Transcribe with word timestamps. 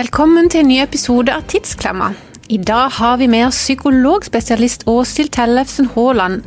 Velkommen 0.00 0.46
til 0.48 0.62
en 0.62 0.70
ny 0.70 0.76
episode 0.80 1.28
av 1.34 1.42
Tidsklemma. 1.50 2.06
I 2.48 2.56
dag 2.64 2.94
har 2.96 3.18
vi 3.20 3.26
med 3.28 3.42
oss 3.50 3.58
psykologspesialist 3.58 4.86
Åshild 4.88 5.28
Tellefsen 5.34 5.90
Haaland, 5.92 6.46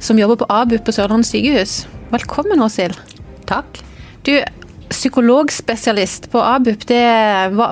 som 0.00 0.16
jobber 0.16 0.38
på 0.40 0.46
ABUP 0.48 0.86
på 0.86 0.94
Sørlandet 0.96 1.28
sykehus. 1.28 1.74
Velkommen, 2.14 2.62
Åshild. 2.64 2.96
Takk. 3.50 3.82
Du, 4.24 4.32
psykologspesialist 4.88 6.30
på 6.32 6.40
ABUP, 6.40 6.86
det, 6.88 7.02
hva, 7.58 7.66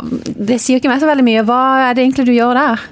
det 0.50 0.59
sier 0.61 0.82
ikke 0.82 0.93
meg 0.93 1.00
så 1.00 1.09
veldig 1.09 1.25
mye. 1.30 1.46
Hva 1.48 1.62
er 1.86 1.96
det 1.96 2.04
egentlig 2.04 2.27
du 2.29 2.34
gjør 2.34 2.61
der? 2.61 2.84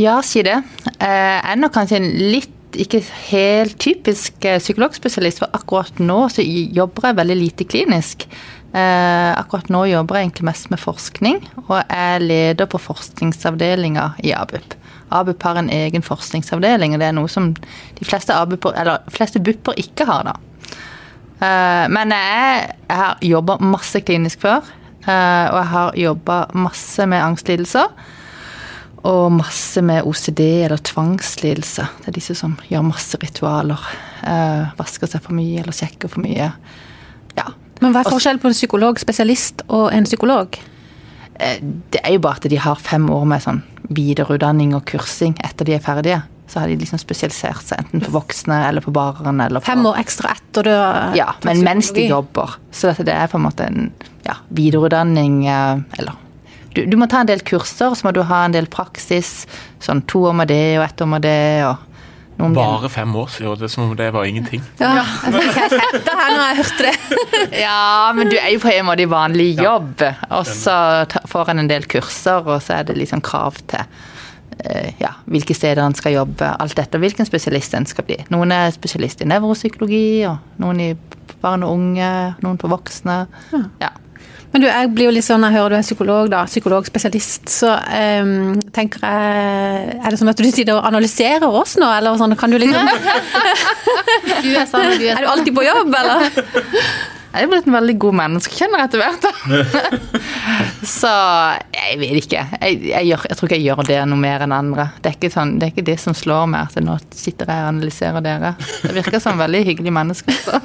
Ja, 0.00 0.16
si 0.26 0.42
det. 0.42 0.58
Eh, 0.96 1.06
Jeg 1.06 1.52
er 1.52 1.62
nok 1.62 1.76
kanskje 1.76 2.00
en 2.02 2.10
litt 2.34 2.50
ikke 2.74 3.04
helt 3.28 3.78
typisk 3.78 4.42
eh, 4.42 4.58
psykologspesialist, 4.58 5.44
for 5.44 5.54
akkurat 5.54 6.02
nå 6.02 6.24
så 6.34 6.42
jobber 6.42 7.12
jeg 7.12 7.20
veldig 7.22 7.38
lite 7.44 7.70
klinisk. 7.70 8.26
Eh, 8.74 9.38
akkurat 9.38 9.68
nå 9.70 9.84
jobber 9.86 10.16
jeg 10.18 10.26
egentlig 10.26 10.46
mest 10.48 10.70
med 10.72 10.80
forskning, 10.82 11.36
og 11.68 11.76
er 11.94 12.18
leder 12.18 12.66
på 12.66 12.80
forskningsavdelinga 12.82 14.08
i 14.26 14.32
ABUP. 14.34 14.74
ABUP 15.14 15.46
har 15.46 15.60
en 15.60 15.70
egen 15.70 16.02
forskningsavdeling, 16.02 16.96
og 16.96 17.02
det 17.02 17.06
er 17.06 17.14
noe 17.14 17.30
som 17.30 17.52
de 17.54 18.08
fleste, 18.08 18.34
ABUP, 18.34 18.66
eller, 18.72 19.06
fleste 19.14 19.38
BUP-er 19.38 19.78
ikke 19.78 20.08
har, 20.10 20.26
da. 20.26 20.66
Eh, 21.38 21.84
men 21.94 22.16
jeg, 22.16 22.66
jeg 22.88 22.98
har 23.04 23.24
jobba 23.30 23.60
masse 23.62 24.02
klinisk 24.02 24.42
før, 24.42 24.66
eh, 25.06 25.46
og 25.52 25.60
jeg 25.60 25.70
har 25.76 26.02
jobba 26.08 26.42
masse 26.66 27.06
med 27.06 27.22
angstlidelser. 27.22 27.94
Og 29.04 29.26
masse 29.36 29.82
med 29.84 30.06
OCD 30.08 30.40
eller 30.64 30.80
tvangslidelse. 30.80 31.84
Det 32.00 32.08
er 32.08 32.14
disse 32.16 32.34
som 32.38 32.54
gjør 32.70 32.86
masse 32.88 33.18
ritualer. 33.20 33.82
Vasker 34.78 35.10
seg 35.12 35.20
for 35.20 35.36
mye 35.36 35.60
eller 35.60 35.76
sjekker 35.76 36.08
for 36.08 36.24
mye. 36.24 36.46
Ja. 37.36 37.50
Men 37.82 37.94
hva 37.94 38.04
er 38.04 38.12
forskjellen 38.12 38.42
på 38.42 38.50
en 38.50 38.56
psykologspesialist 38.56 39.64
og 39.68 39.88
en 39.94 40.06
psykolog? 40.06 40.58
Eh, 41.40 41.58
det 41.90 42.02
er 42.04 42.14
jo 42.16 42.22
bare 42.24 42.40
at 42.40 42.50
de 42.50 42.60
har 42.60 42.78
fem 42.80 43.08
år 43.10 43.26
med 43.28 43.42
sånn 43.44 43.62
videreutdanning 43.94 44.72
og 44.76 44.86
kursing 44.88 45.34
etter 45.44 45.68
de 45.68 45.76
er 45.76 45.84
ferdige. 45.84 46.22
Så 46.48 46.60
har 46.60 46.68
de 46.68 46.76
liksom 46.78 47.00
spesialisert 47.00 47.64
seg 47.64 47.80
enten 47.80 48.02
på 48.04 48.12
voksne 48.14 48.60
eller 48.68 48.84
på 48.84 48.92
barn. 48.94 49.40
Eller 49.40 49.62
på, 49.62 49.70
Fem 49.72 49.86
år 49.88 49.98
ekstra 50.02 50.34
etter 50.36 50.68
har 50.70 51.16
Ja, 51.18 51.30
men 51.48 51.64
mens 51.66 51.90
de 51.96 52.06
jobber. 52.06 52.58
Så 52.70 52.92
det 53.00 53.14
er 53.14 53.30
på 53.32 53.40
en 53.40 53.46
måte 53.48 53.66
en 53.66 53.88
ja, 54.26 54.36
videreutdanning 54.54 55.42
eh, 55.48 55.80
Eller 55.98 56.20
du, 56.74 56.82
du 56.90 56.96
må 56.98 57.06
ta 57.06 57.20
en 57.22 57.30
del 57.30 57.42
kurser, 57.46 57.94
så 57.94 58.06
må 58.06 58.10
du 58.10 58.24
ha 58.26 58.44
en 58.44 58.54
del 58.54 58.66
praksis. 58.66 59.44
Sånn 59.82 60.02
to 60.10 60.24
år 60.30 60.34
med 60.40 60.50
det 60.50 60.78
og 60.80 60.86
ett 60.88 61.02
år 61.04 61.10
med 61.12 61.22
det. 61.22 61.42
og 61.68 61.93
noen 62.38 62.54
Bare 62.56 62.88
fem 62.90 63.12
år 63.16 63.28
siden, 63.30 63.58
det 63.60 63.70
som 63.70 63.84
om 63.84 63.96
det 63.98 64.08
var 64.14 64.26
ingenting. 64.28 64.62
Ja, 64.82 65.04
jeg 65.26 65.34
fikk 65.36 65.60
helt 65.60 65.76
hetta 65.94 66.16
her 66.18 66.32
når 66.34 66.44
jeg 66.48 66.58
hørte 66.62 66.88
det. 66.88 67.20
Ja, 67.64 68.12
men 68.16 68.32
du 68.32 68.36
er 68.40 68.50
jo 68.54 68.62
på 68.64 68.72
en 68.72 68.88
måte 68.88 69.04
i 69.04 69.10
vanlig 69.10 69.52
jobb, 69.60 70.02
og 70.30 70.48
så 70.48 70.76
får 71.30 71.52
en 71.54 71.64
en 71.64 71.70
del 71.70 71.86
kurser, 71.90 72.42
og 72.46 72.62
så 72.64 72.80
er 72.80 72.88
det 72.90 72.98
liksom 72.98 73.22
krav 73.24 73.58
til 73.70 73.84
eh, 74.64 74.92
ja, 75.00 75.14
hvilke 75.30 75.54
steder 75.56 75.84
en 75.84 75.94
skal 75.94 76.16
jobbe, 76.16 76.50
alt 76.60 76.76
dette, 76.76 76.98
og 76.98 77.04
hvilken 77.06 77.28
spesialist 77.28 77.74
en 77.78 77.86
skal 77.86 78.06
bli. 78.08 78.18
Noen 78.34 78.52
er 78.54 78.74
spesialist 78.74 79.22
i 79.22 79.28
nevropsykologi, 79.30 80.06
og 80.30 80.62
noen 80.62 80.80
i 80.80 80.92
barn 81.44 81.64
og 81.66 81.76
unge, 81.76 82.10
noen 82.42 82.58
på 82.60 82.70
voksne. 82.72 83.24
Ja. 83.82 83.92
Men 84.54 84.62
du, 84.62 84.68
jeg 84.68 84.90
blir 84.94 85.08
jo 85.08 85.14
litt 85.16 85.26
sånn, 85.26 85.42
jeg 85.48 85.56
hører 85.56 85.74
du 85.74 85.76
er 85.80 85.82
psykolog, 85.82 86.28
da, 86.30 86.44
psykologspesialist, 86.46 87.48
så 87.50 87.72
um, 88.22 88.52
tenker 88.74 89.02
jeg 89.02 89.96
Er 89.98 90.14
det 90.14 90.20
sånn 90.20 90.30
at 90.30 90.38
du 90.38 90.46
sitter 90.46 90.78
og 90.78 90.86
analyserer 90.86 91.58
oss 91.58 91.74
nå, 91.80 91.88
eller 91.90 92.14
sånn, 92.20 92.36
kan 92.38 92.54
du 92.54 92.60
liksom 92.62 92.86
Du 94.44 94.52
er 94.54 94.70
sånn, 94.70 94.94
du 94.94 95.08
er 95.08 95.16
Er 95.16 95.26
du 95.26 95.32
alltid 95.32 95.58
på 95.58 95.66
jobb, 95.66 95.90
eller? 95.98 96.30
Jeg 97.34 97.48
er 97.48 97.50
blitt 97.50 97.66
en 97.66 97.74
veldig 97.74 97.94
god 97.98 98.14
menneskekjenner 98.20 98.82
etter 98.84 99.00
hvert. 99.02 99.24
Så 100.94 101.10
jeg 101.74 101.96
vet 101.98 102.18
ikke. 102.20 102.42
Jeg, 102.60 102.76
jeg, 102.92 103.08
gjør, 103.08 103.24
jeg 103.26 103.38
tror 103.38 103.48
ikke 103.48 103.56
jeg 103.58 103.66
gjør 103.66 103.88
det 103.88 103.96
noe 104.06 104.20
mer 104.22 104.44
enn 104.44 104.54
andre. 104.54 104.84
Det 105.02 105.10
er 105.10 105.16
ikke, 105.16 105.30
sånn, 105.34 105.56
det, 105.58 105.66
er 105.66 105.72
ikke 105.74 105.86
det 105.88 105.96
som 105.98 106.14
slår 106.14 106.46
meg, 106.52 106.68
at 106.70 106.84
nå 106.84 106.94
sitter 107.10 107.50
jeg 107.50 107.64
og 107.64 107.70
analyserer 107.72 108.24
dere. 108.24 108.52
Det 108.84 108.92
virker 108.94 109.22
som 109.24 109.40
veldig 109.40 109.62
hyggelige 109.66 109.94
mennesker. 109.96 110.38
Så. 110.44 110.60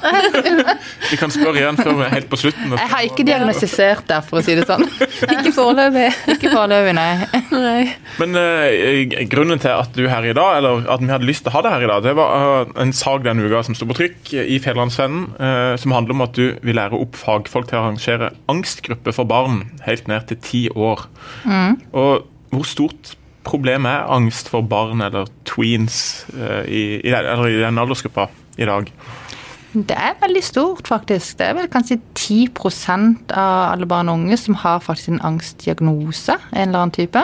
Vi 1.09 1.17
kan 1.17 1.33
spørre 1.33 1.63
igjen 1.63 1.79
før 1.79 1.97
vi 1.97 2.05
er 2.05 2.13
helt 2.13 2.29
på 2.29 2.39
slutten. 2.44 2.75
Jeg 2.77 2.94
har 2.94 3.07
ikke 3.07 3.25
diagnostisert 3.31 4.05
der, 4.11 4.21
for 4.29 4.41
å 4.41 4.45
si 4.45 4.57
det 4.59 4.67
sånn. 4.69 4.85
Ikke 5.25 5.55
foreløpig. 5.55 6.07
Ikke 6.35 6.53
foreløpig, 6.53 6.94
nei. 6.99 7.09
Nei. 7.55 7.81
Men 8.21 8.38
uh, 8.38 9.17
grunnen 9.31 9.61
til 9.61 9.73
at 9.73 9.97
du 9.97 10.03
er 10.05 10.13
her 10.13 10.29
i 10.29 10.38
dag, 10.38 10.59
eller 10.59 10.85
at 10.85 11.01
vi 11.01 11.11
hadde 11.15 11.29
lyst 11.31 11.47
til 11.47 11.53
å 11.53 11.57
ha 11.57 11.65
deg 11.65 11.77
her 11.77 11.88
i 11.88 11.91
dag, 11.95 12.05
det 12.05 12.15
var 12.19 12.38
uh, 12.38 12.77
en 12.85 12.94
sak 12.94 13.25
denne 13.25 13.49
uka 13.49 13.65
som 13.65 13.77
sto 13.77 13.89
på 13.89 13.97
trykk 13.97 14.33
i 14.45 14.61
Federlandsvennen, 14.61 15.27
uh, 15.39 15.73
som 15.81 15.97
handler 15.97 16.17
om 16.17 16.27
at 16.27 16.38
du 16.38 16.58
vil 16.65 16.77
lære 16.77 16.97
opp 16.99 17.15
fagfolk 17.19 17.69
til 17.69 17.79
å 17.79 17.85
arrangere 17.85 18.33
angstgrupper 18.51 19.15
for 19.15 19.29
barn 19.29 19.63
helt 19.85 20.09
ned 20.11 20.27
til 20.29 20.41
ti 20.43 20.61
år. 20.73 21.05
Og 21.93 22.27
hvor 22.53 22.67
stort 22.67 23.15
problem 23.47 23.87
er 23.89 24.09
angst 24.11 24.49
for 24.51 24.65
barn 24.65 25.01
eller 25.05 25.29
tweens 25.47 26.25
uh, 26.35 26.63
i, 26.67 26.99
i, 26.99 27.13
eller 27.13 27.47
i 27.47 27.61
den 27.61 27.81
aldersgruppa 27.81 28.27
i 28.59 28.67
dag? 28.69 28.91
Det 29.69 29.95
er 29.95 30.17
veldig 30.17 30.41
stort, 30.43 30.87
faktisk. 30.89 31.37
Det 31.37 31.45
er 31.45 31.57
vel 31.59 31.69
kanskje 31.69 31.99
10% 32.17 33.35
av 33.37 33.75
alle 33.75 33.85
barn 33.89 34.09
og 34.09 34.23
unge 34.23 34.37
som 34.41 34.57
har 34.57 34.81
faktisk 34.81 35.13
en 35.13 35.25
angstdiagnose, 35.29 36.39
en 36.55 36.63
eller 36.63 36.87
annen 36.87 36.95
type. 36.95 37.21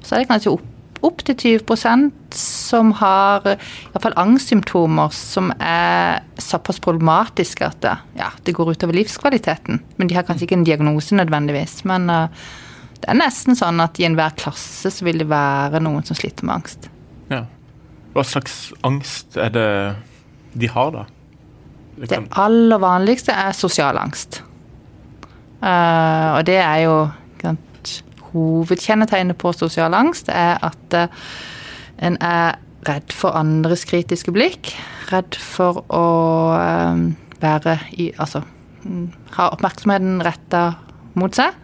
Så 0.00 0.14
er 0.14 0.22
det 0.22 0.30
kanskje 0.30 0.54
opp, 0.54 0.68
opp 1.06 1.22
til 1.26 1.60
20% 1.60 2.36
som 2.36 2.92
har 3.00 3.44
i 3.48 3.56
hvert 3.92 4.04
fall 4.04 4.16
angstsymptomer 4.20 5.14
som 5.14 5.50
er 5.56 6.20
såpass 6.40 6.80
problematiske 6.82 7.66
at 7.66 7.78
det, 7.84 7.94
ja, 8.20 8.30
det 8.46 8.54
går 8.56 8.74
utover 8.74 8.98
livskvaliteten. 8.98 9.80
Men 9.96 10.10
de 10.10 10.18
har 10.18 10.26
kanskje 10.28 10.48
ikke 10.48 10.58
en 10.60 10.66
diagnose 10.68 11.16
nødvendigvis. 11.18 11.80
Men 11.88 12.10
uh, 12.12 12.50
det 13.00 13.08
er 13.08 13.20
nesten 13.20 13.58
sånn 13.58 13.80
at 13.82 14.00
i 14.00 14.06
enhver 14.08 14.36
klasse 14.38 14.92
så 14.92 15.06
vil 15.06 15.22
det 15.22 15.30
være 15.30 15.82
noen 15.84 16.04
som 16.06 16.18
sliter 16.18 16.46
med 16.46 16.60
angst. 16.60 16.90
Ja. 17.32 17.44
Hva 18.14 18.26
slags 18.26 18.58
angst 18.86 19.38
er 19.38 19.54
det 19.54 19.70
de 20.58 20.70
har, 20.70 20.92
da? 20.94 21.06
Det 22.00 22.10
Det 22.10 22.20
aller 22.40 22.80
vanligste 22.80 23.34
er 23.34 23.56
sosial 23.56 23.98
angst. 24.00 24.42
Uh, 25.60 26.38
og 26.38 26.44
det 26.48 26.60
er 26.60 26.84
jo 26.86 26.94
Hovedkjennetegnet 28.32 29.38
på 29.40 29.52
sosial 29.56 29.94
angst 29.96 30.30
er 30.32 30.58
at 30.64 30.96
eh, 30.96 31.22
en 32.00 32.16
er 32.24 32.58
redd 32.88 33.12
for 33.12 33.36
andres 33.36 33.84
kritiske 33.88 34.32
blikk. 34.34 34.72
Redd 35.10 35.36
for 35.36 35.82
å 35.92 36.06
eh, 36.56 37.02
være 37.40 37.76
i 38.00 38.10
Altså 38.20 38.42
mm, 38.84 39.06
ha 39.36 39.50
oppmerksomheten 39.54 40.20
retta 40.24 40.64
mot 41.18 41.34
seg. 41.36 41.56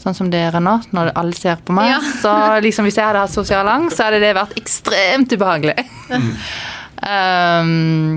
Sånn 0.00 0.16
som 0.16 0.30
dere 0.32 0.62
nå, 0.64 0.78
når 0.96 1.12
alle 1.18 1.36
ser 1.36 1.60
på 1.60 1.74
meg. 1.76 1.90
Ja. 1.92 2.00
Så 2.22 2.34
liksom 2.64 2.88
hvis 2.88 2.96
jeg 3.00 3.04
hadde 3.04 3.26
hatt 3.26 3.34
sosial 3.34 3.68
angst, 3.68 3.98
så 3.98 4.08
hadde 4.08 4.22
det 4.22 4.32
vært 4.36 4.56
ekstremt 4.60 5.34
ubehagelig. 5.36 5.76
um, 6.16 7.68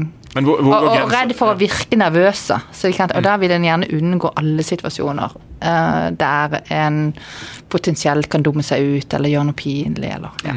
Men 0.08 0.23
hvor, 0.34 0.62
hvor 0.66 0.74
og, 0.74 0.96
og 1.04 1.12
redd 1.14 1.34
for 1.38 1.54
å 1.54 1.58
virke 1.60 1.98
nervøse. 2.00 2.58
Så 2.74 2.90
kan, 2.96 3.12
og 3.14 3.26
da 3.26 3.36
vil 3.42 3.54
en 3.54 3.66
gjerne 3.68 3.90
unngå 3.94 4.32
alle 4.40 4.66
situasjoner 4.66 5.36
uh, 5.38 6.08
der 6.18 6.56
en 6.74 7.04
potensielt 7.74 8.30
kan 8.34 8.46
dumme 8.46 8.66
seg 8.66 8.98
ut 8.98 9.14
eller 9.14 9.30
gjøre 9.30 9.50
noe 9.52 9.60
pinlig. 9.60 10.10
Eller, 10.16 10.34
ja. 10.48 10.56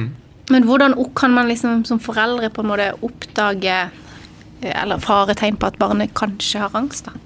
Men 0.52 0.68
hvordan 0.68 0.96
kan 1.18 1.34
man 1.36 1.50
liksom 1.50 1.84
som 1.88 2.00
foreldre 2.00 2.48
på 2.54 2.64
en 2.64 2.70
måte 2.70 2.88
oppdage 3.04 3.76
eh, 3.76 4.72
eller 4.72 5.02
faretegn 5.02 5.60
på 5.60 5.68
at 5.68 5.78
barnet 5.82 6.16
kanskje 6.16 6.64
har 6.64 6.76
angst? 6.78 7.10
da? 7.10 7.20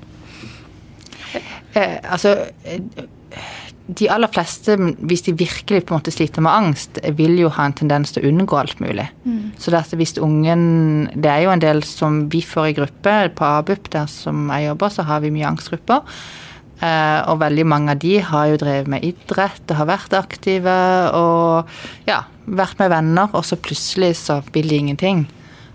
Uh, 1.70 1.98
altså 2.10 2.34
eh, 2.66 2.82
De 3.96 4.06
aller 4.12 4.30
fleste, 4.30 4.76
hvis 5.08 5.24
de 5.26 5.32
virkelig 5.34 5.80
på 5.86 5.94
en 5.94 5.98
måte 5.98 6.12
sliter 6.14 6.44
med 6.44 6.52
angst, 6.52 7.00
vil 7.18 7.38
jo 7.40 7.48
ha 7.56 7.64
en 7.66 7.74
tendens 7.76 8.12
til 8.14 8.22
å 8.22 8.30
unngå 8.30 8.58
alt 8.58 8.82
mulig. 8.82 9.08
Så 9.58 9.72
dette, 9.74 9.98
hvis 9.98 10.18
ungen 10.22 11.08
Det 11.14 11.30
er 11.30 11.42
jo 11.44 11.54
en 11.54 11.62
del 11.62 11.82
som 11.86 12.22
vi 12.30 12.42
får 12.44 12.70
i 12.70 12.76
gruppe. 12.76 13.16
På 13.34 13.48
ABUP, 13.60 13.90
der 13.90 14.06
som 14.06 14.48
jeg 14.52 14.68
jobber, 14.68 14.94
så 14.94 15.06
har 15.08 15.24
vi 15.24 15.32
mye 15.34 15.48
angstgrupper. 15.48 16.04
Eh, 16.80 17.20
og 17.28 17.42
veldig 17.42 17.66
mange 17.68 17.92
av 17.92 17.98
de 18.00 18.14
har 18.24 18.46
jo 18.48 18.60
drevet 18.60 18.88
med 18.88 19.04
idrett 19.04 19.66
og 19.68 19.80
har 19.82 19.88
vært 19.90 20.14
aktive 20.16 20.76
og 21.12 21.68
ja, 22.08 22.22
vært 22.48 22.78
med 22.80 22.88
venner, 22.94 23.34
og 23.36 23.44
så 23.44 23.58
plutselig 23.60 24.14
så 24.22 24.38
vil 24.54 24.70
de 24.72 24.78
ingenting. 24.78 25.26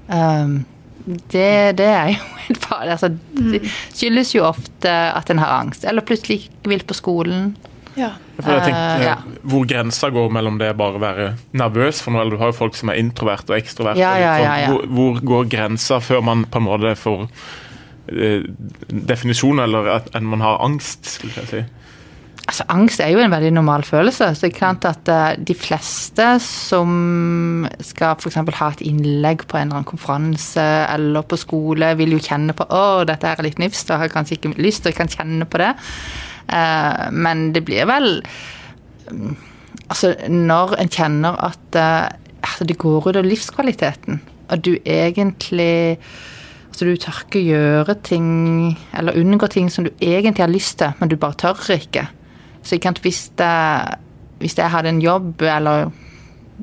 Um, 0.09 0.63
det, 1.05 1.77
det 1.77 1.91
er 1.91 2.09
jo 2.15 2.23
helt 2.47 2.65
farlig. 2.65 2.95
Altså, 2.95 3.11
det 3.53 3.61
skyldes 3.93 4.33
jo 4.33 4.47
ofte 4.47 4.89
at 4.89 5.29
en 5.29 5.43
har 5.43 5.53
angst, 5.59 5.85
eller 5.85 6.05
plutselig 6.05 6.47
ikke 6.47 6.73
vil 6.73 6.85
på 6.89 6.97
skolen. 6.97 7.53
Ja. 7.95 8.11
Tenkte, 8.41 8.71
Eh, 8.75 9.03
ja. 9.05 9.15
Hvor 9.43 9.65
grensa 9.67 10.09
går 10.11 10.33
mellom 10.33 10.57
det 10.59 10.73
bare 10.77 10.99
å 10.99 11.03
være 11.03 11.27
nervøs 11.55 12.01
for 12.03 12.13
noe, 12.13 12.23
eller 12.23 12.35
du 12.35 12.41
har 12.41 12.51
jo 12.51 12.57
folk 12.57 12.75
som 12.75 12.91
er 12.91 12.99
introvert 12.99 13.47
og 13.49 13.57
ekstrovert. 13.57 13.99
Ja, 13.99 14.15
ja, 14.19 14.35
ja, 14.41 14.57
ja. 14.65 14.73
Hvor, 14.73 14.85
hvor 14.87 15.21
går 15.23 15.47
grensa 15.53 16.01
før 16.03 16.25
man 16.25 16.45
på 16.51 16.61
en 16.61 16.67
måte 16.67 16.95
får 16.99 17.25
eh, 18.11 18.45
definisjon, 18.89 19.63
eller 19.63 19.89
at 19.99 20.11
enn 20.17 20.27
man 20.27 20.43
har 20.45 20.61
angst, 20.65 21.07
skulle 21.17 21.39
jeg 21.43 21.51
si. 21.51 21.65
Altså, 22.45 22.65
angst 22.69 23.01
er 23.01 23.09
jo 23.09 23.21
en 23.23 23.33
veldig 23.33 23.55
normal 23.55 23.83
følelse. 23.83 24.27
så 24.35 24.45
det 24.45 24.51
er 24.51 24.57
klart 24.59 24.85
at 24.85 25.09
uh, 25.09 25.45
De 25.47 25.55
fleste 25.57 26.27
som 26.43 27.65
skal 27.81 28.19
f.eks. 28.19 28.37
ha 28.59 28.67
et 28.69 28.83
innlegg 28.85 29.47
på 29.49 29.57
en 29.57 29.65
eller 29.65 29.79
annen 29.79 29.89
konferanse 29.89 30.65
eller 30.93 31.25
på 31.25 31.39
skole, 31.41 31.95
vil 31.97 32.13
jo 32.13 32.21
kjenne 32.21 32.53
på 32.53 32.67
å, 32.69 33.01
dette 33.07 33.31
er 33.31 33.41
litt 33.45 33.61
nifst, 33.61 33.89
og 33.89 34.03
har 34.03 34.13
kanskje 34.13 34.37
ikke 34.37 34.53
lyst 34.61 34.85
å 34.85 34.93
kan 34.93 35.09
kjenne 35.09 35.49
på 35.49 35.63
det. 35.63 35.73
Eh, 36.49 37.09
men 37.11 37.49
det 37.55 37.65
blir 37.65 37.87
vel 37.89 38.21
mm, 39.11 39.35
Altså, 39.85 40.15
når 40.33 40.71
en 40.81 40.89
kjenner 40.89 41.35
at 41.45 41.75
altså, 41.77 42.65
det 42.65 42.79
går 42.81 43.05
ut 43.05 43.19
av 43.19 43.27
livskvaliteten, 43.27 44.17
og 44.49 44.63
du 44.65 44.71
egentlig 44.81 45.99
Altså, 46.75 46.87
du 46.89 46.97
tør 46.99 47.19
ikke 47.21 47.43
gjøre 47.45 47.93
ting, 48.03 48.25
eller 48.97 49.15
unngå 49.15 49.47
ting 49.47 49.69
som 49.71 49.85
du 49.85 49.91
egentlig 50.01 50.41
har 50.43 50.51
lyst 50.51 50.79
til, 50.81 50.91
men 50.99 51.07
du 51.07 51.15
bare 51.15 51.37
tør 51.39 51.61
ikke. 51.71 52.01
Så 52.65 52.75
ikke 52.75 52.89
sant, 52.89 52.99
hvis, 53.05 53.21
det, 53.39 53.51
hvis 54.41 54.57
jeg 54.57 54.73
hadde 54.73 54.91
en 54.91 54.99
jobb, 54.99 55.45
eller 55.45 55.93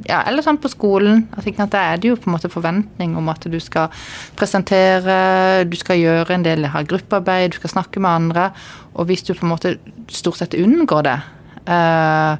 ja, 0.08 0.22
eller 0.24 0.44
sånn 0.44 0.60
på 0.60 0.70
skolen. 0.72 1.26
Jeg 1.44 1.56
Da 1.70 1.92
er 1.92 2.00
det 2.00 2.08
jo 2.08 2.16
på 2.16 2.30
en 2.30 2.36
måte 2.36 2.50
forventning 2.52 3.16
om 3.16 3.28
at 3.28 3.44
du 3.44 3.58
skal 3.60 3.92
presentere, 4.36 5.64
du 5.68 5.76
skal 5.76 6.00
gjøre 6.00 6.34
en 6.34 6.44
del 6.46 6.66
her 6.66 6.88
gruppearbeid, 6.88 7.52
du 7.52 7.60
skal 7.60 7.76
snakke 7.76 8.00
med 8.00 8.10
andre. 8.10 8.50
Og 8.94 9.06
hvis 9.06 9.22
du 9.22 9.34
på 9.34 9.46
en 9.46 9.52
måte 9.52 9.76
stort 10.08 10.40
sett 10.40 10.56
unngår 10.56 11.02
det, 11.08 11.18
eh, 11.66 12.36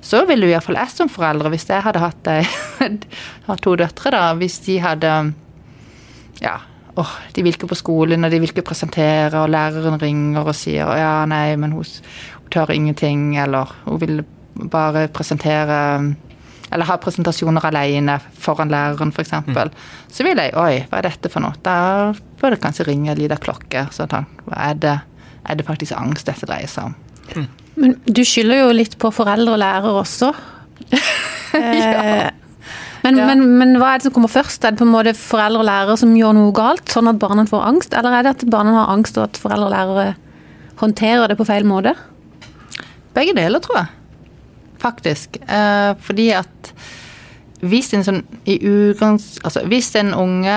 så 0.00 0.24
ville 0.28 0.48
jo 0.48 0.54
iallfall 0.54 0.80
jeg 0.80 0.92
som 0.92 1.12
foreldre, 1.12 1.52
hvis 1.52 1.68
jeg 1.68 1.84
hadde 1.84 2.00
hatt 2.00 2.30
har 3.48 3.60
to 3.60 3.76
døtre, 3.76 4.12
da, 4.12 4.34
hvis 4.36 4.60
de 4.64 4.78
hadde 4.80 5.14
ja, 6.40 6.56
åh, 6.96 7.12
de 7.34 7.44
vil 7.44 7.54
ikke 7.56 7.68
på 7.70 7.78
skolen, 7.78 8.24
og 8.24 8.32
de 8.32 8.40
vil 8.40 8.52
ikke 8.52 8.64
presentere, 8.70 9.40
og 9.40 9.52
læreren 9.52 10.00
ringer 10.00 10.48
og 10.48 10.56
sier 10.56 10.88
ja, 10.96 11.12
nei, 11.28 11.56
men 11.60 11.76
hun, 11.76 11.84
hun 11.84 12.52
tør 12.52 12.72
ingenting, 12.72 13.34
eller 13.40 13.72
hun 13.84 14.00
vil 14.00 14.24
bare 14.72 15.08
presentere 15.12 15.78
eller 16.70 16.86
ha 16.86 16.96
presentasjoner 17.02 17.64
alene 17.66 18.16
foran 18.38 18.70
læreren, 18.70 19.10
f.eks., 19.10 19.32
mm. 19.46 19.56
så 20.10 20.26
vil 20.26 20.38
jeg 20.38 20.54
Oi, 20.58 20.84
hva 20.90 21.00
er 21.00 21.08
dette 21.08 21.30
for 21.32 21.42
noe? 21.42 21.58
Da 21.66 22.12
bør 22.40 22.54
det 22.54 22.60
kanskje 22.62 22.86
ringe 22.86 23.10
en 23.10 23.18
liten 23.18 23.42
klokke. 23.42 23.88
Så 23.94 24.06
er 24.06 24.78
det, 24.78 24.96
er 25.42 25.58
det 25.58 25.66
faktisk 25.66 25.96
angst 25.98 26.30
dette 26.30 26.46
dreier 26.46 26.70
seg 26.70 26.92
om? 26.92 26.94
Mm. 27.34 27.48
Men 27.80 27.96
du 28.06 28.22
skylder 28.26 28.62
jo 28.62 28.70
litt 28.76 28.96
på 29.02 29.10
foreldre 29.14 29.56
og 29.56 29.62
lærer 29.62 29.98
også. 30.02 30.30
ja. 31.54 32.30
Men, 33.00 33.16
ja. 33.16 33.26
men, 33.26 33.44
men, 33.58 33.76
hva 33.80 33.94
er 33.94 34.00
det 34.00 34.06
som 34.06 34.14
kommer 34.14 34.30
først? 34.30 34.62
Er 34.62 34.74
det 34.74 34.82
på 34.82 34.86
en 34.86 34.94
måte 34.94 35.16
foreldre 35.16 35.62
og 35.62 35.66
lærere 35.66 35.98
som 35.98 36.14
gjør 36.14 36.36
noe 36.36 36.54
galt, 36.54 36.84
sånn 36.92 37.10
at 37.10 37.18
barna 37.22 37.46
får 37.48 37.66
angst, 37.66 37.96
eller 37.96 38.18
er 38.18 38.26
det 38.26 38.34
at 38.36 38.50
barna 38.52 38.76
har 38.76 38.92
angst 38.92 39.18
og 39.18 39.30
at 39.30 39.40
foreldre 39.40 39.70
og 39.70 39.74
lærere 39.74 40.10
håndterer 40.82 41.32
det 41.32 41.38
på 41.40 41.48
feil 41.48 41.66
måte? 41.66 41.96
Begge 43.16 43.34
deler, 43.34 43.62
tror 43.64 43.82
jeg 43.82 43.96
faktisk. 44.82 45.40
Eh, 45.46 45.92
fordi 46.04 46.30
at 46.38 46.72
hvis 47.60 47.90
en, 47.92 48.04
sånn, 48.06 48.22
ugangs, 48.48 49.34
altså, 49.44 49.66
hvis 49.68 49.90
en 50.00 50.14
unge 50.16 50.56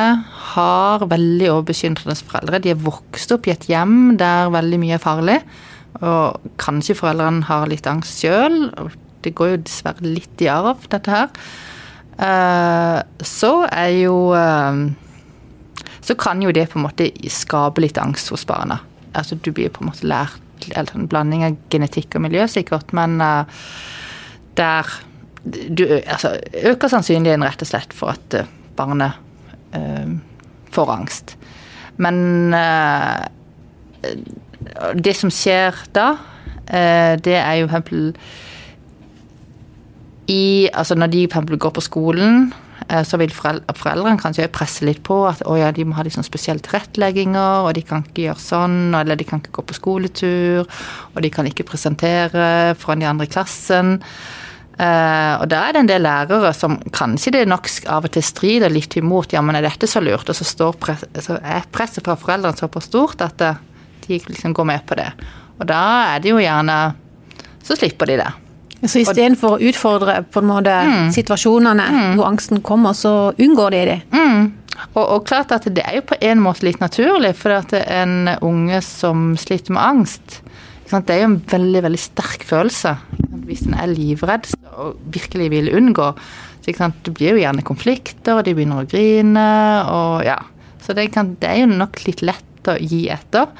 har 0.53 1.03
veldig 1.11 1.49
overbekymrende 1.51 2.15
foreldre, 2.23 2.61
de 2.63 2.71
er 2.71 2.79
vokst 2.79 3.33
opp 3.35 3.49
i 3.49 3.53
et 3.55 3.67
hjem 3.67 4.15
der 4.19 4.53
veldig 4.53 4.79
mye 4.79 4.95
er 4.95 5.03
farlig, 5.03 5.39
og 5.99 6.45
kanskje 6.61 6.95
foreldrene 6.97 7.43
har 7.49 7.67
litt 7.69 7.87
angst 7.91 8.23
sjøl, 8.23 8.71
det 9.23 9.33
går 9.35 9.53
jo 9.53 9.61
dessverre 9.65 10.07
litt 10.07 10.43
i 10.43 10.49
arv, 10.51 10.87
dette 10.91 11.11
her, 11.11 11.29
eh, 12.23 12.99
så 13.23 13.53
er 13.67 13.95
jo 13.99 14.17
eh, 14.37 14.83
Så 16.03 16.17
kan 16.19 16.41
jo 16.43 16.51
det 16.51 16.65
på 16.67 16.75
en 16.75 16.83
måte 16.83 17.05
skape 17.31 17.79
litt 17.79 17.95
angst 17.95 18.27
hos 18.27 18.43
barna. 18.43 18.81
Altså 19.15 19.37
du 19.39 19.53
blir 19.55 19.69
på 19.71 19.85
en 19.85 19.87
måte 19.87 20.03
lært 20.03 20.41
eller 20.75 20.91
en 20.97 21.07
blanding 21.07 21.45
av 21.47 21.55
genetikk 21.71 22.17
og 22.17 22.25
miljø, 22.25 22.43
sikkert, 22.51 22.91
men 22.95 23.21
uh, 23.23 23.47
der 24.57 24.89
du 25.43 25.83
altså, 26.07 26.37
øker 26.63 26.87
sannsynligheten 26.87 27.43
rett 27.43 27.63
og 27.63 27.67
slett 27.67 27.93
for 27.95 28.13
at 28.13 28.37
eh, 28.37 28.49
barnet 28.77 29.17
uh, 29.75 30.13
får 30.73 30.91
angst. 30.93 31.35
Men 32.01 32.53
uh, 32.55 33.25
det 34.95 35.15
som 35.19 35.31
skjer 35.33 35.77
da, 35.95 36.13
uh, 36.71 37.13
det 37.19 37.37
er 37.37 37.59
jo 37.59 37.69
eksempel 37.69 38.11
i, 40.31 40.69
altså 40.71 40.95
Når 40.95 41.07
de 41.11 41.23
eksempel 41.25 41.57
går 41.59 41.73
på 41.75 41.81
skolen, 41.83 42.53
så 43.03 43.17
vil 43.19 43.31
foreldre, 43.31 43.73
foreldrene 43.75 44.19
kanskje 44.19 44.45
presse 44.51 44.85
litt 44.87 45.01
på 45.03 45.17
at 45.27 45.41
å 45.47 45.57
ja, 45.59 45.69
de 45.75 45.83
må 45.87 45.97
ha 45.97 46.03
liksom 46.03 46.23
spesielle 46.23 46.63
tilrettelegginger, 46.63 47.67
og 47.67 47.73
de 47.75 47.83
kan 47.83 48.05
ikke 48.07 48.29
gjøre 48.29 48.39
sånn, 48.39 48.77
eller 48.95 49.19
de 49.19 49.27
kan 49.27 49.41
ikke 49.43 49.57
gå 49.57 49.65
på 49.67 49.75
skoletur, 49.75 50.67
og 51.11 51.19
de 51.23 51.31
kan 51.31 51.47
ikke 51.47 51.67
presentere 51.67 52.45
foran 52.79 53.03
de 53.03 53.09
andre 53.11 53.27
i 53.27 53.33
klassen. 53.35 53.97
Uh, 54.73 55.37
og 55.37 55.45
da 55.51 55.67
er 55.67 55.75
det 55.75 55.81
en 55.83 55.89
del 55.91 56.01
lærere 56.01 56.49
som 56.57 56.79
kanskje 56.95 57.35
det 57.35 57.43
nok 57.45 57.67
av 57.93 58.07
og 58.07 58.13
til 58.15 58.23
strider 58.25 58.73
litt 58.73 58.95
imot 58.97 59.35
ja, 59.35 59.43
men 59.45 59.59
er 59.59 59.67
dette 59.67 59.85
så 59.89 60.01
lurt, 60.01 60.31
og 60.31 60.37
så, 60.37 60.71
press, 60.73 61.03
så 61.21 61.37
er 61.37 61.67
presset 61.69 62.01
fra 62.05 62.17
foreldrene 62.17 62.57
såpass 62.57 62.89
stort 62.89 63.21
at 63.21 63.43
uh, 63.45 63.59
de 64.07 64.17
liksom 64.17 64.55
går 64.57 64.69
med 64.71 64.85
på 64.89 64.97
det. 64.97 65.11
Og 65.61 65.67
da 65.69 65.83
er 66.15 66.23
det 66.23 66.33
jo 66.33 66.41
gjerne 66.41 66.77
Så 67.63 67.77
slipper 67.79 68.09
de 68.09 68.17
det. 68.19 68.31
Så 68.83 68.99
istedenfor 68.99 69.55
å 69.55 69.59
utfordre 69.63 70.17
på 70.27 70.41
en 70.41 70.49
måte 70.49 70.73
mm. 70.73 71.11
situasjonene 71.15 71.85
mm. 71.93 72.17
hvor 72.17 72.27
angsten 72.27 72.59
kommer, 72.65 72.91
så 72.97 73.31
unngår 73.39 73.71
de 73.71 73.83
det? 73.87 73.99
Mm. 74.11 74.49
Og, 74.89 75.03
og, 75.03 75.21
klart 75.27 75.53
at 75.55 75.69
det 75.71 75.85
er 75.85 76.01
jo 76.01 76.03
på 76.09 76.17
en 76.19 76.41
måte 76.43 76.65
litt 76.67 76.81
naturlig, 76.83 77.31
for 77.39 77.55
at 77.61 77.71
en 77.79 78.33
unge 78.41 78.81
som 78.83 79.31
sliter 79.39 79.77
med 79.77 79.83
angst, 79.85 80.41
det 80.91 81.15
er 81.15 81.21
jo 81.23 81.29
en 81.31 81.41
veldig, 81.49 81.83
veldig 81.85 82.01
sterk 82.01 82.43
følelse. 82.45 82.95
Hvis 83.47 83.63
en 83.67 83.77
er 83.79 83.91
livredd 83.91 84.49
og 84.73 84.99
virkelig 85.13 85.49
vil 85.53 85.71
unngå, 85.75 86.09
så 86.63 86.89
det 87.03 87.13
blir 87.15 87.35
jo 87.35 87.41
gjerne 87.41 87.65
konflikter, 87.67 88.37
og 88.37 88.45
de 88.45 88.53
begynner 88.55 88.83
å 88.83 88.87
grine, 88.87 89.47
og 89.91 90.23
ja. 90.27 90.37
Så 90.83 90.95
det, 90.95 91.09
kan, 91.15 91.33
det 91.39 91.49
er 91.49 91.63
jo 91.63 91.71
nok 91.71 92.01
litt 92.07 92.23
lett 92.23 92.69
å 92.71 92.75
gi 92.79 93.05
etter. 93.11 93.51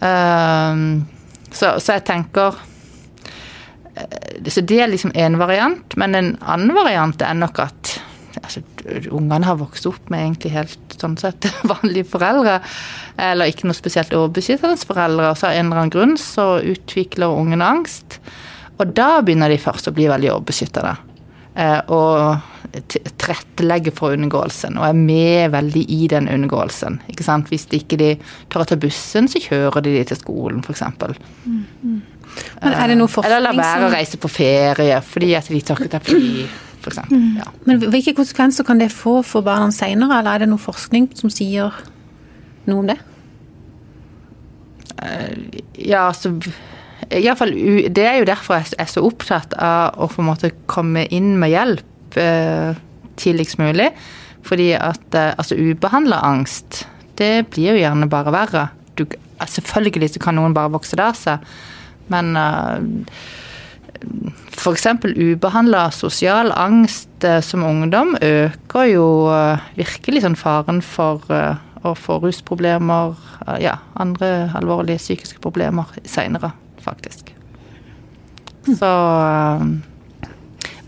Um, 0.00 1.04
så, 1.50 1.74
så, 1.80 1.96
jeg 1.96 2.04
tenker 2.06 2.54
eh, 3.96 4.36
Så 4.46 4.62
det 4.62 4.76
er 4.78 4.90
liksom 4.92 5.10
én 5.18 5.38
variant, 5.40 5.96
men 5.98 6.14
en 6.14 6.28
annen 6.38 6.76
variant 6.76 7.24
er 7.24 7.34
nok 7.34 7.64
at 7.64 7.97
altså, 8.48 8.62
Ungene 9.14 9.46
har 9.46 9.58
vokst 9.60 9.86
opp 9.90 10.10
med 10.12 10.24
egentlig 10.24 10.54
helt 10.56 10.98
sånn 10.98 11.16
sett 11.20 11.48
vanlige 11.72 12.08
foreldre. 12.08 12.58
Eller 13.20 13.52
ikke 13.52 13.68
noe 13.68 13.78
spesielt 13.78 14.14
overbeskyttende 14.16 14.80
foreldre. 14.88 15.32
Og 15.32 15.40
så 15.40 15.50
av 15.50 15.58
en 15.58 15.68
eller 15.68 15.84
annen 15.84 15.94
grunn 15.94 16.16
så 16.20 16.56
utvikler 16.64 17.34
ungene 17.34 17.68
angst. 17.78 18.20
Og 18.78 18.94
da 18.94 19.18
begynner 19.24 19.50
de 19.50 19.60
først 19.60 19.90
å 19.90 19.94
bli 19.94 20.08
veldig 20.10 20.32
overbeskyttede. 20.36 20.94
Eh, 21.58 21.80
og 21.90 22.54
tilrettelegge 22.92 23.92
for 23.96 24.12
unngåelsen, 24.14 24.76
og 24.78 24.84
er 24.90 24.98
med 24.98 25.54
veldig 25.54 25.84
i 25.88 26.06
den 26.10 26.28
unngåelsen. 26.28 27.00
Ikke 27.10 27.24
sant? 27.26 27.48
Hvis 27.52 27.66
de 27.70 27.80
ikke 27.80 27.98
de 28.00 28.10
tør 28.52 28.64
å 28.64 28.68
ta 28.68 28.78
bussen, 28.80 29.28
så 29.30 29.40
kjører 29.42 29.84
de 29.84 29.96
de 29.96 30.04
til 30.10 30.20
skolen, 30.20 30.60
f.eks. 30.62 30.84
Mm, 31.46 31.64
mm. 31.82 31.98
Men 32.62 32.76
er 32.76 32.92
det 32.92 32.98
noe 33.00 33.10
forskning 33.10 33.34
Eller 33.34 33.56
la 33.56 33.56
være 33.56 33.88
å 33.88 33.92
reise 33.92 34.18
på 34.20 34.28
ferie 34.30 34.98
fordi 35.02 35.30
at 35.34 35.48
de 35.50 35.60
tør 35.64 35.80
ikke 35.80 35.94
ta 35.94 36.00
fly 36.04 36.44
f.eks. 36.88 37.12
Mm. 37.12 37.38
Ja. 37.40 37.50
Men 37.68 37.84
hvilke 37.92 38.16
konsekvenser 38.18 38.66
kan 38.66 38.80
det 38.82 38.90
få 38.94 39.20
for 39.26 39.46
barna 39.46 39.70
senere, 39.74 40.20
eller 40.20 40.34
er 40.34 40.44
det 40.44 40.50
noe 40.52 40.62
forskning 40.62 41.10
som 41.18 41.32
sier 41.32 41.76
noe 42.68 42.82
om 42.82 42.90
det? 42.90 42.98
Eh, 44.98 45.60
ja, 45.88 46.08
altså 46.08 46.32
Iallfall 47.14 47.52
Det 47.94 48.02
er 48.02 48.16
jo 48.18 48.26
derfor 48.26 48.58
jeg 48.58 48.74
er 48.82 48.88
så 48.90 49.04
opptatt 49.06 49.54
av 49.54 49.94
å 49.96 50.08
på 50.10 50.20
en 50.20 50.28
måte 50.32 50.50
komme 50.68 51.04
inn 51.14 51.36
med 51.40 51.54
hjelp 51.54 52.18
eh, 52.20 52.78
tidligst 53.18 53.60
mulig. 53.62 53.90
Fordi 54.46 54.72
at 54.76 55.16
eh, 55.16 55.32
altså 55.36 55.58
ubehandla 55.58 56.20
angst, 56.26 56.84
det 57.18 57.48
blir 57.52 57.74
jo 57.74 57.82
gjerne 57.82 58.10
bare 58.10 58.34
verre. 58.34 58.68
Du, 58.98 59.06
selvfølgelig 59.46 60.14
så 60.14 60.22
kan 60.22 60.38
noen 60.38 60.56
bare 60.56 60.72
vokse 60.74 60.98
det 60.98 61.04
av 61.04 61.18
seg, 61.18 61.44
men 62.10 62.32
uh, 62.34 62.78
F.eks. 64.58 64.86
ubehandla 65.04 65.88
sosial 65.94 66.52
angst 66.54 67.24
eh, 67.24 67.40
som 67.44 67.64
ungdom 67.66 68.16
øker 68.20 68.90
jo 68.90 69.06
eh, 69.32 69.64
virkelig 69.78 70.24
sånn 70.24 70.38
faren 70.38 70.82
for 70.84 71.22
eh, 71.34 71.58
å 71.86 71.94
få 71.94 72.18
rusproblemer, 72.24 73.14
ja, 73.62 73.76
andre 74.02 74.48
alvorlige 74.58 74.98
psykiske 74.98 75.38
problemer 75.44 75.86
seinere, 76.10 76.50
faktisk. 76.82 77.30
Så 78.66 78.90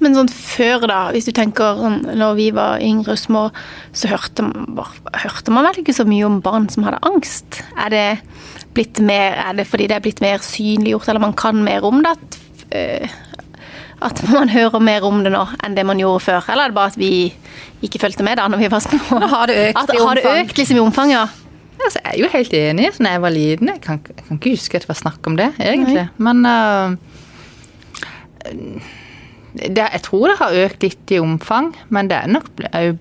men 0.00 0.16
sånn 0.16 0.30
før, 0.32 0.86
da, 0.88 1.00
hvis 1.12 1.28
du 1.28 1.34
tenker 1.36 1.76
sånn, 1.76 1.98
når 2.16 2.36
vi 2.38 2.46
var 2.56 2.80
yngre 2.84 3.14
og 3.14 3.20
små, 3.20 3.42
så 3.92 4.08
hørte 4.08 4.46
man, 4.46 4.80
hørte 5.12 5.52
man, 5.52 5.68
vel 5.68 5.82
ikke 5.82 5.94
så 5.96 6.06
mye 6.08 6.24
om 6.26 6.38
barn 6.44 6.70
som 6.72 6.86
hadde 6.86 7.02
angst? 7.06 7.60
Er 7.76 7.92
det, 7.92 8.06
blitt 8.76 9.00
mer, 9.04 9.36
er 9.44 9.58
det 9.58 9.68
fordi 9.68 9.90
det 9.90 9.98
er 9.98 10.04
blitt 10.04 10.22
mer 10.24 10.40
synliggjort, 10.44 11.10
eller 11.10 11.28
man 11.28 11.36
kan 11.36 11.60
mer 11.66 11.84
om 11.84 12.00
det? 12.04 12.16
At 12.16 12.39
at 14.00 14.22
man 14.32 14.48
hører 14.48 14.80
mer 14.80 15.04
om 15.04 15.20
det 15.24 15.32
nå 15.34 15.42
enn 15.64 15.76
det 15.76 15.84
man 15.88 16.00
gjorde 16.00 16.24
før? 16.24 16.46
Eller 16.52 16.62
er 16.64 16.72
det 16.72 16.78
bare 16.78 16.92
at 16.92 16.98
vi 17.00 17.12
ikke 17.84 18.00
fulgte 18.02 18.24
med 18.26 18.40
da 18.40 18.48
når 18.48 18.62
vi 18.62 18.70
var 18.72 18.82
små? 18.84 19.20
Har 19.34 19.50
det 19.50 19.56
økt 19.68 19.82
at, 19.82 19.92
i 19.92 19.98
omfang? 20.00 20.08
Har 20.08 20.14
det 20.20 20.26
økt 20.44 20.56
liksom 20.62 20.76
i 20.78 20.84
omfang, 20.84 21.10
ja? 21.14 21.24
Altså, 21.80 21.98
jeg 22.04 22.12
er 22.12 22.18
jo 22.20 22.28
helt 22.32 22.54
enig. 22.56 22.86
Da 22.98 23.08
jeg 23.14 23.22
var 23.24 23.32
liten 23.32 23.68
Jeg 23.72 23.80
kan, 23.84 24.00
jeg 24.08 24.24
kan 24.26 24.40
ikke 24.40 24.54
huske 24.56 24.76
at 24.76 24.84
det 24.84 24.92
var 24.92 25.00
snakk 25.00 25.22
om 25.30 25.34
det, 25.40 25.50
egentlig. 25.60 26.06
Nei. 26.06 26.24
Men 26.26 26.36
uh, 26.44 26.88
det, 29.60 29.84
jeg 29.84 30.02
tror 30.06 30.28
det 30.30 30.38
har 30.40 30.58
økt 30.66 30.80
litt 30.86 31.14
i 31.16 31.22
omfang, 31.22 31.72
men 31.88 32.08
det 32.10 32.18
er 32.20 32.30
nok 32.30 32.46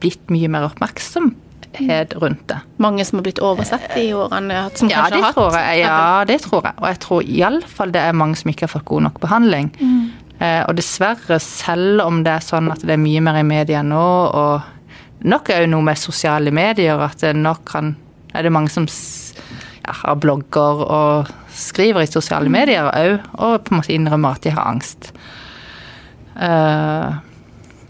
blitt 0.01 0.25
mye 0.33 0.49
mer 0.51 0.67
oppmerksomhet 0.71 1.38
bevissthet 1.79 2.15
rundt 2.21 2.47
det. 2.47 2.59
Mange 2.77 3.05
som 3.05 3.19
har 3.19 3.23
blitt 3.23 3.39
oversett 3.39 3.97
i 3.97 4.13
årene? 4.13 4.69
Som 4.75 4.89
Ja, 4.89 5.09
det 5.09 5.15
har 5.15 5.23
hatt 5.23 5.35
tror 5.35 5.57
jeg. 5.57 5.79
Ja, 5.79 6.25
det 6.25 6.41
tror 6.41 6.63
jeg. 6.63 6.73
Og 6.77 6.87
jeg 6.87 6.99
tror 6.99 7.21
iallfall 7.23 7.91
det 7.91 8.01
er 8.01 8.13
mange 8.13 8.35
som 8.35 8.49
ikke 8.49 8.67
har 8.67 8.73
fått 8.73 8.85
god 8.85 9.07
nok 9.07 9.19
behandling. 9.19 9.71
Eh, 10.39 10.63
og 10.67 10.75
dessverre, 10.75 11.39
selv 11.39 12.01
om 12.05 12.23
det 12.23 12.31
er 12.31 12.43
sånn 12.45 12.71
at 12.71 12.81
det 12.81 12.95
er 12.95 13.01
mye 13.01 13.21
mer 13.21 13.39
i 13.41 13.43
media 13.43 13.81
nå, 13.83 14.09
og 14.31 14.61
nok 15.27 15.49
er 15.49 15.65
jo 15.65 15.73
noe 15.73 15.83
med 15.83 15.99
sosiale 15.99 16.51
medier, 16.51 16.99
at 16.99 17.19
det 17.19 17.35
nok 17.35 17.65
kan 17.65 17.95
Er 18.31 18.43
det 18.43 18.51
mange 18.51 18.69
som 18.69 18.85
ja, 18.85 19.91
har 19.91 20.15
blogger 20.21 20.83
og 20.85 21.29
skriver 21.49 22.03
i 22.03 22.05
sosiale 22.05 22.47
medier 22.47 22.85
òg, 22.93 23.23
og 23.41 23.63
på 23.63 23.73
en 23.73 23.79
måte 23.79 23.93
innrømmer 23.95 24.37
at 24.37 24.43
de 24.43 24.51
har 24.53 24.67
angst. 24.69 25.09
Eh, 26.37 27.15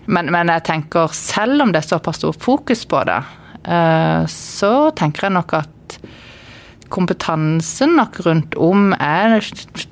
men, 0.09 0.31
men 0.31 0.49
jeg 0.49 0.63
tenker, 0.63 1.11
selv 1.13 1.61
om 1.61 1.73
det 1.73 1.83
er 1.83 1.89
såpass 1.89 2.17
stor 2.17 2.33
fokus 2.33 2.85
på 2.89 3.03
det, 3.03 3.19
så 3.63 4.69
tenker 4.95 5.27
jeg 5.27 5.35
nok 5.35 5.53
at 5.57 5.97
kompetansen 6.89 7.93
nok 7.97 8.19
rundt 8.25 8.55
om 8.59 8.93
er 8.97 9.39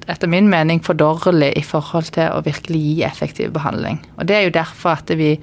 etter 0.09 0.27
min 0.31 0.49
mening 0.49 0.81
for 0.85 0.93
dårlig 0.97 1.51
i 1.59 1.63
forhold 1.65 2.05
til 2.15 2.31
å 2.33 2.43
virkelig 2.45 2.79
gi 2.81 3.03
effektiv 3.07 3.51
behandling. 3.55 3.97
Og 4.17 4.25
Det 4.25 4.35
er 4.35 4.43
jo 4.47 4.57
derfor 4.57 4.89
at 4.97 5.09
vi 5.17 5.37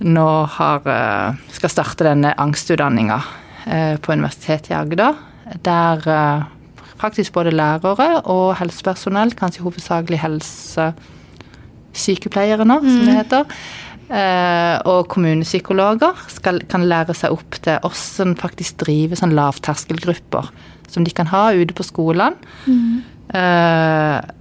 nå 0.00 0.46
har, 0.46 0.80
eh, 0.86 1.34
skal 1.52 1.70
starte 1.70 2.04
denne 2.04 2.34
angstutdanninga 2.38 3.22
eh, 3.66 3.96
på 3.96 4.12
Universitetet 4.12 4.70
i 4.70 4.74
Agder. 4.74 5.14
Der 5.62 6.08
eh, 6.08 6.42
faktisk 7.00 7.32
både 7.32 7.52
lærere 7.52 8.20
og 8.24 8.56
helsepersonell, 8.56 9.34
kanskje 9.34 9.62
hovedsakelig 9.64 10.18
helsesykepleiere 10.22 12.64
nå, 12.64 12.80
som 12.80 13.04
det 13.04 13.14
heter, 13.18 13.40
eh, 13.40 13.46
og 14.10 15.04
kommunepsykologer 15.12 16.24
skal, 16.32 16.56
kan 16.66 16.82
lære 16.90 17.14
seg 17.14 17.34
opp 17.36 17.60
til 17.62 17.78
hvordan 17.84 18.34
faktisk 18.40 18.80
drive 18.82 19.18
sånn 19.18 19.36
lavterskelgrupper 19.38 20.48
som 20.90 21.06
de 21.06 21.12
kan 21.14 21.30
ha 21.30 21.52
ute 21.54 21.76
på 21.76 21.86
skolene. 21.86 22.34
Mm. 22.66 23.04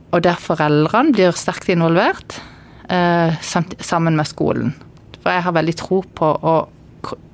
og 0.10 0.24
der 0.26 0.40
foreldrene 0.42 1.14
blir 1.14 1.36
sterkt 1.38 1.70
involvert 1.70 2.40
eh, 2.90 3.38
sammen 3.44 4.18
med 4.18 4.28
skolen. 4.28 4.74
For 5.20 5.34
jeg 5.34 5.46
har 5.46 5.56
veldig 5.56 5.76
tro 5.78 6.02
på 6.18 6.30
å, 6.34 6.56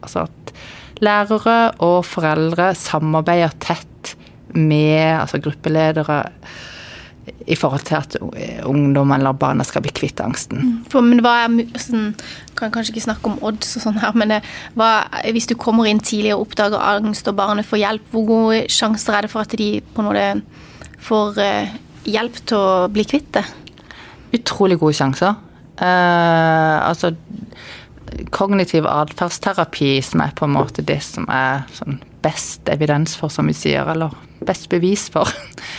altså 0.04 0.26
at 0.26 0.56
lærere 1.04 1.58
og 1.84 2.00
foreldre 2.08 2.72
samarbeider 2.78 3.56
tett 3.64 4.16
med 4.56 5.20
altså 5.20 5.42
gruppeledere 5.44 6.24
i 7.46 7.56
forhold 7.58 7.86
til 7.88 7.98
at 7.98 8.18
ungdom 8.66 9.12
eller 9.16 9.38
barna 9.38 9.66
skal 9.66 9.84
bli 9.86 9.94
kvitt 9.96 10.22
angsten. 10.22 10.86
Men 10.94 11.22
hva 11.26 11.36
er 11.46 11.80
sånn, 11.82 12.12
Kan 12.56 12.72
kanskje 12.72 12.94
ikke 12.94 13.04
snakke 13.04 13.28
om 13.28 13.40
odds 13.44 13.74
og 13.76 13.84
sånn 13.84 13.98
her, 14.00 14.14
men 14.16 14.38
hva, 14.80 14.90
hvis 15.36 15.50
du 15.50 15.58
kommer 15.60 15.90
inn 15.90 16.00
tidlig 16.00 16.32
og 16.36 16.46
oppdager 16.46 16.80
angst 16.80 17.28
og 17.28 17.36
barnet 17.36 17.68
får 17.68 17.82
hjelp, 17.82 18.06
hvor 18.14 18.28
gode 18.30 18.62
sjanser 18.72 19.18
er 19.18 19.26
det 19.26 19.32
for 19.34 19.44
at 19.44 19.58
de 19.60 19.68
på 19.84 20.00
en 20.00 20.08
måte 20.08 20.28
får 21.04 21.42
eh, 21.44 21.74
hjelp 22.08 22.40
til 22.48 22.62
å 22.62 22.86
bli 22.94 23.04
kvitt 23.12 23.28
det? 23.36 23.44
Utrolig 24.40 24.80
gode 24.80 24.96
sjanser. 24.96 25.36
Eh, 25.76 26.78
altså 26.88 27.12
kognitiv 28.32 28.88
atferdsterapi, 28.88 29.98
som 30.06 30.24
er 30.24 30.32
på 30.36 30.48
en 30.48 30.56
måte 30.56 30.86
det 30.86 31.02
som 31.04 31.28
er 31.32 31.66
sånn 31.76 32.00
best 32.24 32.70
evidens 32.72 33.18
for, 33.20 33.34
som 33.34 33.52
vi 33.52 33.56
sier, 33.58 33.86
eller 33.92 34.16
best 34.46 34.70
bevis 34.72 35.10
for, 35.12 35.28
eh, 35.28 35.76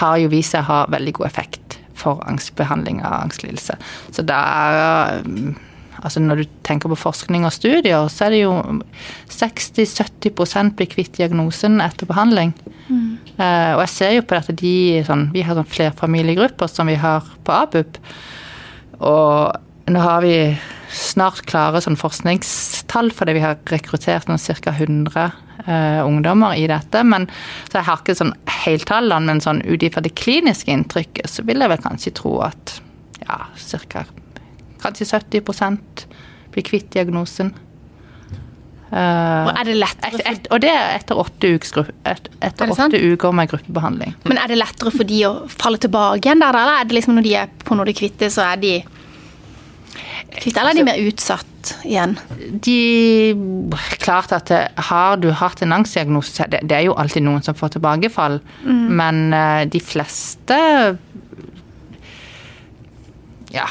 har 0.00 0.16
jo 0.18 0.32
vist 0.32 0.54
seg 0.54 0.64
å 0.64 0.70
ha 0.70 0.80
veldig 0.90 1.14
god 1.20 1.26
effekt 1.28 1.78
for 1.94 2.22
angstbehandling 2.26 3.02
av 3.06 3.20
angstlidelse. 3.22 3.76
Så 4.10 4.26
det 4.26 4.34
er 4.34 5.22
mm, 5.22 5.54
Altså 6.04 6.20
når 6.20 6.42
du 6.42 6.48
tenker 6.66 6.90
på 6.92 6.98
forskning 7.00 7.46
og 7.48 7.52
studier, 7.54 8.08
så 8.12 8.26
er 8.26 8.34
det 8.34 8.40
jo 8.42 8.52
60-70% 9.32 10.74
blir 10.76 10.88
kvitt 10.90 11.14
diagnosen 11.16 11.80
etter 11.80 12.04
behandling. 12.10 12.52
Eh, 13.38 13.72
og 13.72 13.80
jeg 13.86 13.92
ser 13.94 14.12
jo 14.12 14.24
på 14.28 14.36
dette 14.36 14.54
de 14.60 14.74
sånn, 15.06 15.30
Vi 15.32 15.42
har 15.46 15.56
sånn 15.56 15.70
flerfamiliegrupper 15.70 16.68
som 16.68 16.90
vi 16.90 16.98
har 17.00 17.24
på 17.46 17.56
ABUP. 17.56 17.96
Og 19.00 19.56
nå 19.86 20.00
har 20.00 20.22
vi 20.24 20.36
snart 20.94 21.42
klare 21.48 21.80
sånn 21.82 21.98
forskningstall 21.98 23.10
fordi 23.14 23.34
vi 23.36 23.42
har 23.44 23.58
rekruttert 23.70 24.28
noen 24.30 24.40
ca. 24.40 24.72
100 24.72 25.24
eh, 25.66 26.00
ungdommer 26.04 26.56
i 26.56 26.66
dette. 26.70 27.02
Men, 27.04 27.26
så 27.68 27.80
jeg 27.80 27.88
har 27.88 28.02
ikke 28.02 28.16
sånn 28.18 28.34
heltallene, 28.64 29.32
men 29.32 29.42
sånn 29.44 29.64
ut 29.66 29.84
ifra 29.84 30.04
det 30.04 30.14
kliniske 30.18 30.72
inntrykket 30.72 31.30
så 31.30 31.44
vil 31.46 31.64
jeg 31.64 31.72
vel 31.74 31.84
kanskje 31.84 32.14
tro 32.20 32.38
at 32.46 32.78
ja, 33.24 33.44
ca. 33.90 34.06
kanskje 34.84 35.10
70% 35.10 36.08
blir 36.54 36.66
kvitt 36.66 36.90
diagnosen. 36.94 37.52
Uh, 38.94 39.48
Og 39.48 39.56
er 39.56 39.66
det 39.66 39.72
lettere 39.80 40.20
et, 40.20 40.26
et, 40.28 40.44
og 40.54 40.60
det 40.62 40.70
er 40.70 40.92
etter 41.00 41.18
åtte, 41.18 41.48
ukes, 41.56 41.72
et, 42.06 42.28
Er 42.38 42.50
etter 42.52 42.68
det 42.68 42.74
åtte 42.76 43.00
uker 43.00 43.32
med 43.34 43.48
gruppebehandling. 43.50 44.12
men 44.22 44.38
er 44.38 44.52
det 44.52 44.58
lettere 44.60 44.92
for 44.94 45.08
de 45.08 45.18
å 45.26 45.32
falle 45.50 45.80
tilbake 45.82 46.20
igjen 46.22 46.44
der, 46.44 46.54
eller 46.54 46.78
er 46.78 46.86
det 46.86 46.94
liksom 47.00 47.16
når 47.16 47.26
de 47.26 47.32
er 47.40 47.56
på 47.64 47.74
når 47.74 47.90
de 47.90 47.96
kvitter, 47.98 48.30
så 48.30 48.44
er 48.52 48.60
de 48.62 48.74
kvitt, 50.32 50.56
eller 50.56 50.72
er 50.72 50.78
de 50.78 50.86
mer 50.86 51.02
utsatt 51.08 51.74
igjen? 51.84 52.16
De 52.64 52.78
Klart 54.04 54.34
at 54.36 54.50
det, 54.52 54.60
har 54.90 55.16
du 55.22 55.30
hatt 55.32 55.62
en 55.64 55.72
angstdiagnose, 55.76 56.48
det, 56.52 56.60
det 56.68 56.76
er 56.76 56.86
jo 56.88 56.96
alltid 57.00 57.24
noen 57.24 57.44
som 57.44 57.56
får 57.56 57.76
tilbakefall, 57.76 58.40
men 58.64 59.24
eh, 59.32 59.62
de 59.70 59.80
fleste 59.80 60.58
ja, 63.54 63.68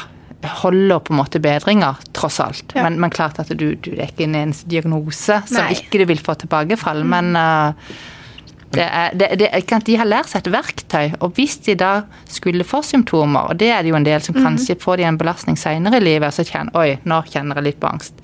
holder 0.62 0.98
på 1.04 1.12
en 1.12 1.20
måte 1.20 1.40
bedringer, 1.42 2.00
tross 2.16 2.40
alt. 2.40 2.74
Ja. 2.74 2.86
Men, 2.86 2.98
men 3.00 3.12
klart 3.14 3.38
at 3.42 3.52
du, 3.52 3.74
du 3.74 3.92
er 3.94 4.08
ikke 4.08 4.26
en 4.26 4.36
eneste 4.38 4.68
diagnose 4.70 5.40
som 5.48 5.60
Nei. 5.60 5.76
ikke 5.78 6.02
du 6.02 6.08
vil 6.10 6.22
få 6.24 6.36
tilbakefall. 6.40 7.04
Men 7.08 7.34
eh, 7.38 7.94
det 8.78 8.86
er, 8.86 9.14
det, 9.18 9.28
det, 9.40 9.78
de 9.86 9.98
har 10.00 10.08
lært 10.08 10.30
seg 10.30 10.44
et 10.44 10.52
verktøy, 10.54 11.14
og 11.20 11.36
hvis 11.38 11.58
de 11.66 11.76
da 11.80 11.92
skulle 12.30 12.66
få 12.66 12.82
symptomer, 12.86 13.50
og 13.50 13.60
det 13.60 13.70
er 13.74 13.84
det 13.84 13.92
jo 13.92 13.98
en 13.98 14.06
del 14.06 14.24
som 14.24 14.36
kanskje 14.36 14.78
får 14.82 15.00
de 15.00 15.06
en 15.08 15.20
belastning 15.20 15.58
senere 15.60 16.00
i 16.00 16.04
livet, 16.04 16.34
så 16.34 16.46
kjenner 16.46 16.76
oi, 16.78 16.96
nå 17.08 17.20
kjenner 17.30 17.60
jeg 17.60 17.68
litt 17.68 17.80
på 17.82 17.90
angst. 17.90 18.18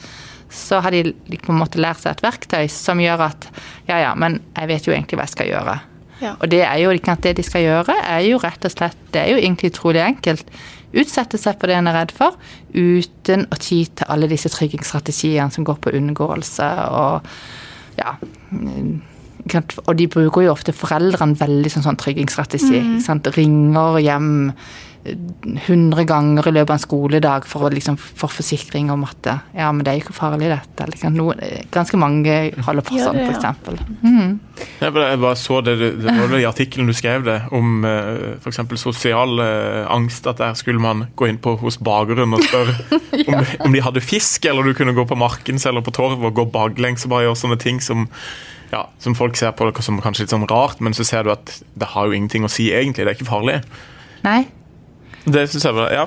Så 0.51 0.81
har 0.83 0.95
de 0.95 1.15
på 1.15 1.53
en 1.53 1.61
måte 1.61 1.81
lært 1.83 2.03
seg 2.03 2.17
et 2.17 2.25
verktøy 2.27 2.67
som 2.73 3.01
gjør 3.03 3.29
at 3.29 3.47
ja 3.89 4.01
ja, 4.03 4.17
men 4.19 4.41
jeg 4.57 4.71
vet 4.73 4.89
jo 4.89 4.97
egentlig 4.97 5.21
hva 5.21 5.29
jeg 5.29 5.37
skal 5.37 5.51
gjøre. 5.53 5.77
Ja. 6.21 6.35
Og 6.37 6.51
det 6.53 6.61
er 6.67 6.77
jo 6.83 6.91
ikke 6.93 7.15
at 7.17 7.23
det 7.25 7.37
de 7.39 7.45
skal 7.47 7.65
gjøre, 7.65 7.97
er 7.97 8.27
jo 8.27 8.41
rett 8.43 8.67
og 8.69 8.73
slett 8.75 8.99
Det 9.09 9.23
er 9.23 9.31
jo 9.33 9.39
egentlig 9.41 9.71
utrolig 9.73 10.03
enkelt. 10.05 10.51
Utsette 10.91 11.39
seg 11.39 11.57
på 11.59 11.71
det 11.71 11.79
en 11.79 11.89
er 11.89 11.97
redd 11.97 12.13
for, 12.15 12.37
uten 12.75 13.47
å 13.51 13.59
ty 13.63 13.85
til 13.87 14.11
alle 14.11 14.29
disse 14.31 14.51
tryggingsstrategiene 14.53 15.55
som 15.55 15.67
går 15.67 15.79
på 15.81 15.95
unngåelse 15.97 16.69
og 16.91 17.31
ja. 18.01 18.17
Og 19.87 19.97
de 19.97 20.07
bruker 20.11 20.47
jo 20.47 20.53
ofte 20.53 20.75
foreldrene 20.77 21.39
veldig 21.41 21.73
som 21.73 21.87
sånn 21.87 21.99
tryggingsstrategi. 22.01 22.79
Mm. 22.81 23.01
sant, 23.05 23.31
Ringer 23.37 24.01
hjem 24.05 24.31
hundre 24.45 24.61
100 25.67 26.05
ganger 26.05 26.49
i 26.49 26.53
løpet 26.53 26.71
av 26.71 26.77
en 26.77 26.83
skoledag 26.83 27.47
for 27.49 27.65
å 27.65 27.71
liksom 27.73 27.97
få 27.97 28.29
forsikring 28.29 28.91
om 28.93 29.07
at 29.09 29.31
ja, 29.57 29.71
men 29.73 29.81
det 29.85 29.95
er 29.95 30.03
ikke 30.03 30.13
farlig 30.13 30.51
dette. 30.51 30.85
Eller, 30.85 30.99
ikke 30.99 31.13
noen, 31.15 31.41
ganske 31.73 32.01
mange 32.01 32.35
holder 32.67 32.85
på 32.85 32.99
sånn, 33.01 33.21
f.eks. 33.25 33.63
for. 33.65 33.81
Mm. 34.05 34.35
Jeg 34.83 34.93
bare, 34.93 35.33
så 35.41 35.63
det, 35.65 35.79
det 35.81 36.05
var 36.05 36.29
vel 36.29 36.43
i 36.43 36.49
artikkelen 36.49 36.91
du 36.91 36.97
skrev 36.97 37.25
det, 37.25 37.39
om 37.57 37.87
eh, 37.89 38.37
f.eks. 38.37 38.61
sosial 38.83 39.41
eh, 39.41 39.89
angst. 39.89 40.29
At 40.29 40.43
der 40.43 40.59
skulle 40.61 40.83
man 40.83 41.07
gå 41.17 41.31
inn 41.31 41.41
på 41.41 41.57
hos 41.63 41.81
bakeren 41.81 42.37
og 42.37 42.45
spørre 42.45 42.77
om, 43.31 43.41
om 43.41 43.73
de 43.73 43.85
hadde 43.87 44.05
fisk, 44.05 44.51
eller 44.51 44.69
du 44.69 44.77
kunne 44.77 44.97
gå 44.97 45.09
på 45.09 45.19
Markens 45.19 45.65
eller 45.71 45.85
på 45.87 45.97
Torv 45.97 46.21
og 46.21 46.37
gå 46.37 46.51
baklengs 46.53 47.09
og 47.09 47.17
bare 47.17 47.31
gjøre 47.31 47.41
sånne 47.47 47.61
ting 47.63 47.81
som, 47.85 48.05
ja, 48.73 48.85
som 49.03 49.17
folk 49.19 49.37
ser 49.37 49.53
på 49.57 49.67
det 49.67 49.83
som 49.85 49.99
kanskje 50.03 50.25
litt 50.25 50.33
sånn 50.35 50.49
rart, 50.51 50.81
men 50.81 50.95
så 50.97 51.05
ser 51.07 51.27
du 51.27 51.33
at 51.35 51.53
det 51.75 51.91
har 51.95 52.07
jo 52.07 52.17
ingenting 52.17 52.47
å 52.47 52.53
si 52.53 52.71
egentlig. 52.75 53.05
Det 53.05 53.13
er 53.13 53.19
ikke 53.19 53.31
farlig. 53.31 53.61
Nei, 54.27 54.47
Det 55.25 55.49
synes 55.51 55.65
jeg 55.65 55.77
var, 55.77 55.91
ja. 55.93 56.07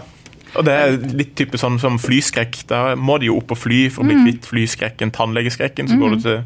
Og 0.58 0.66
det 0.66 0.74
er 0.74 0.96
litt 1.18 1.34
type 1.38 1.58
sånn 1.58 1.80
som 1.82 1.98
flyskrekk. 2.02 2.64
Da 2.70 2.96
må 2.96 3.18
de 3.22 3.28
jo 3.32 3.40
opp 3.42 3.52
og 3.56 3.58
fly 3.58 3.88
for 3.94 4.04
å 4.04 4.10
bli 4.10 4.20
kvitt 4.22 4.46
flyskrekken. 4.50 5.12
Tannlegeskrekken. 5.14 5.90
Så 5.90 5.98
går 5.98 6.14
du 6.14 6.20
til 6.22 6.44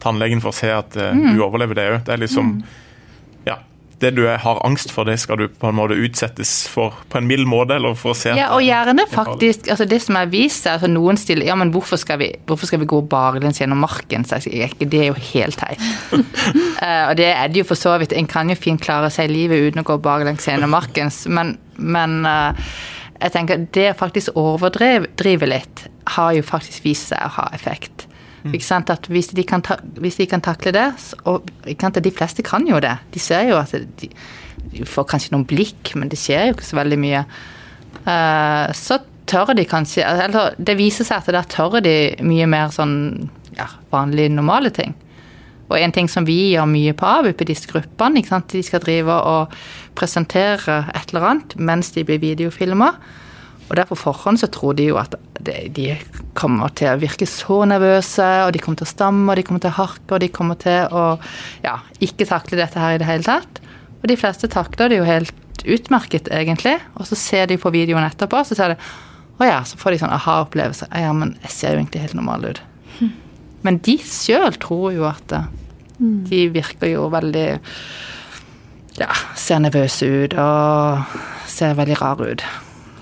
tannlegen 0.00 0.40
for 0.40 0.52
å 0.52 0.56
se 0.56 0.70
at 0.72 0.96
uh, 0.96 1.12
du 1.12 1.42
overlever 1.44 1.76
det 1.76 1.88
òg. 1.90 1.98
Det 2.06 2.14
er 2.14 2.22
liksom 2.24 2.54
Ja. 2.60 2.76
Det 4.00 4.14
du 4.16 4.22
har 4.26 4.60
angst 4.66 4.92
for, 4.94 5.04
det 5.04 5.18
skal 5.20 5.40
du 5.40 5.46
på 5.48 5.68
en 5.68 5.76
måte 5.76 5.98
utsettes 6.00 6.52
for 6.70 6.96
på 7.12 7.20
en 7.20 7.28
mild 7.28 7.48
måte. 7.50 7.76
Eller 7.76 7.96
for 7.98 8.14
å 8.14 8.18
se 8.18 8.32
Ja, 8.36 8.50
og 8.56 8.64
gjerne 8.64 9.04
er 9.04 9.10
faktisk 9.12 9.68
altså 9.70 9.86
Det 9.88 10.00
som 10.02 10.16
er 10.20 10.30
vist, 10.32 10.66
er 10.66 10.78
altså 10.78 10.90
noen 10.90 11.20
stiller 11.20 11.48
Ja, 11.48 11.56
men 11.60 11.72
hvorfor 11.74 12.00
skal 12.00 12.20
vi, 12.22 12.30
hvorfor 12.48 12.70
skal 12.70 12.82
vi 12.82 12.88
gå 12.90 13.02
baklengs 13.12 13.60
gjennom 13.60 13.82
marken? 13.84 14.24
Så 14.24 14.38
jeg 14.38 14.46
sier 14.46 14.72
ikke, 14.72 14.88
det 14.90 15.02
er 15.04 15.10
jo 15.12 15.18
helt 15.32 15.60
teit. 15.60 15.88
Eh, 16.80 17.10
og 17.10 17.18
det 17.18 17.26
er 17.28 17.50
det 17.52 17.60
jo 17.60 17.66
for 17.68 17.76
så 17.76 17.92
vidt. 18.00 18.14
En 18.16 18.24
kan 18.30 18.48
jo 18.48 18.54
fint 18.56 18.80
klare 18.80 19.10
seg 19.12 19.28
i 19.28 19.32
livet 19.34 19.66
uten 19.68 19.82
å 19.82 19.84
gå 19.84 19.98
baklengs 20.00 20.46
gjennom 20.48 20.72
marken, 20.72 21.10
men, 21.28 21.50
men 21.76 22.14
eh, 22.24 22.70
jeg 23.20 23.34
tenker 23.34 23.66
det 23.76 23.90
å 23.92 23.98
faktisk 24.00 24.38
overdrive 24.40 25.48
litt, 25.50 25.84
har 26.16 26.32
jo 26.38 26.46
faktisk 26.46 26.86
vist 26.88 27.10
seg 27.12 27.26
å 27.26 27.34
ha 27.36 27.50
effekt. 27.56 27.99
Sant? 28.64 28.90
At 28.90 29.08
hvis 29.12 29.32
de, 29.36 29.44
kan 29.44 29.62
ta, 29.62 29.76
hvis 30.00 30.16
de 30.20 30.26
kan 30.30 30.40
takle 30.40 30.72
det, 30.72 30.88
og 31.28 31.48
de 31.66 32.12
fleste 32.14 32.42
kan 32.46 32.66
jo 32.66 32.80
det. 32.80 32.96
De 33.12 33.20
ser 33.20 33.48
jo 33.50 33.58
at 33.60 33.72
de, 33.72 34.08
de 34.72 34.84
får 34.86 35.08
kanskje 35.10 35.34
noen 35.34 35.46
blikk, 35.48 35.94
men 35.94 36.08
det 36.08 36.18
skjer 36.20 36.48
jo 36.48 36.56
ikke 36.56 36.70
så 36.70 36.80
veldig 36.80 37.00
mye. 37.00 37.24
Uh, 38.06 38.70
så 38.76 39.00
tør 39.30 39.52
de 39.54 39.64
kanskje 39.68 40.04
Eller 40.06 40.54
det 40.56 40.76
viser 40.78 41.04
seg 41.04 41.20
at 41.20 41.34
der 41.34 41.48
tør 41.50 41.80
de 41.84 42.14
mye 42.24 42.46
mer 42.48 42.70
sånn 42.74 43.28
ja, 43.58 43.66
vanlige, 43.92 44.32
normale 44.32 44.72
ting. 44.74 44.94
Og 45.70 45.78
en 45.78 45.92
ting 45.94 46.08
som 46.10 46.26
vi 46.26 46.52
gjør 46.54 46.66
mye 46.66 46.94
på 46.98 47.06
AVUP 47.06 47.44
i 47.44 47.50
disse 47.52 47.70
gruppene, 47.70 48.22
de 48.50 48.62
skal 48.66 48.82
drive 48.82 49.14
og 49.14 49.54
presentere 49.98 50.80
et 50.94 51.12
eller 51.12 51.28
annet 51.28 51.54
mens 51.58 51.92
de 51.94 52.04
blir 52.06 52.22
videofilma. 52.22 52.90
Og 53.70 53.76
der 53.78 53.86
på 53.86 53.98
forhånd 53.98 54.40
så 54.42 54.48
tror 54.50 54.74
de 54.78 54.88
jo 54.88 54.98
at 54.98 55.14
de 55.46 55.92
kommer 56.36 56.72
til 56.76 56.90
å 56.90 56.98
virke 57.00 57.28
så 57.28 57.62
nervøse, 57.70 58.26
og 58.44 58.50
de 58.54 58.62
kommer 58.62 58.80
til 58.80 58.88
å 58.88 58.90
stamme, 58.90 59.28
og 59.30 59.38
de 59.38 59.44
kommer 59.46 59.62
til 59.62 59.70
å 59.70 59.78
harke, 59.78 60.08
og 60.10 60.22
de 60.24 60.30
kommer 60.34 60.58
til 60.60 60.90
å 60.90 61.04
ja, 61.62 61.76
ikke 62.02 62.26
takle 62.28 62.58
dette 62.58 62.82
her 62.82 62.96
i 62.96 63.00
det 63.00 63.08
hele 63.08 63.26
tatt. 63.26 63.62
Og 64.00 64.08
de 64.10 64.18
fleste 64.18 64.50
takler 64.50 64.90
det 64.90 64.98
jo 64.98 65.06
helt 65.06 65.62
utmerket, 65.62 66.32
egentlig. 66.34 66.78
Og 66.98 67.06
så 67.06 67.18
ser 67.18 67.46
de 67.46 67.60
på 67.60 67.72
videoen 67.72 68.08
etterpå, 68.08 68.42
så 68.48 68.58
ser 68.58 68.74
de 68.74 68.80
å 69.40 69.46
ja, 69.46 69.62
så 69.64 69.78
får 69.80 69.94
de 69.94 70.00
sånn 70.02 70.12
aha-opplevelse. 70.12 70.90
Ja, 71.00 71.14
men 71.16 71.36
jeg 71.46 71.54
ser 71.54 71.72
jo 71.72 71.80
egentlig 71.80 72.02
helt 72.02 72.18
normal 72.18 72.50
ut. 72.50 72.60
Men 73.64 73.78
de 73.84 73.96
sjøl 74.04 74.56
tror 74.60 74.90
jo 74.96 75.06
at 75.08 75.32
mm. 76.00 76.24
de 76.28 76.46
virker 76.52 76.90
jo 76.94 77.06
veldig 77.12 77.46
ja, 79.00 79.10
ser 79.38 79.62
nervøse 79.64 80.08
ut 80.08 80.36
og 80.40 81.16
ser 81.48 81.76
veldig 81.78 81.98
rare 82.00 82.32
ut. 82.34 82.44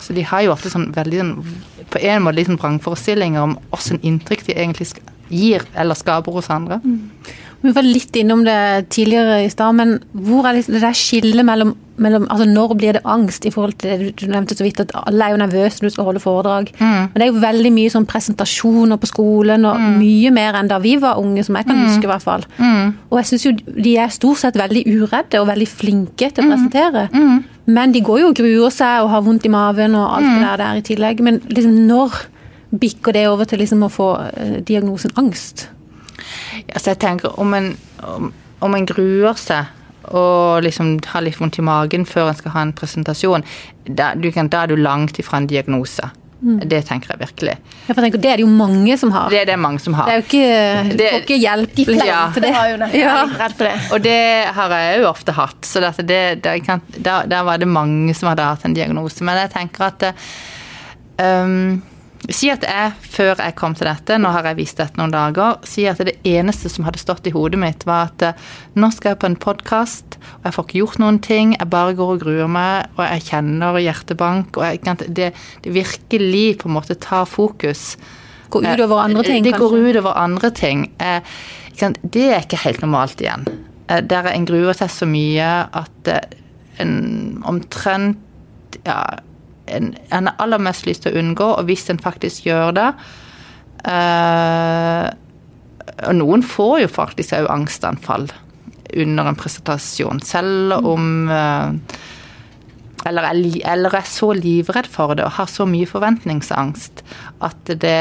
Så 0.08 0.14
de 0.16 0.22
har 0.24 0.40
jo 0.40 0.54
ofte 0.54 0.70
sånn 0.72 0.86
veldig 0.96 1.18
sånn, 1.20 1.32
på 1.92 2.00
en 2.00 2.22
måte 2.24 2.38
liksom 2.38 2.56
vrangforestillinger 2.56 3.42
om 3.44 3.58
åssen 3.76 3.98
inntrykk 4.00 4.46
de 4.46 4.54
egentlig 4.54 4.86
gir 5.28 5.66
eller 5.76 5.98
skaper 6.00 6.32
hos 6.32 6.48
andre. 6.48 6.78
Mm. 6.80 7.34
Vi 7.58 7.72
var 7.74 7.82
litt 7.82 8.14
innom 8.16 8.44
det 8.46 8.88
tidligere 8.94 9.42
i 9.42 9.50
stad, 9.50 9.74
men 9.74 9.96
hvor 10.14 10.46
er 10.46 10.58
det, 10.58 10.68
det 10.70 10.82
der 10.82 10.94
skillet 10.94 11.42
mellom, 11.46 11.72
mellom, 11.98 12.28
altså 12.30 12.46
Når 12.46 12.74
blir 12.78 12.94
det 12.94 13.02
angst 13.02 13.48
i 13.48 13.50
forhold 13.50 13.74
til 13.82 13.90
det 13.90 14.12
du 14.20 14.28
nevnte 14.30 14.54
så 14.54 14.62
vidt, 14.62 14.84
at 14.84 14.92
alle 14.94 15.26
er 15.26 15.34
jo 15.34 15.40
nervøse 15.42 15.82
når 15.82 15.90
du 15.90 15.94
skal 15.96 16.06
holde 16.06 16.22
foredrag. 16.22 16.70
Mm. 16.78 17.08
Men 17.10 17.16
det 17.16 17.26
er 17.26 17.32
jo 17.32 17.42
veldig 17.42 17.72
mye 17.74 17.94
sånn 17.94 18.06
presentasjoner 18.06 19.00
på 19.02 19.10
skolen, 19.10 19.66
og 19.66 19.80
mm. 19.82 19.98
mye 19.98 20.32
mer 20.36 20.58
enn 20.60 20.70
da 20.70 20.78
vi 20.82 20.94
var 21.02 21.18
unge, 21.18 21.42
som 21.46 21.58
jeg 21.58 21.66
kan 21.66 21.80
mm. 21.80 21.84
huske 21.88 22.06
i 22.06 22.12
hvert 22.12 22.26
fall. 22.28 22.46
Mm. 22.60 22.92
Og 23.10 23.18
jeg 23.18 23.30
syns 23.32 23.46
jo 23.48 23.54
de 23.88 23.94
er 23.98 24.14
stort 24.14 24.42
sett 24.44 24.58
veldig 24.60 24.84
uredde 24.86 25.40
og 25.42 25.50
veldig 25.50 25.68
flinke 25.70 26.30
til 26.30 26.44
å 26.44 26.46
mm. 26.46 26.52
presentere. 26.54 27.06
Mm. 27.10 27.40
Men 27.74 27.92
de 27.92 28.04
går 28.06 28.22
jo 28.22 28.28
og 28.30 28.38
gruer 28.38 28.72
seg 28.72 29.02
og 29.02 29.10
har 29.12 29.24
vondt 29.26 29.48
i 29.48 29.52
maven 29.52 29.98
og 29.98 30.06
alt 30.20 30.30
det 30.30 30.44
der, 30.44 30.62
der 30.62 30.78
i 30.78 30.86
tillegg. 30.86 31.24
Men 31.26 31.42
liksom 31.50 31.74
når 31.90 32.22
bikker 32.78 33.16
det 33.16 33.26
over 33.28 33.48
til 33.48 33.62
liksom 33.62 33.82
å 33.82 33.90
få 33.92 34.08
uh, 34.22 34.56
diagnosen 34.62 35.12
angst? 35.20 35.66
Altså 36.66 36.94
jeg 36.94 37.02
tenker 37.04 37.40
om 37.40 37.54
en, 37.54 37.72
om, 38.06 38.30
om 38.64 38.78
en 38.78 38.88
gruer 38.88 39.38
seg 39.40 39.74
og 40.08 40.62
liksom 40.64 40.94
har 41.12 41.24
litt 41.24 41.36
vondt 41.40 41.58
i 41.60 41.64
magen 41.64 42.06
før 42.08 42.30
en 42.30 42.38
skal 42.38 42.54
ha 42.54 42.62
en 42.64 42.72
presentasjon, 42.76 43.44
da, 43.84 44.14
kan, 44.32 44.48
da 44.48 44.64
er 44.64 44.72
du 44.72 44.80
langt 44.80 45.20
ifra 45.20 45.42
en 45.42 45.48
diagnose. 45.50 46.06
Mm. 46.38 46.60
Det 46.70 46.84
tenker 46.86 47.10
jeg 47.12 47.18
virkelig. 47.18 47.54
Ja, 47.58 47.88
jeg 47.88 47.96
tenker, 47.98 48.20
Det 48.22 48.30
er 48.30 48.36
det 48.38 48.44
jo 48.44 48.50
mange 48.52 48.94
som 49.00 49.10
har. 49.10 49.26
Det 49.32 49.40
er 49.40 49.48
det 49.50 49.56
mange 49.58 49.82
som 49.82 49.96
har. 49.98 50.06
Det 50.06 50.14
er 50.14 50.20
jo 50.20 50.26
ikke, 50.28 50.94
du 50.94 51.02
får 51.02 51.24
ikke 51.24 51.38
hjelp 51.42 51.74
de 51.74 51.86
fleste 51.88 52.06
ja. 52.06 52.20
til 52.34 52.46
det. 52.46 52.52
Har 52.54 52.68
jo 52.70 52.76
ja. 52.94 53.16
redd 53.40 53.56
for 53.58 53.66
det. 53.66 53.74
Og 53.90 54.04
det 54.06 54.20
har 54.60 54.74
jeg 54.78 55.00
jo 55.02 55.08
ofte 55.10 55.34
hatt. 55.34 55.58
så 55.66 55.82
det, 55.82 56.22
det, 56.44 56.54
kan, 56.66 56.82
da, 56.94 57.24
der, 57.26 57.42
var 57.42 57.58
det 57.58 57.68
mange 57.68 58.14
som 58.14 58.30
hadde 58.30 58.46
hatt 58.46 58.64
en 58.68 58.76
diagnose. 58.78 59.26
Men 59.26 59.42
jeg 59.42 59.52
tenker 59.56 59.88
at 59.90 60.06
um, 61.18 61.82
Si 62.28 62.50
at 62.52 62.64
jeg, 62.66 62.92
før 63.08 63.38
jeg 63.40 63.54
kom 63.56 63.72
til 63.72 63.88
dette, 63.88 64.18
nå 64.20 64.28
har 64.34 64.44
jeg 64.50 64.58
vist 64.58 64.76
dette 64.76 65.00
noen 65.00 65.12
dager, 65.14 65.54
si 65.64 65.86
at 65.88 66.00
det 66.04 66.18
eneste 66.28 66.68
som 66.68 66.84
hadde 66.84 67.00
stått 67.00 67.24
i 67.30 67.32
hodet 67.32 67.56
mitt, 67.60 67.86
var 67.88 68.10
at 68.10 68.24
eh, 68.26 68.42
nå 68.76 68.90
skal 68.92 69.14
jeg 69.14 69.20
på 69.22 69.30
en 69.30 69.36
podkast, 69.40 70.18
og 70.36 70.44
jeg 70.44 70.56
får 70.56 70.66
ikke 70.66 70.78
gjort 70.82 70.98
noen 71.00 71.20
ting, 71.24 71.54
jeg 71.56 71.70
bare 71.72 71.96
går 71.96 72.12
og 72.14 72.20
gruer 72.26 72.50
meg, 72.52 72.90
og 72.98 73.00
jeg 73.06 73.24
kjenner 73.30 73.78
hjertebank, 73.80 74.60
og 74.60 74.66
jeg, 74.66 74.98
det, 75.16 75.30
det, 75.64 75.72
virkelig 75.72 76.44
på 76.60 76.68
en 76.68 76.76
måte 76.76 76.98
tar 77.00 77.24
fokus. 77.28 77.94
Går 78.52 78.66
ut 78.66 78.84
over 78.84 79.00
andre 79.06 79.24
ting, 79.24 79.46
det, 79.46 79.54
det 79.54 79.62
går 79.62 79.78
utover 79.88 80.20
andre 80.20 80.52
ting. 80.52 80.84
Eh, 81.00 81.24
det 82.02 82.26
er 82.28 82.44
ikke 82.44 82.60
helt 82.66 82.84
normalt 82.84 83.24
igjen. 83.24 83.48
Eh, 83.88 84.04
der 84.04 84.28
en 84.34 84.44
gruer 84.48 84.76
seg 84.76 84.92
så 84.92 85.08
mye 85.08 85.48
at 85.80 86.12
en 86.84 87.40
omtrent 87.48 88.20
ja, 88.84 89.00
en, 89.76 89.94
en 90.14 90.30
har 90.30 90.42
aller 90.42 90.62
mest 90.62 90.86
lyst 90.88 91.04
til 91.04 91.14
å 91.14 91.22
unngå, 91.22 91.48
og 91.58 91.68
hvis 91.68 91.88
en 91.92 92.00
faktisk 92.02 92.46
gjør 92.48 92.74
det 92.76 92.88
uh, 93.86 95.06
Og 96.08 96.14
noen 96.18 96.44
får 96.46 96.84
jo 96.84 96.92
faktisk 96.92 97.36
òg 97.38 97.50
angstanfall 97.52 98.28
under 98.96 99.28
en 99.28 99.36
presentasjon, 99.36 100.22
selv 100.24 100.78
om 100.88 101.28
uh, 101.28 101.74
eller, 103.06 103.28
er, 103.28 103.42
eller 103.74 103.94
er 104.00 104.08
så 104.08 104.32
livredd 104.36 104.88
for 104.90 105.14
det 105.16 105.26
og 105.26 105.36
har 105.36 105.50
så 105.50 105.66
mye 105.68 105.88
forventningsangst 105.88 107.04
at 107.46 107.76
det 107.84 108.00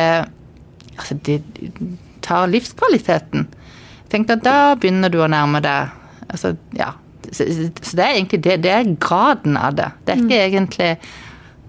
Altså, 0.97 1.13
det 1.13 1.43
tar 2.25 2.47
livskvaliteten. 2.49 3.43
Tenk 4.09 4.31
at 4.33 4.41
da 4.41 4.73
begynner 4.81 5.11
du 5.13 5.19
å 5.21 5.27
nærme 5.29 5.61
deg 5.61 5.91
Altså, 6.27 6.55
ja. 6.73 6.95
Så, 7.31 7.45
så 7.45 7.97
det 7.99 8.03
er 8.03 8.15
egentlig 8.15 8.39
det, 8.43 8.55
det 8.63 8.71
er 8.71 8.89
graden 8.99 9.57
av 9.59 9.75
det. 9.77 9.91
Det 10.05 10.13
er 10.13 10.23
ikke 10.23 10.39
mm. 10.39 10.47
egentlig 10.47 10.89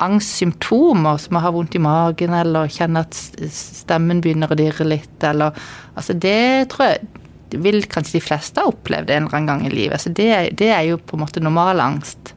angstsymptomer, 0.04 1.18
som 1.20 1.38
å 1.38 1.42
ha 1.42 1.52
vondt 1.54 1.76
i 1.76 1.82
magen 1.82 2.34
eller 2.36 2.70
kjenne 2.72 3.02
at 3.06 3.16
stemmen 3.52 4.22
begynner 4.24 4.52
å 4.52 4.58
dirre 4.58 4.86
litt, 4.86 5.16
eller 5.26 5.56
Altså, 5.98 6.14
det 6.14 6.70
tror 6.70 6.92
jeg 6.92 7.58
vil 7.64 7.82
kanskje 7.90 8.18
de 8.18 8.22
fleste 8.22 8.62
ha 8.62 8.70
opplevd 8.70 9.10
en 9.10 9.24
eller 9.26 9.34
annen 9.34 9.48
gang 9.50 9.64
i 9.66 9.72
livet. 9.72 9.98
Så 9.98 10.12
det, 10.14 10.58
det 10.60 10.68
er 10.70 10.84
jo 10.86 11.00
på 11.00 11.16
en 11.16 11.24
måte 11.24 11.42
normal 11.42 11.80
angst. 11.82 12.34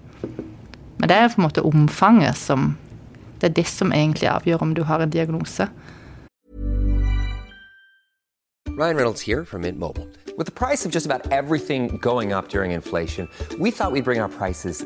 Men 0.97 1.09
det 1.11 1.17
er 1.17 1.29
på 1.29 1.41
en 1.41 1.45
måte 1.45 1.65
omfanget 1.65 2.37
som 2.37 2.77
Det 3.41 3.49
er 3.49 3.53
det 3.57 3.65
som 3.65 3.89
egentlig 3.89 4.27
avgjør 4.29 4.61
om 4.61 4.73
du 4.77 4.83
har 4.85 5.01
en 5.01 5.09
diagnose. 5.09 5.65
Ryan 8.69 8.97
Reynolds 8.97 9.25
her 9.25 9.45
fra 9.45 9.57
Mint 9.57 9.79
Mobile. 9.79 10.05
Med 10.37 10.53
prisen 10.53 10.91
på 10.91 10.95
nesten 10.95 11.11
alt 11.11 11.65
som 11.67 11.99
går 12.01 12.35
opp 12.37 12.53
under 12.53 12.75
inflasjonen, 12.75 13.29
trodde 13.49 13.63
vi 13.63 13.69
at 13.69 13.93
vi 13.93 14.01
skulle 14.01 14.03
bring 14.03 14.21
our 14.21 14.29
prices 14.29 14.85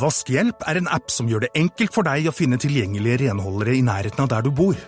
Vaskehjelp 0.00 0.62
er 0.70 0.78
en 0.80 0.88
app 0.88 1.10
som 1.12 1.28
gjør 1.28 1.44
det 1.44 1.50
enkelt 1.60 1.92
for 1.92 2.06
deg 2.06 2.24
å 2.30 2.32
finne 2.32 2.56
tilgjengelige 2.60 3.26
renholdere 3.26 3.74
i 3.76 3.82
nærheten 3.84 4.22
av 4.24 4.30
der 4.32 4.46
du 4.46 4.48
bor. 4.54 4.78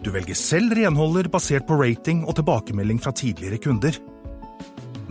Du 0.00 0.08
velger 0.14 0.38
selv 0.38 0.72
renholder 0.78 1.28
basert 1.28 1.66
på 1.68 1.76
rating 1.76 2.22
og 2.24 2.38
tilbakemelding 2.38 3.02
fra 3.04 3.12
tidligere 3.12 3.60
kunder. 3.60 3.98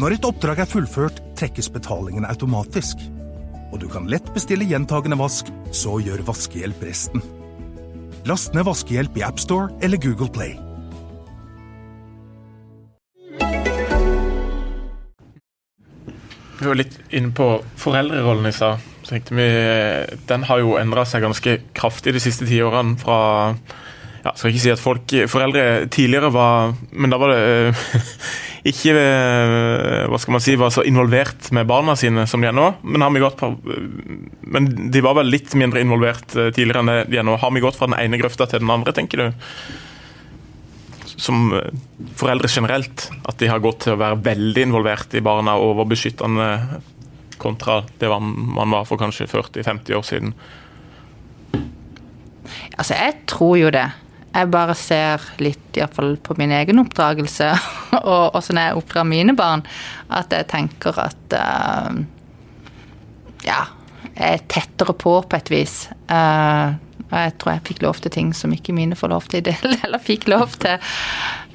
Når 0.02 0.16
et 0.16 0.26
oppdrag 0.26 0.64
er 0.64 0.72
fullført, 0.72 1.22
trekkes 1.38 1.70
betalingen 1.76 2.26
automatisk. 2.26 3.04
Og 3.70 3.78
du 3.84 3.86
kan 3.92 4.10
lett 4.10 4.34
bestille 4.34 4.66
gjentagende 4.66 5.20
vask, 5.20 5.52
så 5.76 6.00
gjør 6.02 6.26
Vaskehjelp 6.26 6.82
resten. 6.88 7.22
Last 8.26 8.58
ned 8.58 8.66
Vaskehjelp 8.66 9.20
i 9.20 9.28
AppStore 9.28 9.70
eller 9.86 10.02
Google 10.02 10.34
Play. 10.34 10.58
Vi 16.60 16.66
var 16.66 16.80
litt 16.82 16.98
inne 17.14 17.30
på 17.36 17.60
foreldrerollen 17.80 18.50
i 18.50 18.58
stad 18.58 18.89
tenkte 19.10 19.36
vi, 19.38 19.48
Den 20.30 20.46
har 20.50 20.62
jo 20.62 20.78
endra 20.80 21.06
seg 21.08 21.26
ganske 21.26 21.60
kraftig 21.78 22.14
de 22.16 22.22
siste 22.24 22.48
ti 22.50 22.62
årene. 22.64 22.98
fra 23.02 23.20
ja, 24.24 24.34
Skal 24.36 24.52
ikke 24.52 24.64
si 24.64 24.74
at 24.74 24.82
folk, 24.82 25.16
foreldre 25.32 25.66
tidligere 25.92 26.32
var 26.34 26.74
Men 26.92 27.14
da 27.14 27.20
var 27.22 27.34
det 27.34 27.42
eh, 27.70 27.84
ikke 28.70 28.94
eh, 29.00 30.06
hva 30.12 30.20
skal 30.20 30.36
man 30.36 30.44
si, 30.44 30.58
var 30.60 30.74
så 30.76 30.84
involvert 30.88 31.48
med 31.56 31.68
barna 31.70 31.96
sine 31.96 32.26
som 32.28 32.44
de 32.44 32.50
er 32.50 32.56
nå. 32.56 32.66
Men, 32.84 33.06
har 33.06 33.14
vi 33.16 33.22
gått 33.24 33.38
på, 33.40 33.54
men 34.52 34.68
de 34.92 35.04
var 35.06 35.16
vel 35.16 35.32
litt 35.32 35.56
mindre 35.58 35.80
involvert 35.80 36.36
eh, 36.36 36.50
tidligere 36.52 36.84
enn 36.84 37.08
de 37.08 37.22
er 37.22 37.24
nå. 37.26 37.38
Har 37.40 37.54
vi 37.56 37.64
gått 37.64 37.80
fra 37.80 37.88
den 37.88 37.96
ene 37.96 38.20
grøfta 38.20 38.50
til 38.52 38.60
den 38.60 38.74
andre, 38.74 38.92
tenker 38.94 39.24
du? 39.24 39.48
Som 41.16 41.54
foreldre 42.20 42.52
generelt. 42.52 43.08
At 43.32 43.40
de 43.40 43.48
har 43.48 43.64
gått 43.64 43.86
til 43.86 43.96
å 43.96 44.02
være 44.04 44.20
veldig 44.28 44.68
involvert 44.68 45.16
i 45.16 45.24
barna 45.24 45.56
og 45.56 45.78
overbeskyttende 45.78 46.50
kontra 47.40 47.82
det 48.02 48.10
man 48.10 48.76
var 48.76 48.86
for 48.90 49.02
kanskje 49.02 49.28
40-50 49.32 49.98
år 49.98 50.06
siden? 50.06 50.36
Altså, 52.78 52.96
jeg 52.96 53.16
tror 53.30 53.58
jo 53.60 53.72
det. 53.74 53.88
Jeg 54.30 54.52
bare 54.54 54.76
ser 54.78 55.24
litt, 55.42 55.72
iallfall 55.78 56.14
på 56.22 56.36
min 56.38 56.54
egen 56.54 56.82
oppdragelse, 56.84 57.50
og 58.00 58.38
åssen 58.38 58.60
jeg 58.62 58.78
oppdrar 58.78 59.08
mine 59.10 59.34
barn, 59.38 59.66
at 60.14 60.34
jeg 60.36 60.50
tenker 60.52 61.02
at 61.02 61.38
uh, 61.38 61.98
Ja, 63.46 63.64
jeg 64.14 64.36
er 64.36 64.46
tettere 64.52 64.94
på 64.94 65.16
på 65.24 65.40
et 65.40 65.52
vis. 65.52 65.82
Uh, 66.12 66.78
Og 67.10 67.16
jeg 67.18 67.34
tror 67.42 67.56
jeg 67.56 67.66
fikk 67.72 67.82
lov 67.82 68.02
til 68.04 68.14
ting 68.14 68.34
som 68.38 68.52
ikke 68.54 68.76
mine 68.76 68.98
får 68.98 69.10
lov 69.10 69.26
til 69.32 69.42
i 69.42 69.48
del, 69.50 69.78
eller 69.86 70.02
fikk 70.04 70.28
lov 70.30 70.54
til. 70.62 70.78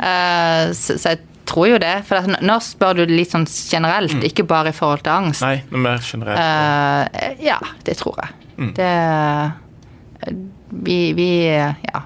Uh, 0.01 0.75
så, 0.75 0.99
så 0.99 1.14
jeg 1.14 1.23
tror 1.49 1.69
jo 1.69 1.79
det. 1.83 1.95
For 2.09 2.21
at 2.21 2.43
nå 2.45 2.57
spør 2.65 3.01
du 3.01 3.05
litt 3.11 3.33
sånn 3.35 3.47
generelt, 3.49 4.17
ikke 4.27 4.47
bare 4.49 4.73
i 4.73 4.77
forhold 4.77 5.05
til 5.05 5.15
angst. 5.15 5.45
Nei, 5.45 5.59
men 5.71 5.87
mer 5.89 6.03
generelt. 6.05 6.41
Uh, 6.41 7.45
ja, 7.45 7.61
det 7.87 7.99
tror 8.01 8.21
jeg. 8.23 8.73
Det 8.77 8.91
vi, 10.71 11.13
vi 11.13 11.31
Ja. 11.49 12.03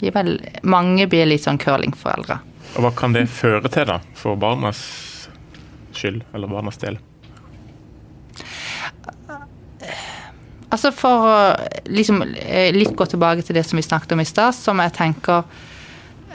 Vi 0.00 0.10
vel 0.10 0.38
Mange 0.62 1.04
blir 1.12 1.28
litt 1.28 1.44
sånn 1.44 1.60
curlingforeldre. 1.60 2.38
Og 2.78 2.84
hva 2.84 2.90
kan 2.96 3.12
det 3.12 3.26
føre 3.28 3.68
til, 3.68 3.88
da? 3.90 3.98
For 4.16 4.38
barnas 4.38 4.80
skyld, 5.96 6.22
eller 6.34 6.48
barnas 6.48 6.78
del? 6.80 7.00
Altså 10.70 10.92
For 10.94 11.26
å 11.26 11.38
liksom 11.90 12.22
eh, 12.22 12.70
litt 12.74 12.94
gå 12.96 13.06
tilbake 13.10 13.42
til 13.42 13.58
det 13.58 13.64
som 13.66 13.80
vi 13.80 13.84
snakket 13.84 14.14
om 14.14 14.22
i 14.22 14.28
stad, 14.28 14.54
som 14.54 14.78
jeg 14.78 14.94
tenker 14.94 15.42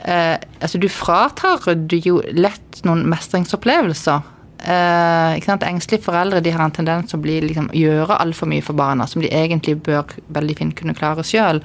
eh, 0.06 0.38
Altså, 0.60 0.78
du 0.78 0.88
fratar 0.88 1.66
du 1.76 1.98
jo 2.00 2.20
lett 2.32 2.80
noen 2.86 3.04
mestringsopplevelser. 3.10 4.32
Eh? 4.66 5.36
Engstelige 5.36 6.06
foreldre 6.06 6.40
de 6.40 6.54
har 6.54 6.64
en 6.64 6.74
tendens 6.74 7.10
til 7.10 7.20
å 7.20 7.24
bli, 7.26 7.40
liksom, 7.44 7.68
gjøre 7.76 8.18
altfor 8.22 8.50
mye 8.50 8.64
for 8.64 8.78
barna, 8.78 9.06
som 9.06 9.22
de 9.22 9.30
egentlig 9.30 9.76
bør 9.86 10.16
veldig 10.32 10.58
fint 10.58 10.76
kunne 10.78 10.96
klare 10.96 11.26
sjøl. 11.26 11.62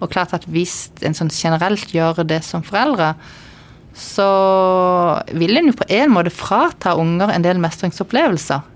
Og 0.00 0.12
klart 0.12 0.34
at 0.36 0.44
hvis 0.52 0.90
en 1.06 1.16
sånn 1.16 1.32
generelt 1.32 1.94
gjør 1.94 2.24
det 2.28 2.42
som 2.44 2.64
foreldre, 2.66 3.14
så 3.96 4.28
vil 5.32 5.56
en 5.56 5.70
jo 5.70 5.78
på 5.78 5.86
en 5.96 6.12
måte 6.12 6.30
frata 6.34 6.92
unger 7.00 7.32
en 7.32 7.44
del 7.44 7.60
mestringsopplevelser. 7.62 8.72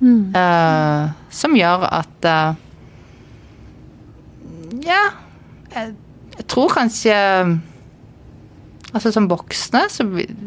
Eh, 0.00 1.08
som 1.28 1.56
gjør 1.56 1.82
at 1.92 2.24
eh, 2.24 2.54
Ja, 4.80 5.02
jeg, 5.74 5.90
jeg 6.38 6.46
tror 6.48 6.72
kanskje 6.72 7.14
Altså 8.94 9.12
Som 9.14 9.28
voksne 9.30 9.84
så 9.92 10.02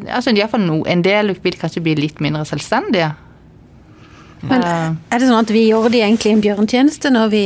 altså, 0.10 0.32
i 0.34 0.40
hvert 0.42 0.52
fall 0.52 0.66
no, 0.68 0.82
En 0.90 1.02
del 1.06 1.32
vil 1.44 1.56
kanskje 1.60 1.84
bli 1.86 1.94
litt 1.96 2.20
mindre 2.24 2.44
selvstendige. 2.50 3.14
Men 4.44 4.64
Eh, 4.64 4.90
er 5.16 5.20
det 5.22 5.28
sånn 5.30 5.40
at 5.40 5.54
vi 5.56 5.68
gjør 5.70 5.88
de 5.94 6.02
egentlig 6.04 6.34
en 6.34 6.42
bjørntjeneste 6.44 7.12
når 7.14 7.30
vi 7.32 7.44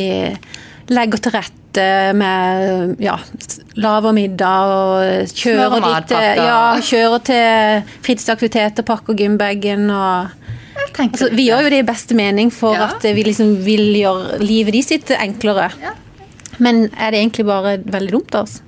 legger 0.90 1.22
til 1.22 1.36
rette 1.36 1.84
med 2.18 2.96
ja, 3.04 3.20
laver 3.78 4.16
middag 4.18 4.72
og 4.74 5.28
kjører, 5.38 5.84
dit, 5.84 6.14
ja, 6.42 6.62
kjører 6.82 7.22
til 7.28 7.92
fritidsaktiviteter, 8.08 8.88
pakker 8.88 9.14
gymbagen 9.20 9.86
og 9.94 10.32
altså, 10.98 11.30
Vi 11.38 11.46
gjør 11.52 11.68
jo 11.68 11.74
det 11.76 11.84
i 11.84 11.86
beste 11.86 12.18
mening 12.18 12.50
for 12.50 12.74
Ja. 12.74 12.88
at 12.96 13.04
vi 13.04 13.28
liksom 13.28 13.60
vil 13.68 13.94
gjøre 14.00 14.40
livet 14.42 14.74
de 14.74 14.82
sitt 14.82 15.12
enklere. 15.14 15.70
Men 16.58 16.88
er 16.98 17.12
det 17.14 17.20
egentlig 17.22 17.46
bare 17.46 17.78
veldig 17.86 18.12
dumt 18.16 18.34
av 18.40 18.48
oss? 18.48 18.62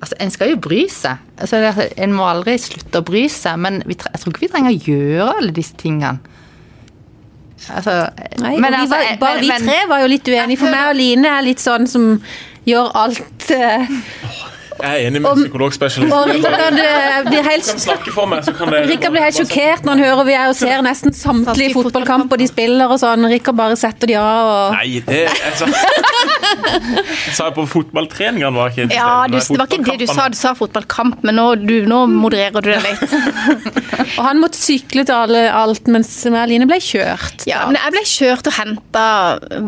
Altså, 0.00 0.16
En 0.20 0.30
skal 0.32 0.50
jo 0.54 0.56
bry 0.56 0.86
seg. 0.88 1.18
Altså, 1.38 1.58
en 2.00 2.12
må 2.16 2.24
aldri 2.24 2.54
slutte 2.58 3.02
å 3.02 3.04
bry 3.04 3.26
seg, 3.28 3.58
men 3.60 3.82
jeg 3.86 3.98
tror 4.00 4.32
ikke 4.32 4.46
vi 4.46 4.52
trenger 4.54 4.72
å 4.72 4.84
gjøre 4.86 5.34
alle 5.42 5.52
disse 5.56 5.76
tingene. 5.76 6.18
Altså, 7.68 7.92
Nei, 8.40 8.54
men 8.56 8.72
vi 8.72 8.78
altså, 8.86 8.96
var, 8.96 9.16
bare 9.20 9.42
men- 9.44 9.60
vi 9.60 9.66
tre 9.68 9.80
var 9.90 10.00
jo 10.00 10.06
litt 10.08 10.28
uenige, 10.32 10.58
for 10.62 10.72
meg 10.72 10.88
og 10.88 10.96
Line 10.96 11.26
er 11.28 11.42
litt 11.44 11.60
sånn 11.60 11.84
som 11.86 12.06
gjør 12.64 12.88
alt 12.96 13.50
eh, 13.52 13.84
Jeg 14.80 14.90
er 14.90 15.08
enig 15.08 15.20
med 15.22 15.30
Om- 15.30 15.42
psykologspesialisten. 15.44 16.34
Rikard 16.34 16.78
eh, 16.80 17.18
blir 17.28 17.46
helt 17.46 17.70
Rikard 18.90 19.14
blir 19.14 19.24
helt 19.24 19.38
sjokkert 19.38 19.84
når 19.86 19.92
han 19.96 20.04
hører 20.06 20.28
vi 20.28 20.36
er 20.36 20.52
og 20.52 20.56
ser 20.58 20.82
nesten 20.86 21.14
samtlige 21.16 21.74
fotballkamper 21.76 22.40
de 22.40 22.48
spiller 22.50 22.90
og 22.90 23.00
sånn. 23.02 23.28
Rikard 23.30 23.58
bare 23.60 23.78
setter 23.80 24.10
de 24.10 24.18
av 24.20 24.50
og 24.50 24.76
Nei, 24.78 25.00
det 25.06 25.22
altså, 25.28 25.68
sa, 25.70 25.84
jeg 26.70 27.34
sa 27.36 27.48
jeg 27.48 27.56
på 27.56 27.66
fotballtreningene, 27.74 28.52
var 28.56 28.72
ikke 28.72 28.88
Ja, 28.94 29.10
du, 29.28 29.36
det 29.38 29.58
var 29.58 29.66
ikke 29.68 29.82
det 29.90 30.06
du 30.06 30.06
sa, 30.10 30.28
du 30.32 30.38
sa 30.38 30.54
fotballkamp, 30.58 31.22
men 31.26 31.38
nå, 31.38 31.46
du, 31.60 31.76
nå 31.88 32.02
modererer 32.10 32.64
du 32.64 32.70
det 32.72 32.80
litt. 32.84 33.14
Og 34.18 34.22
han 34.24 34.40
måtte 34.42 34.58
sykle 34.60 35.04
til 35.06 35.14
alle, 35.16 35.44
alt, 35.54 35.88
mens 35.92 36.10
Line 36.50 36.66
ble 36.68 36.78
kjørt. 36.82 37.44
Ja, 37.48 37.64
men 37.68 37.78
jeg 37.78 37.94
ble 37.94 38.02
kjørt 38.08 38.48
og 38.48 38.56
henta 38.56 39.04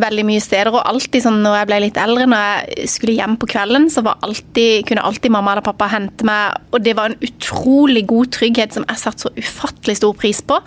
veldig 0.03 0.25
mye 0.29 0.43
steder, 0.43 0.73
og 0.75 0.87
alltid 0.89 1.25
sånn 1.27 1.41
når 1.45 1.59
jeg 1.61 1.71
ble 1.71 1.81
litt 1.87 2.01
eldre, 2.01 2.27
når 2.31 2.43
jeg 2.43 2.89
skulle 2.93 3.17
hjem 3.19 3.37
på 3.41 3.49
kvelden, 3.53 3.89
så 3.93 4.05
var 4.07 4.21
alltid, 4.27 4.87
kunne 4.89 5.02
alltid 5.09 5.33
mamma 5.35 5.55
eller 5.55 5.65
pappa 5.67 5.89
hente 5.93 6.27
meg, 6.27 6.57
og 6.73 6.85
det 6.85 6.95
var 6.99 7.13
en 7.13 7.27
utrolig 7.27 8.05
god 8.11 8.33
trygghet 8.39 8.77
som 8.77 8.87
jeg 8.89 9.01
satte 9.01 9.27
så 9.27 9.33
ufattelig 9.37 9.99
stor 10.01 10.17
pris 10.19 10.43
på. 10.47 10.59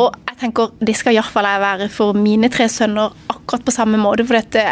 Og 0.00 0.08
jeg 0.30 0.38
tenker, 0.40 0.74
det 0.80 0.96
skal 0.98 1.16
iallfall 1.16 1.48
jeg 1.48 1.64
være 1.64 1.90
for 1.92 2.16
mine 2.16 2.50
tre 2.52 2.68
sønner 2.72 3.12
akkurat 3.32 3.66
på 3.66 3.74
samme 3.74 4.00
måte, 4.00 4.26
for 4.28 4.38
dette 4.40 4.64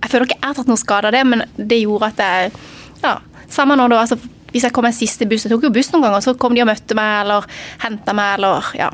Jeg 0.00 0.08
føler 0.08 0.26
ikke 0.26 0.38
jeg 0.40 0.48
har 0.48 0.56
tatt 0.56 0.68
noe 0.70 0.80
skade 0.80 1.08
av 1.10 1.16
det, 1.16 1.24
men 1.28 1.44
det 1.56 1.82
gjorde 1.82 2.12
at 2.12 2.22
jeg 2.24 2.52
Ja, 3.04 3.18
samme 3.48 3.76
når 3.76 3.92
det 3.92 3.98
var 3.98 4.06
altså, 4.08 4.32
hvis 4.50 4.64
jeg 4.66 4.74
kom 4.74 4.88
en 4.88 4.96
siste 4.96 5.28
buss, 5.30 5.44
jeg 5.46 5.52
tok 5.52 5.68
jo 5.68 5.74
buss 5.74 5.92
noen 5.92 6.08
ganger, 6.08 6.24
så 6.24 6.34
kom 6.40 6.56
de 6.56 6.64
og 6.64 6.68
møtte 6.70 6.96
meg 6.98 7.22
eller 7.22 7.46
henta 7.84 8.16
meg 8.16 8.38
eller 8.38 8.72
ja. 8.78 8.90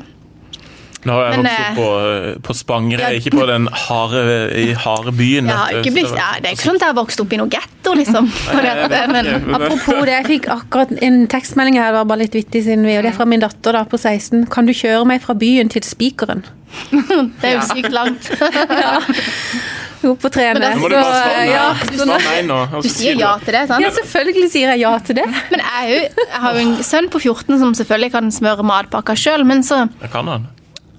Nå 1.07 1.13
har 1.13 1.27
jeg 1.27 1.37
Men, 1.37 1.45
vokst 1.45 1.61
opp 1.61 1.79
eh, 1.79 2.27
på, 2.35 2.43
på 2.47 2.55
Spangere, 2.57 3.09
ja. 3.13 3.19
ikke 3.21 3.31
på 3.37 3.45
den 3.47 3.67
harde, 3.85 4.23
harde 4.83 5.13
byen. 5.15 5.47
Du, 5.47 5.79
ikke 5.79 5.93
blitt, 5.95 6.11
ja, 6.11 6.33
det 6.41 6.51
er 6.51 6.57
ikke 6.57 6.67
sånn 6.67 6.79
at 6.79 6.87
jeg 6.87 6.91
har 6.91 6.97
vokst 6.97 7.21
opp 7.23 7.35
i 7.35 7.39
noe 7.39 7.61
getto, 7.87 7.95
liksom. 7.97 8.27
Dette, 8.65 8.87
vet 8.91 9.09
men. 9.11 9.55
Apropos 9.55 10.03
det, 10.05 10.13
jeg 10.13 10.27
fikk 10.27 10.49
akkurat 10.53 10.91
en 11.03 11.23
tekstmelding 11.31 11.79
her, 11.79 11.91
det 11.91 12.01
var 12.01 12.09
bare 12.11 12.23
litt 12.25 12.35
vittig 12.37 12.63
siden 12.65 12.85
vi, 12.87 12.97
og 12.97 13.05
det 13.05 13.13
er 13.13 13.17
fra 13.17 13.27
min 13.29 13.43
datter 13.43 13.77
da 13.77 13.83
på 13.87 13.99
16. 13.99 14.45
Kan 14.53 14.67
du 14.69 14.73
kjøre 14.75 15.05
meg 15.09 15.23
fra 15.23 15.35
byen 15.37 15.71
til 15.71 15.85
Spikeren? 15.87 16.43
det 17.41 17.47
er 17.47 17.57
jo 17.57 17.65
sykt 17.69 17.93
langt. 17.95 18.27
Hun 19.97 20.11
er 20.11 20.17
på 20.21 20.29
trene. 20.29 20.59
Men 20.59 20.61
da 20.61 20.73
Nå 20.75 20.81
må 20.83 20.89
du 20.91 20.93
Så, 20.93 20.99
bare 21.01 21.21
svare 21.23 21.37
nei. 21.39 21.47
ja, 21.49 22.57
Du. 22.77 22.81
Du 22.85 22.89
sier 22.91 23.17
ja 23.17 23.31
til 23.41 23.55
det, 23.55 23.63
sant? 23.71 23.81
ja, 23.81 23.89
selvfølgelig 23.95 24.51
sier 24.53 24.73
jeg 24.75 24.83
ja 24.83 24.91
til 25.07 25.17
det. 25.17 25.25
Men 25.49 25.63
jeg, 25.63 25.87
jo, 25.89 26.27
jeg 26.27 26.43
har 26.43 26.59
jo 26.59 26.65
en 26.67 26.75
sønn 26.85 27.09
på 27.13 27.21
14 27.23 27.57
som 27.63 27.73
selvfølgelig 27.79 28.13
kan 28.13 28.29
smøre 28.35 28.67
matpakka 28.67 29.17
sjøl, 29.17 29.47
men 29.47 29.65
så 29.65 29.87
Jeg 29.87 30.13
kan 30.13 30.29
han. 30.29 30.45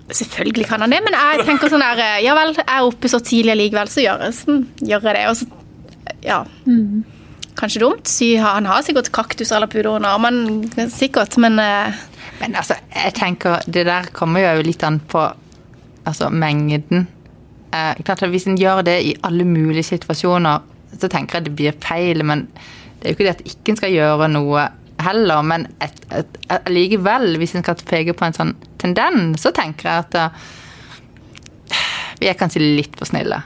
Selvfølgelig 0.09 0.65
kan 0.71 0.81
han 0.81 0.91
det, 0.91 1.03
men 1.05 1.13
jeg 1.15 1.45
tenker 1.45 1.69
sånn 1.69 1.83
der 1.85 2.01
Ja 2.25 2.33
vel, 2.39 2.55
jeg 2.57 2.65
er 2.65 2.87
oppe 2.89 3.11
så 3.13 3.21
tidlig 3.21 3.59
likevel, 3.61 3.91
så 3.93 4.01
gjør 4.01 4.23
jeg, 4.25 4.37
sånn, 4.41 4.63
gjør 4.89 5.05
jeg 5.11 5.19
det. 5.19 5.25
Og 5.29 5.37
så, 5.37 5.49
ja. 6.25 6.43
Kanskje 7.59 7.83
dumt. 7.83 8.07
Sy, 8.07 8.37
han 8.39 8.69
har 8.71 8.85
sikkert 8.87 9.11
kaktus 9.15 9.51
eller 9.53 9.71
pudder 9.71 9.97
under 9.97 10.15
armene, 10.15 10.89
sikkert, 10.95 11.37
men 11.43 11.59
eh, 11.59 12.07
Men 12.39 12.55
altså, 12.55 12.77
jeg 12.95 13.15
tenker 13.19 13.65
Det 13.67 13.83
der 13.87 14.13
kommer 14.15 14.45
jo 14.45 14.63
litt 14.63 14.83
an 14.87 15.01
på 15.01 15.25
altså, 16.07 16.31
mengden. 16.31 17.09
Eh, 17.75 18.03
klart 18.05 18.23
at 18.23 18.31
Hvis 18.31 18.47
en 18.47 18.59
gjør 18.59 18.85
det 18.87 18.99
i 19.03 19.17
alle 19.23 19.45
mulige 19.45 19.83
situasjoner, 19.83 20.63
så 21.01 21.09
tenker 21.09 21.39
jeg 21.39 21.49
det 21.49 21.57
blir 21.57 21.81
feil. 21.83 22.23
Men 22.25 22.47
det 23.01 23.05
er 23.05 23.11
jo 23.11 23.17
ikke 23.19 23.27
det 23.27 23.35
at 23.35 23.47
ikke 23.47 23.73
en 23.73 23.81
skal 23.83 23.97
gjøre 23.97 24.31
noe 24.31 24.69
heller. 25.03 25.43
Men 25.43 25.67
et, 25.83 25.99
likevel, 26.71 27.37
hvis 27.39 27.57
en 27.57 27.67
skal 27.67 27.83
peke 27.91 28.15
på 28.15 28.29
en 28.29 28.39
sånn 28.39 28.57
tendens, 28.79 29.43
så 29.43 29.51
tenker 29.51 29.91
jeg 29.91 30.07
at 30.07 30.19
eh, 30.23 30.49
vi 32.23 32.31
er 32.31 32.39
kanskje 32.39 32.63
litt 32.63 32.95
for 32.99 33.11
snille 33.11 33.43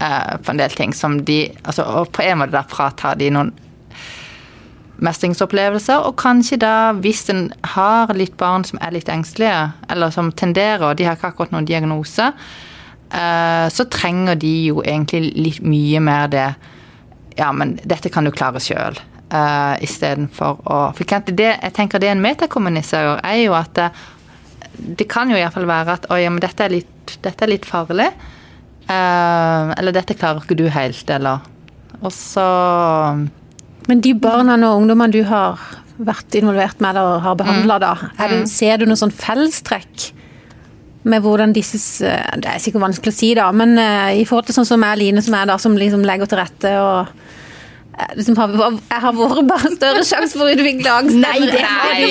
eh, 0.00 0.36
på 0.42 0.50
en 0.52 0.60
del 0.60 0.70
ting 0.70 0.94
som 0.94 1.20
de 1.24 1.48
altså, 1.62 1.82
Og 1.82 2.12
på 2.12 2.22
en 2.22 2.38
måte 2.40 2.56
da 2.56 2.64
fratar 2.68 3.18
de 3.20 3.30
noen 3.34 3.52
mestringsopplevelser, 5.04 6.04
og 6.06 6.14
kanskje 6.20 6.58
da, 6.62 6.92
hvis 7.02 7.24
en 7.32 7.48
har 7.74 8.12
litt 8.14 8.36
barn 8.40 8.64
som 8.66 8.78
er 8.82 8.94
litt 8.94 9.10
engstelige, 9.10 9.72
eller 9.90 10.12
som 10.14 10.30
tenderer, 10.32 10.84
og 10.86 10.98
de 10.98 11.08
har 11.08 11.18
ikke 11.18 11.32
akkurat 11.32 11.54
noen 11.54 11.66
diagnose, 11.68 12.28
eh, 13.10 13.66
så 13.74 13.88
trenger 13.90 14.38
de 14.38 14.52
jo 14.68 14.84
egentlig 14.84 15.32
litt 15.34 15.66
mye 15.66 16.00
mer 16.00 16.30
det 16.30 16.46
Ja, 17.34 17.48
men 17.50 17.80
dette 17.82 18.12
kan 18.14 18.22
du 18.22 18.30
klare 18.30 18.60
sjøl. 18.62 18.94
Uh, 19.34 19.74
Istedenfor 19.82 20.60
å 20.70 20.76
For 20.94 21.02
det, 21.26 21.48
jeg 21.58 21.72
tenker 21.74 21.98
det 21.98 22.12
en 22.12 22.20
metakommuniserer, 22.22 23.18
er 23.26 23.40
jo 23.40 23.56
at 23.58 23.72
det, 23.74 23.88
det 25.00 25.08
kan 25.10 25.32
jo 25.32 25.34
iallfall 25.34 25.66
være 25.66 25.96
at 25.96 26.06
Oi, 26.14 26.20
men 26.28 26.38
dette 26.38 26.62
er 26.62 26.70
litt, 26.70 27.16
dette 27.24 27.42
er 27.42 27.50
litt 27.50 27.66
farlig. 27.66 28.06
Eh, 28.84 29.72
eller 29.78 29.96
dette 29.96 30.16
klarer 30.18 30.44
ikke 30.44 30.58
du 30.58 30.66
helt, 30.72 31.08
eller? 31.10 31.44
Og 32.02 32.12
så 32.12 32.44
Men 33.88 34.02
de 34.04 34.12
barna 34.16 34.56
og 34.68 34.82
ungdommene 34.82 35.12
du 35.12 35.22
har 35.28 35.60
vært 35.94 36.34
involvert 36.34 36.80
med 36.82 36.96
eller 36.96 37.22
har 37.22 37.36
behandla, 37.38 37.78
da, 37.78 37.94
er 38.18 38.32
det, 38.32 38.38
ser 38.50 38.80
du 38.80 38.88
noe 38.88 38.98
sånn 38.98 39.14
fellestrekk 39.14 40.08
med 41.04 41.20
hvordan 41.22 41.52
disse 41.54 42.08
Det 42.40 42.48
er 42.48 42.62
sikkert 42.62 42.82
vanskelig 42.86 43.12
å 43.12 43.16
si, 43.16 43.30
da, 43.36 43.50
men 43.54 43.76
eh, 43.78 44.22
i 44.22 44.24
forhold 44.26 44.48
til 44.48 44.56
sånn 44.58 44.68
som 44.72 44.86
er 44.86 44.98
Line, 44.98 45.22
som 45.22 45.36
er 45.38 45.46
da, 45.52 45.58
som 45.60 45.76
liksom 45.78 46.04
legger 46.06 46.30
til 46.30 46.40
rette 46.40 46.72
og 46.80 47.12
liksom 48.18 48.36
har, 48.38 48.54
Jeg 48.90 49.00
har 49.04 49.16
vært 49.18 49.48
bare 49.48 49.70
større 49.74 50.04
sjanse 50.06 50.38
for 50.38 50.48
å 50.48 50.54
utvikle 50.54 50.94
angst. 50.98 51.18
Nei, 51.20 51.36
det 51.46 51.60
er 51.60 51.94
nei, 51.94 52.08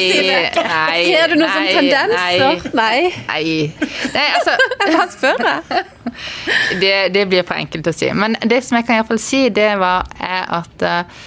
nei, 0.55 1.01
Ser 1.09 1.33
du 1.33 1.37
noen 1.39 1.53
sånne 1.53 1.75
tendenser? 1.77 2.69
Nei. 2.79 3.11
Nei. 3.27 3.49
nei 4.15 4.25
altså, 4.39 4.57
Jeg 4.79 4.95
bare 4.97 5.09
spør 5.15 5.45
deg. 5.47 5.93
det, 6.83 6.95
det 7.15 7.25
blir 7.31 7.47
for 7.47 7.59
enkelt 7.59 7.89
å 7.89 7.95
si. 7.95 8.11
Men 8.15 8.37
det 8.47 8.61
som 8.65 8.77
jeg 8.79 8.87
kan 8.87 8.97
i 8.97 9.01
hvert 9.01 9.11
fall 9.13 9.23
si, 9.23 9.47
det 9.53 9.71
var, 9.81 10.07
er 10.21 10.45
at 10.61 10.87
uh, 10.87 11.23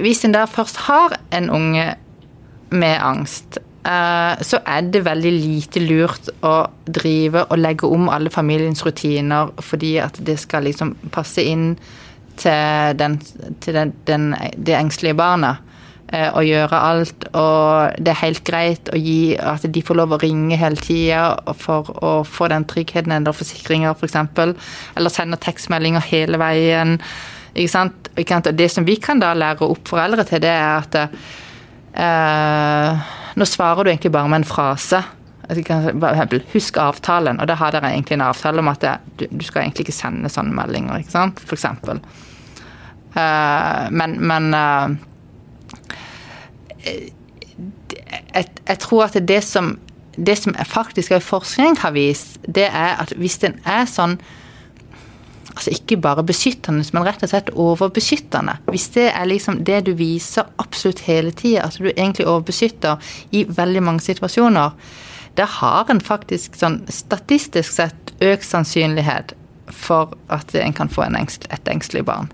hvis 0.00 0.24
en 0.24 0.36
da 0.36 0.46
først 0.48 0.84
har 0.86 1.18
en 1.36 1.50
unge 1.52 1.90
med 2.72 2.96
angst, 3.04 3.58
eh, 3.84 4.42
så 4.42 4.60
er 4.66 4.86
det 4.92 5.04
veldig 5.04 5.32
lite 5.36 5.82
lurt 5.84 6.30
å 6.40 6.54
drive 6.86 7.44
og 7.48 7.58
legge 7.60 7.90
om 7.90 8.08
alle 8.12 8.32
familiens 8.32 8.84
rutiner 8.86 9.52
fordi 9.60 9.96
at 10.00 10.16
det 10.24 10.38
skal 10.40 10.64
liksom 10.68 10.94
passe 11.12 11.44
inn 11.44 11.74
til, 12.40 12.96
den, 12.98 13.18
til 13.60 13.76
den, 13.76 13.92
den, 14.08 14.32
det 14.56 14.76
engstelige 14.78 15.18
barnet. 15.18 15.56
eh, 16.12 16.28
Og 16.28 16.44
gjøre 16.44 16.80
alt, 16.90 17.24
og 17.32 17.96
det 17.98 18.12
er 18.12 18.20
helt 18.24 18.44
greit 18.44 18.88
å 18.92 18.98
gi 19.00 19.36
at 19.36 19.64
de 19.64 19.82
får 19.82 19.96
lov 19.96 20.12
å 20.12 20.20
ringe 20.20 20.56
hele 20.60 20.76
tida 20.76 21.54
for 21.56 21.88
å 22.04 22.12
få 22.24 22.48
den 22.52 22.64
tryggheten 22.68 23.12
eller 23.12 23.32
forsikringer, 23.32 23.94
f.eks. 23.96 24.18
For 24.36 24.54
eller 24.96 25.10
sende 25.10 25.40
tekstmeldinger 25.40 26.04
hele 26.10 26.38
veien. 26.38 26.98
Ikke 27.54 27.72
sant? 27.72 28.12
Og 28.16 28.52
det 28.56 28.70
som 28.72 28.84
vi 28.84 28.96
kan 28.96 29.20
da 29.20 29.32
lære 29.34 29.68
opp 29.68 29.88
foreldre 29.88 30.24
til, 30.28 30.40
det 30.44 30.52
er 30.52 30.76
at 30.82 30.94
eh, 31.96 33.10
Nå 33.32 33.46
svarer 33.48 33.84
du 33.84 33.88
egentlig 33.88 34.12
bare 34.12 34.28
med 34.28 34.42
en 34.42 34.44
frase. 34.44 34.98
Altså, 35.52 36.40
Husk 36.52 36.76
avtalen, 36.80 37.40
og 37.40 37.48
da 37.48 37.56
har 37.60 37.72
dere 37.74 37.92
egentlig 37.92 38.18
en 38.18 38.26
avtale 38.26 38.62
om 38.62 38.70
at 38.72 38.82
det, 38.82 38.96
du, 39.20 39.26
du 39.30 39.44
skal 39.46 39.64
egentlig 39.64 39.86
ikke 39.86 39.96
sende 39.96 40.30
sånne 40.32 40.54
meldinger, 40.56 41.02
ikke 41.02 41.14
sant? 41.14 41.40
For 41.44 41.58
eksempel. 41.58 42.02
Eh, 43.14 43.90
men 43.92 44.16
men 44.24 44.54
uh, 44.56 44.90
jeg, 48.34 48.46
jeg 48.68 48.78
tror 48.80 49.04
at 49.04 49.18
det 49.28 49.42
som, 49.44 49.74
det 50.16 50.38
som 50.38 50.54
faktisk 50.54 51.12
også 51.12 51.26
forskning 51.26 51.76
har 51.82 51.92
vist, 51.96 52.38
det 52.46 52.68
er 52.70 52.96
at 53.02 53.12
hvis 53.16 53.38
den 53.44 53.60
er 53.64 53.84
sånn 53.90 54.18
altså 55.52 55.70
Ikke 55.70 55.98
bare 56.00 56.22
beskyttende, 56.24 56.80
men 56.96 57.04
rett 57.04 57.22
og 57.26 57.28
slett 57.28 57.50
overbeskyttende. 57.52 58.54
Hvis 58.72 58.86
det 58.94 59.10
er 59.10 59.26
liksom 59.28 59.58
det 59.68 59.82
du 59.84 59.90
viser 59.98 60.48
absolutt 60.56 61.02
hele 61.04 61.28
tida, 61.36 61.66
at 61.66 61.76
du 61.76 61.90
egentlig 61.90 62.24
overbeskytter 62.24 62.96
i 63.36 63.44
veldig 63.44 63.82
mange 63.84 64.00
situasjoner, 64.00 64.72
da 65.38 65.46
har 65.48 65.90
en 65.90 66.00
faktisk 66.00 66.56
sånn 66.58 66.82
statistisk 66.92 67.72
sett 67.72 68.12
økt 68.22 68.46
sannsynlighet 68.46 69.34
for 69.72 70.12
at 70.32 70.54
en 70.58 70.74
kan 70.76 70.90
få 70.92 71.06
en 71.06 71.16
engst, 71.16 71.46
et 71.50 71.68
engstelig 71.68 72.04
barn. 72.08 72.30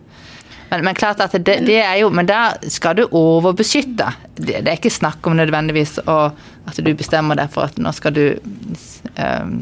Men, 0.68 0.84
men 0.84 0.94
klart 0.98 1.20
at 1.24 1.32
det, 1.32 1.60
det, 1.64 1.78
er 1.80 1.96
jo, 2.02 2.10
men 2.12 2.28
da 2.28 2.52
skal 2.68 2.98
du 2.98 3.06
overbeskytte. 3.06 4.10
Det, 4.36 4.60
det 4.60 4.66
er 4.66 4.76
ikke 4.76 4.92
snakk 4.92 5.24
om 5.26 5.38
nødvendigvis 5.38 5.96
å, 6.04 6.18
at 6.68 6.80
du 6.84 6.90
bestemmer 6.92 7.38
deg 7.38 7.52
for 7.54 7.70
at 7.70 7.78
nå 7.80 7.92
skal 7.96 8.16
du 8.16 8.24
um, 9.16 9.54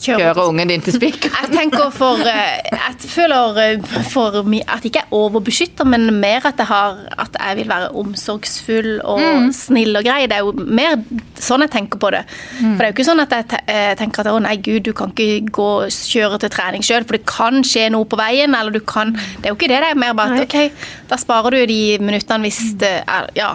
kjøre 0.00 0.44
ungen 0.48 0.68
din 0.70 0.80
til 0.84 0.94
spikk. 0.96 1.28
Jeg 1.42 1.50
tenker 1.54 1.90
for 1.94 2.20
eh, 2.26 2.58
Jeg 2.72 3.10
føler 3.12 3.58
eh, 3.62 3.88
for 4.10 4.38
at 4.40 4.46
jeg 4.48 4.90
ikke 4.90 5.02
er 5.04 5.14
overbeskytter, 5.14 5.84
men 5.88 6.08
mer 6.20 6.44
at 6.48 6.58
jeg, 6.58 6.66
har, 6.66 6.96
at 7.18 7.36
jeg 7.38 7.56
vil 7.60 7.68
være 7.70 7.90
omsorgsfull 7.98 9.00
og 9.04 9.18
Mm. 9.18 9.48
snill 9.52 9.96
og 9.98 10.04
grei. 10.06 10.26
Det 10.30 10.36
er 10.38 10.44
jo 10.46 10.52
mer 10.54 10.96
sånn 11.38 11.62
jeg 11.64 11.70
tenker 11.74 11.98
på 12.00 12.10
det. 12.14 12.22
Mm. 12.60 12.76
For 12.76 12.78
det 12.78 12.86
er 12.86 12.90
jo 12.92 12.96
ikke 12.96 13.06
sånn 13.08 13.22
at 13.24 13.34
jeg 13.34 13.60
eh, 13.66 13.94
tenker 13.98 14.22
at 14.22 14.30
å 14.32 14.38
nei, 14.42 14.56
gud, 14.62 14.82
du 14.86 14.92
kan 14.96 15.10
ikke 15.14 15.50
gå 15.54 15.66
og 15.84 15.90
kjøre 15.92 16.38
til 16.42 16.52
trening 16.54 16.84
sjøl, 16.86 17.04
for 17.08 17.18
det 17.18 17.24
kan 17.28 17.62
skje 17.66 17.88
noe 17.94 18.06
på 18.08 18.18
veien. 18.20 18.54
Eller 18.58 18.74
du 18.74 18.80
kan 18.80 19.12
Det 19.14 19.48
er 19.48 19.52
jo 19.52 19.58
ikke 19.58 19.68
det. 19.70 19.80
Det 19.82 19.90
er 19.92 19.98
mer 20.00 20.14
bare 20.18 20.38
at 20.38 20.46
OK, 20.46 20.72
da 21.10 21.16
sparer 21.20 21.50
du 21.58 21.66
de 21.70 21.80
minuttene 22.02 22.46
hvis 22.46 22.60
det 22.80 22.94
er 23.06 23.28
Ja. 23.36 23.54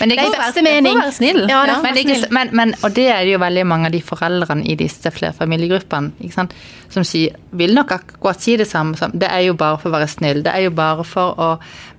Men 0.00 0.08
det 0.10 0.18
Det 0.18 0.24
er 0.24 0.28
i 0.28 0.38
beste 0.38 0.60
det 0.60 0.64
mening. 0.64 0.96
Ja, 1.00 1.10
det 1.10 1.50
Ja. 1.50 1.80
Men, 1.82 1.94
det 1.94 2.30
men, 2.30 2.48
men, 2.52 2.74
og 2.82 2.94
det 2.94 3.08
er 3.10 3.22
jo 3.28 3.38
veldig 3.38 3.66
mange 3.66 3.86
av 3.86 3.92
de 3.92 4.00
foreldrene 4.02 4.64
i 4.66 4.74
disse 4.74 5.10
flerfamiliegruppene 5.10 5.79
sant, 6.34 6.54
som 6.90 7.06
sier, 7.06 7.36
vil 7.52 7.74
nok 7.74 7.94
akkurat 7.96 8.40
si 8.40 8.56
det 8.60 8.68
samme 8.68 8.98
som 8.98 9.12
Det 9.14 9.28
er 9.30 9.46
jo 9.46 9.54
bare 9.54 9.78
for 9.78 9.90
å 9.90 9.96
være 9.98 10.10
snill. 10.10 10.42
Det 10.44 10.52
er 10.52 10.66
jo 10.66 10.74
bare 10.74 11.04
for 11.04 11.38
å 11.38 11.50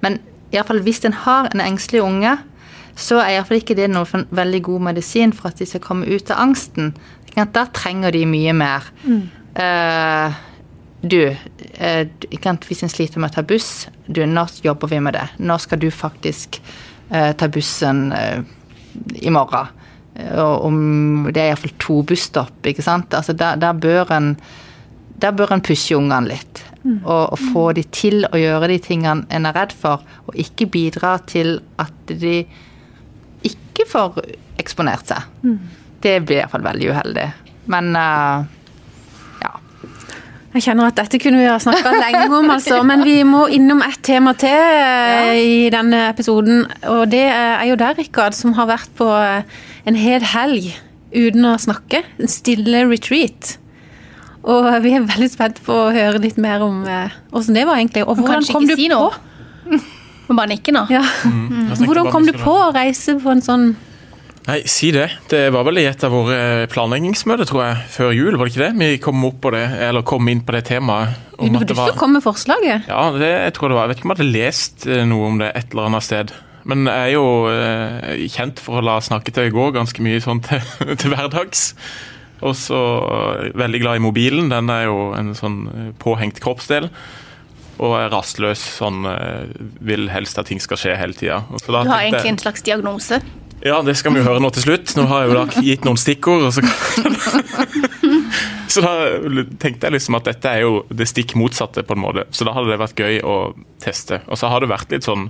Men 0.01 0.19
i 0.51 0.57
alle 0.57 0.67
fall 0.67 0.83
hvis 0.83 1.05
en 1.07 1.15
har 1.15 1.49
en 1.53 1.63
engstelig 1.63 2.01
unge, 2.03 2.37
så 2.95 3.21
er 3.21 3.37
iallfall 3.37 3.61
ikke 3.61 3.77
det 3.79 3.87
noe 3.89 4.05
for 4.05 4.19
en 4.19 4.35
veldig 4.35 4.61
god 4.67 4.87
medisin 4.91 5.31
for 5.33 5.47
at 5.51 5.61
de 5.61 5.65
skal 5.65 5.83
komme 5.83 6.07
ut 6.07 6.31
av 6.31 6.41
angsten. 6.43 6.93
Da 7.35 7.65
trenger 7.71 8.11
de 8.11 8.25
mye 8.27 8.53
mer. 8.53 8.89
Eh, 9.55 10.39
du, 11.01 11.35
eh, 11.79 12.07
hvis 12.67 12.83
en 12.83 12.91
sliter 12.91 13.19
med 13.19 13.31
å 13.31 13.35
ta 13.39 13.43
buss, 13.47 13.87
du, 14.05 14.21
nå 14.25 14.45
jobber 14.61 14.91
vi 14.91 14.99
med 14.99 15.15
det. 15.17 15.27
Nå 15.39 15.57
skal 15.57 15.79
du 15.81 15.89
faktisk 15.91 16.61
uh, 17.09 17.31
ta 17.33 17.47
bussen 17.49 18.11
uh, 18.13 18.43
i 19.15 19.31
morgen. 19.33 19.71
Eh, 20.15 20.41
om 20.41 21.29
det 21.31 21.41
er 21.41 21.53
iallfall 21.53 21.77
to 21.79 22.01
busstopp, 22.07 22.59
ikke 22.67 22.83
sant. 22.85 23.13
Altså, 23.13 23.35
der, 23.37 23.59
der 23.61 23.73
bør 23.77 24.11
en 24.17 24.35
der 25.21 25.35
bør 25.37 25.53
en 25.53 25.61
pushe 25.61 25.93
ungene 25.97 26.33
litt. 26.33 26.63
Og, 26.81 27.33
og 27.35 27.41
få 27.53 27.65
de 27.77 27.83
til 27.93 28.23
å 28.25 28.39
gjøre 28.41 28.71
de 28.71 28.79
tingene 28.81 29.27
en 29.29 29.45
er 29.45 29.53
redd 29.53 29.73
for, 29.77 30.01
og 30.25 30.37
ikke 30.39 30.65
bidra 30.73 31.19
til 31.29 31.59
at 31.81 32.13
de 32.23 32.39
ikke 33.45 33.85
får 33.89 34.17
eksponert 34.61 35.13
seg. 35.13 35.27
Det 36.01 36.17
blir 36.25 36.41
iallfall 36.41 36.65
veldig 36.65 36.89
uheldig. 36.89 37.27
Men 37.69 37.93
uh, 37.93 38.41
ja. 39.43 39.53
Jeg 40.55 40.65
kjenner 40.65 40.89
at 40.89 40.97
dette 40.97 41.21
kunne 41.21 41.43
vi 41.43 41.49
ha 41.51 41.59
snakka 41.61 41.93
lenge 42.01 42.25
om, 42.33 42.49
altså. 42.49 42.81
Men 42.87 43.05
vi 43.05 43.19
må 43.29 43.45
innom 43.53 43.85
ett 43.85 44.01
tema 44.09 44.33
til 44.41 44.57
uh, 44.57 45.37
i 45.37 45.69
denne 45.73 46.07
episoden. 46.09 46.65
Og 46.89 47.05
det 47.13 47.27
er 47.29 47.67
jo 47.69 47.77
der, 47.77 47.93
Rikard, 48.01 48.37
som 48.37 48.57
har 48.57 48.73
vært 48.73 48.89
på 48.97 49.05
eh, 49.05 49.61
en 49.89 49.97
hel 49.97 50.25
helg 50.33 50.71
uten 51.11 51.47
å 51.47 51.57
snakke. 51.59 52.03
En 52.21 52.31
stille 52.31 52.85
retreat. 52.89 53.55
Og 54.41 54.67
vi 54.81 54.95
er 54.97 55.05
veldig 55.05 55.29
spent 55.29 55.61
på 55.65 55.75
å 55.75 55.91
høre 55.93 56.21
litt 56.23 56.39
mer 56.41 56.63
om 56.65 56.81
eh, 56.89 57.13
åssen 57.35 57.57
det 57.57 57.67
var, 57.69 57.77
egentlig. 57.81 58.07
Og 58.07 58.17
hvordan 58.21 58.47
kom 58.49 58.67
du 58.67 58.75
si 58.77 58.89
på? 58.89 59.79
Må 60.29 60.37
bare 60.37 60.53
nikke 60.53 60.73
nå. 60.73 60.87
Ja. 60.93 61.03
Mm. 61.27 61.71
Hvordan 61.83 62.11
kom 62.13 62.27
du 62.27 62.33
på 62.37 62.53
å 62.67 62.73
reise 62.75 63.17
på 63.21 63.33
en 63.33 63.45
sånn 63.45 63.71
Nei, 64.41 64.63
si 64.65 64.87
det. 64.89 65.05
Det 65.29 65.51
var 65.53 65.67
vel 65.67 65.77
i 65.77 65.85
et 65.85 66.01
av 66.01 66.13
våre 66.15 66.65
planleggingsmøter, 66.71 67.45
tror 67.45 67.61
jeg, 67.61 67.81
før 67.93 68.13
jul, 68.15 68.37
var 68.39 68.49
det 68.49 68.55
ikke 68.55 68.63
det? 68.63 68.69
Vi 68.79 69.01
kom 69.03 69.27
opp 69.27 69.37
på 69.43 69.51
det, 69.53 69.67
eller 69.85 70.01
kom 70.07 70.31
inn 70.31 70.41
på 70.41 70.55
det 70.55 70.63
temaet. 70.71 71.19
Det 71.37 71.51
var 71.53 71.67
du 71.69 71.75
skulle 71.75 71.99
kom 71.99 72.15
med 72.17 72.25
forslaget? 72.25 72.89
Ja, 72.89 73.03
det 73.13 73.29
jeg 73.29 73.53
tror 73.57 73.69
det 73.69 73.77
var. 73.77 73.85
Jeg 73.85 73.91
vet 73.91 74.01
ikke 74.01 74.07
om 74.07 74.13
jeg 74.15 74.19
hadde 74.23 74.33
lest 74.33 74.87
eh, 74.89 75.03
noe 75.09 75.27
om 75.29 75.37
det 75.43 75.51
et 75.53 75.75
eller 75.75 75.91
annet 75.91 76.07
sted. 76.07 76.33
Men 76.69 76.85
jeg 76.85 77.09
er 77.09 77.15
jo 77.15 77.25
eh, 77.49 78.25
kjent 78.31 78.61
for 78.61 78.79
å 78.79 78.85
la 78.85 78.99
snakke 79.03 79.33
til 79.33 79.51
gå 79.53 79.69
ganske 79.75 80.03
mye 80.05 80.21
sånn 80.23 80.43
til, 80.45 80.61
til 81.01 81.13
hverdags. 81.13 81.71
Og 82.41 82.55
så 82.57 82.77
eh, 82.77 83.49
veldig 83.57 83.81
glad 83.83 83.99
i 83.99 84.05
mobilen. 84.05 84.51
Den 84.53 84.71
er 84.73 84.87
jo 84.89 85.11
en 85.17 85.33
sånn 85.37 85.59
eh, 85.71 85.91
påhengt 86.01 86.41
kroppsdel. 86.43 86.89
Og 87.81 87.95
er 87.97 88.11
rastløs 88.13 88.61
sånn 88.75 89.07
Vil 89.81 90.03
helst 90.13 90.37
at 90.37 90.45
ting 90.51 90.59
skal 90.61 90.77
skje 90.77 90.91
hele 90.99 91.15
tida. 91.17 91.39
Du 91.49 91.73
har 91.73 92.03
egentlig 92.03 92.35
en 92.35 92.41
slags 92.43 92.61
diagnose. 92.67 93.17
Ja, 93.65 93.79
det 93.85 93.95
skal 93.97 94.13
vi 94.13 94.21
jo 94.21 94.25
høre 94.25 94.41
nå 94.41 94.49
til 94.53 94.65
slutt. 94.65 94.93
Nå 94.97 95.07
har 95.09 95.23
jeg 95.23 95.31
jo 95.31 95.37
da 95.37 95.63
gitt 95.65 95.87
noen 95.87 95.97
stikkord. 95.97 96.47
Og 96.49 96.53
så, 96.53 96.61
så 98.73 98.85
da 98.85 98.93
tenkte 99.61 99.87
jeg 99.87 99.97
liksom 99.97 100.17
at 100.17 100.29
dette 100.29 100.53
er 100.53 100.65
jo 100.65 100.83
det 100.89 101.09
stikk 101.09 101.33
motsatte, 101.37 101.85
på 101.85 101.97
en 101.97 102.03
måte. 102.03 102.25
Så 102.33 102.45
da 102.45 102.53
hadde 102.57 102.73
det 102.73 102.79
vært 102.81 103.01
gøy 103.01 103.19
å 103.21 103.35
teste. 103.81 104.21
Og 104.27 104.37
så 104.41 104.49
har 104.51 104.61
det 104.61 104.71
vært 104.73 104.93
litt 104.93 105.05
sånn 105.05 105.29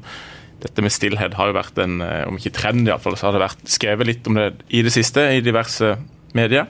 Dette 0.62 0.84
med 0.86 0.93
stillhet 0.93 1.34
har 1.38 1.50
jo 1.50 1.56
vært 1.58 1.80
en, 1.82 2.02
eh, 2.06 2.26
om 2.30 2.38
ikke 2.38 2.54
trend, 2.54 2.86
i 2.88 2.91
alle 2.93 3.02
fall, 3.02 3.17
så 3.17 3.30
har 3.30 3.38
det 3.38 3.43
vært 3.45 3.63
skrevet 3.69 4.10
litt 4.10 4.28
om 4.30 4.38
det 4.38 4.52
i 4.69 4.84
det 4.86 4.93
siste 4.93 5.24
i 5.36 5.41
diverse 5.41 5.95
medier. 6.38 6.67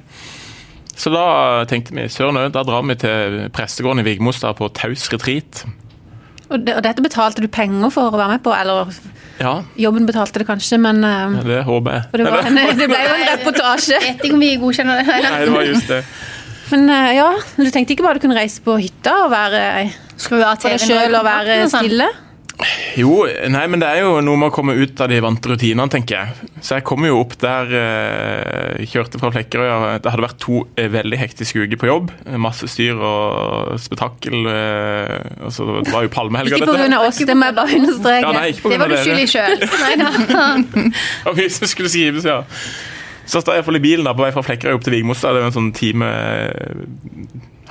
Så 0.96 1.12
da 1.14 1.66
tenkte 1.70 1.96
vi 1.96 2.08
søren 2.12 2.38
òg, 2.40 2.52
da 2.56 2.64
drar 2.68 2.84
vi 2.88 2.96
til 3.02 3.38
prestegården 3.56 4.04
i 4.04 4.08
Vigmostad 4.08 4.58
på 4.60 4.70
taus 4.76 5.08
retreat. 5.12 5.64
Og, 6.52 6.60
det, 6.66 6.76
og 6.76 6.84
dette 6.84 7.04
betalte 7.04 7.44
du 7.44 7.48
penger 7.48 7.92
for 7.94 8.12
å 8.12 8.20
være 8.20 8.36
med 8.38 8.44
på, 8.44 8.54
eller 8.56 8.92
Ja, 9.42 9.62
jobben 9.80 10.06
betalte 10.06 10.42
det 10.44 10.48
kanskje, 10.48 10.78
men 10.84 11.00
ja, 11.02 11.42
det 11.48 11.64
håper 11.66 11.96
jeg. 11.96 12.04
for 12.12 12.22
det, 12.22 12.28
var 12.28 12.48
en, 12.48 12.60
det 12.82 12.88
ble 12.92 13.00
jo 13.08 13.16
en 13.16 13.28
reportasje. 13.32 13.96
Jeg 13.98 14.18
vet 14.20 14.28
ikke 14.28 14.38
om 14.38 14.44
vi 14.44 14.52
godkjenner 14.62 15.00
det. 15.02 15.08
Nei, 15.24 15.40
det 15.48 15.56
var 15.56 15.68
just 15.68 15.88
det. 15.92 16.04
Men 16.72 16.90
eh, 16.90 17.14
ja, 17.18 17.30
du 17.58 17.70
tenkte 17.72 17.96
ikke 17.96 18.06
bare 18.06 18.20
du 18.20 18.24
kunne 18.24 18.38
reise 18.38 18.64
på 18.64 18.78
hytta 18.80 19.16
og 19.26 19.32
være 19.34 19.64
Skru 20.22 20.38
av 20.46 20.60
TV-en 20.62 21.16
og 21.18 21.26
være 21.26 21.58
sånn. 21.72 21.90
Jo, 23.00 23.24
nei, 23.50 23.64
men 23.72 23.82
det 23.82 23.88
er 23.88 24.02
jo 24.04 24.20
noe 24.24 24.40
med 24.40 24.52
å 24.52 24.54
komme 24.54 24.76
ut 24.78 25.00
av 25.02 25.10
de 25.12 25.20
vante 25.24 25.50
rutinene, 25.50 25.88
tenker 25.92 26.18
jeg. 26.18 26.50
Så 26.62 26.76
jeg 26.78 26.86
kom 26.88 27.06
jo 27.08 27.22
opp 27.22 27.34
der, 27.42 27.72
eh, 27.78 28.84
kjørte 28.92 29.22
fra 29.22 29.32
Flekkerøy. 29.34 29.70
Det 30.04 30.12
hadde 30.12 30.26
vært 30.26 30.40
to 30.44 30.62
eh, 30.76 30.90
veldig 30.92 31.20
hektiske 31.22 31.64
uker 31.66 31.82
på 31.82 31.90
jobb. 31.90 32.12
Masse 32.42 32.70
styr 32.72 33.00
og 33.00 33.74
spetakkel. 33.82 34.46
Eh, 34.52 35.18
altså, 35.48 35.68
det 35.82 35.94
var 35.94 36.06
jo 36.06 36.14
palmehelga, 36.14 36.60
Ikke 36.60 36.76
pga. 36.76 37.02
oss, 37.08 37.22
det 37.32 37.38
må 37.38 37.50
jeg 37.50 37.58
bare 37.58 37.82
understreke. 37.82 38.22
Ja, 38.28 38.32
nei, 38.38 38.48
ikke 38.54 38.66
på 38.68 38.74
Det 38.74 38.80
grunn 38.80 38.86
var 38.86 38.96
du 38.96 39.04
skyld 39.06 39.24
i 39.24 39.30
sjøl. 39.32 40.92
Og 41.32 41.40
hvis 41.40 41.62
det 41.64 41.72
skulle 41.72 41.94
skrives, 41.94 42.28
ja. 42.28 42.42
Så 43.32 43.40
står 43.40 43.62
jeg 43.62 43.78
i 43.80 43.84
bilen 43.84 44.06
da, 44.06 44.14
på 44.18 44.26
vei 44.26 44.34
fra 44.36 44.44
Flekkerøy 44.44 44.76
opp 44.76 44.84
til 44.86 44.98
Vigmostad. 44.98 45.38
Det 45.38 45.46
jo 45.46 45.52
en 45.52 45.56
sånn 45.56 45.74
time 45.78 46.10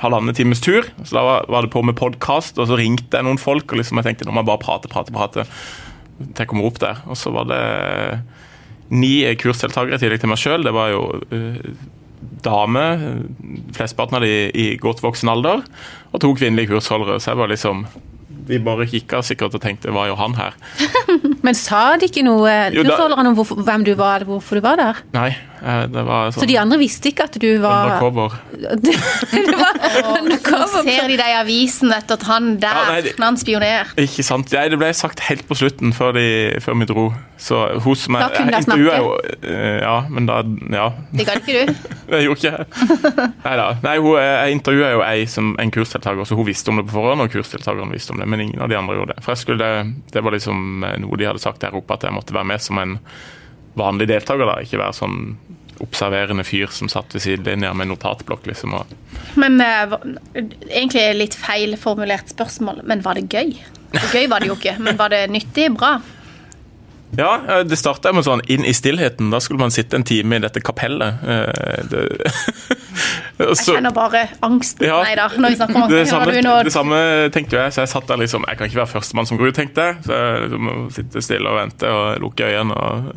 halvannen 0.01 0.35
times 0.37 0.61
tur. 0.63 0.87
Så 1.03 1.15
da 1.15 1.23
var, 1.25 1.61
det 1.61 1.71
på 1.73 1.83
med 1.85 1.97
podkast, 1.99 2.59
og 2.59 2.69
så 2.69 2.77
ringte 2.79 3.17
jeg 3.17 3.27
noen 3.27 3.41
folk. 3.41 3.69
Og 3.71 3.81
liksom 3.81 4.01
jeg 4.01 4.09
tenkte 4.09 4.27
nå 4.27 4.35
må 4.35 4.43
jeg 4.43 4.51
bare 4.51 4.63
prate, 4.63 4.91
prate, 4.91 5.13
prate 5.15 5.47
til 6.21 6.43
jeg 6.43 6.51
kommer 6.51 6.69
opp 6.69 6.81
der. 6.81 7.01
Og 7.09 7.17
så 7.17 7.33
var 7.33 7.49
det 7.49 7.63
ni 8.91 9.15
kursdeltakere 9.39 9.97
i 9.97 10.01
tillegg 10.01 10.21
til 10.23 10.31
meg 10.31 10.41
sjøl. 10.41 10.65
Det 10.67 10.73
var 10.75 10.91
jo 10.93 11.03
uh, 11.31 11.59
damer, 12.45 13.05
flesteparten 13.75 14.19
av 14.19 14.25
de 14.25 14.49
i 14.57 14.67
godt 14.81 15.01
voksen 15.03 15.31
alder, 15.31 15.63
og 16.11 16.23
to 16.23 16.33
kvinnelige 16.37 16.73
kursholdere. 16.73 17.19
Så 17.21 17.33
jeg 17.33 17.41
var 17.41 17.51
liksom 17.51 17.85
Vi 18.47 18.57
bare 18.63 18.87
kikka 18.89 19.21
sikkert 19.25 19.55
og 19.57 19.61
tenkte 19.63 19.91
hva 19.93 20.07
gjør 20.09 20.17
han 20.21 20.33
her? 20.39 20.57
Men 21.45 21.55
sa 21.57 21.95
de 21.97 22.05
ikke 22.09 22.23
noe, 22.25 22.51
Jo, 22.73 22.83
da- 22.85 23.07
om 23.17 23.35
hvorfor, 23.37 23.61
hvem 23.65 23.83
du 23.85 23.93
var, 23.97 24.19
eller 24.21 24.29
hvorfor 24.29 24.59
du 24.59 24.61
var 24.65 24.77
der? 24.77 24.99
Nei, 25.15 25.29
eh, 25.61 25.85
det 25.89 26.03
var 26.05 26.29
Så 26.31 26.41
sånn 26.43 26.51
de 26.51 26.57
andre 26.61 26.77
visste 26.81 27.09
ikke 27.09 27.25
at 27.25 27.37
du 27.41 27.47
var 27.63 27.87
undercover. 27.89 28.35
det 28.85 29.57
var 29.57 30.19
undercover. 30.19 30.85
Ser 30.85 31.07
de 31.09 31.17
deg 31.17 31.31
i 31.33 31.37
avisen 31.39 31.93
etter 31.95 32.19
at 32.19 32.25
han 32.29 32.51
der, 32.61 32.77
Ja, 32.77 32.85
nei, 32.91 33.01
det- 33.07 33.15
han 33.21 33.37
spionert? 33.41 33.95
Ikke 34.01 34.23
sant? 34.25 34.53
Nei, 34.53 34.67
det 34.69 34.77
ble 34.81 34.91
sagt 34.97 35.23
helt 35.27 35.47
på 35.49 35.57
slutten 35.57 35.93
før, 35.97 36.13
de, 36.17 36.27
før 36.61 36.77
vi 36.81 36.89
dro. 36.91 37.07
Så 37.41 37.57
hun 37.81 37.95
som 37.97 38.13
Da 38.21 38.29
kunne 38.35 38.53
jeg 38.53 38.67
snakke. 38.67 38.97
jo 39.01 39.15
eh, 39.49 39.79
Ja, 39.81 39.95
men 40.09 40.27
da 40.29 40.43
Ja. 40.69 40.91
Det 41.11 41.25
gadd 41.25 41.41
ikke 41.41 41.65
du. 41.65 41.73
Det 42.11 42.19
gjorde 42.25 42.37
ikke 42.37 42.53
jeg. 42.53 43.31
Neida. 43.45 43.67
Nei, 43.85 43.97
hun, 44.03 44.17
jeg 44.19 44.55
intervjua 44.59 44.89
jo 44.93 45.01
ei 45.07 45.25
som 45.31 45.53
en 45.61 45.71
kursdeltaker, 45.73 46.25
så 46.27 46.35
hun 46.37 46.45
visste 46.45 46.69
om 46.69 46.77
det 46.81 46.85
på 46.89 46.97
forhånd, 46.99 47.23
og 47.23 47.31
kursdeltakeren 47.33 47.89
visste 47.93 48.11
om 48.13 48.19
det, 48.21 48.27
men 48.31 48.41
ingen 48.47 48.61
av 48.63 48.71
de 48.71 48.77
andre 48.79 48.95
gjorde 48.97 49.15
det. 49.17 49.23
For 49.25 49.35
jeg 49.35 49.43
skulle, 49.43 49.69
Det 50.11 50.23
var 50.23 50.35
liksom 50.35 50.83
eh, 50.87 50.97
noe 51.03 51.19
de 51.19 51.27
hadde 51.29 51.43
sagt 51.43 51.61
der 51.63 51.75
oppe, 51.77 51.97
at 51.99 52.07
jeg 52.07 52.15
måtte 52.15 52.35
være 52.35 52.49
med 52.53 52.63
som 52.63 52.79
en 52.81 52.97
vanlig 53.79 54.07
deltaker, 54.11 54.47
da. 54.47 54.57
Ikke 54.63 54.79
være 54.81 54.97
sånn 54.97 55.19
observerende 55.81 56.43
fyr 56.45 56.69
som 56.69 56.89
satt 56.91 57.13
ved 57.15 57.23
sidelinja 57.23 57.71
med 57.73 57.89
notatblokk, 57.89 58.45
liksom. 58.51 58.75
Men 59.41 59.59
eh, 59.65 59.95
Egentlig 60.69 61.05
litt 61.17 61.37
feilformulert 61.39 62.29
spørsmål, 62.33 62.83
men 62.89 63.01
var 63.05 63.17
det 63.17 63.27
gøy? 63.33 63.55
Gøy 64.13 64.27
var 64.31 64.39
det 64.43 64.51
jo 64.51 64.57
ikke, 64.59 64.77
men 64.79 64.99
var 64.99 65.11
det 65.13 65.25
nyttig? 65.33 65.71
Bra? 65.75 65.95
Ja, 67.17 67.63
det 67.67 67.75
starta 67.75 68.13
med 68.15 68.23
sånn 68.23 68.39
inn 68.47 68.63
i 68.63 68.71
stillheten. 68.75 69.33
Da 69.33 69.41
skulle 69.43 69.59
man 69.59 69.73
sitte 69.75 69.97
en 69.99 70.05
time 70.07 70.37
i 70.37 70.43
dette 70.45 70.61
kapellet. 70.63 71.25
Eh, 71.27 71.81
Det, 71.91 72.05
Jeg 73.51 73.67
kjenner 73.67 73.93
bare 73.95 74.25
angst. 74.45 74.81
Ja. 74.83 75.01
Nei 75.05 75.13
da, 75.19 75.27
når 75.35 75.53
vi 75.53 75.59
snakker 75.59 75.79
om 75.81 75.91
det 75.91 76.01
angst. 76.01 76.13
samme, 76.13 76.33
du 76.33 76.69
det 76.69 76.73
samme 76.75 77.03
tenkte 77.35 77.59
jeg, 77.59 77.75
så 77.75 77.83
jeg 77.83 77.91
satt 77.93 78.09
der 78.09 78.19
liksom 78.21 78.45
Jeg 78.47 78.59
kan 78.59 78.69
ikke 78.69 78.81
være 78.81 78.93
førstemann 78.95 79.29
som 79.29 79.39
går 79.39 79.51
ut, 79.51 79.57
tenkte 79.57 79.87
jeg. 79.87 80.01
Så 80.07 80.17
jeg 80.17 80.49
liksom 80.49 80.73
sitte 80.97 81.23
stille 81.25 81.51
og 81.53 81.59
vente 81.59 81.91
og 81.91 82.21
lukke 82.23 82.49
øynene. 82.49 82.75
Og 82.75 83.13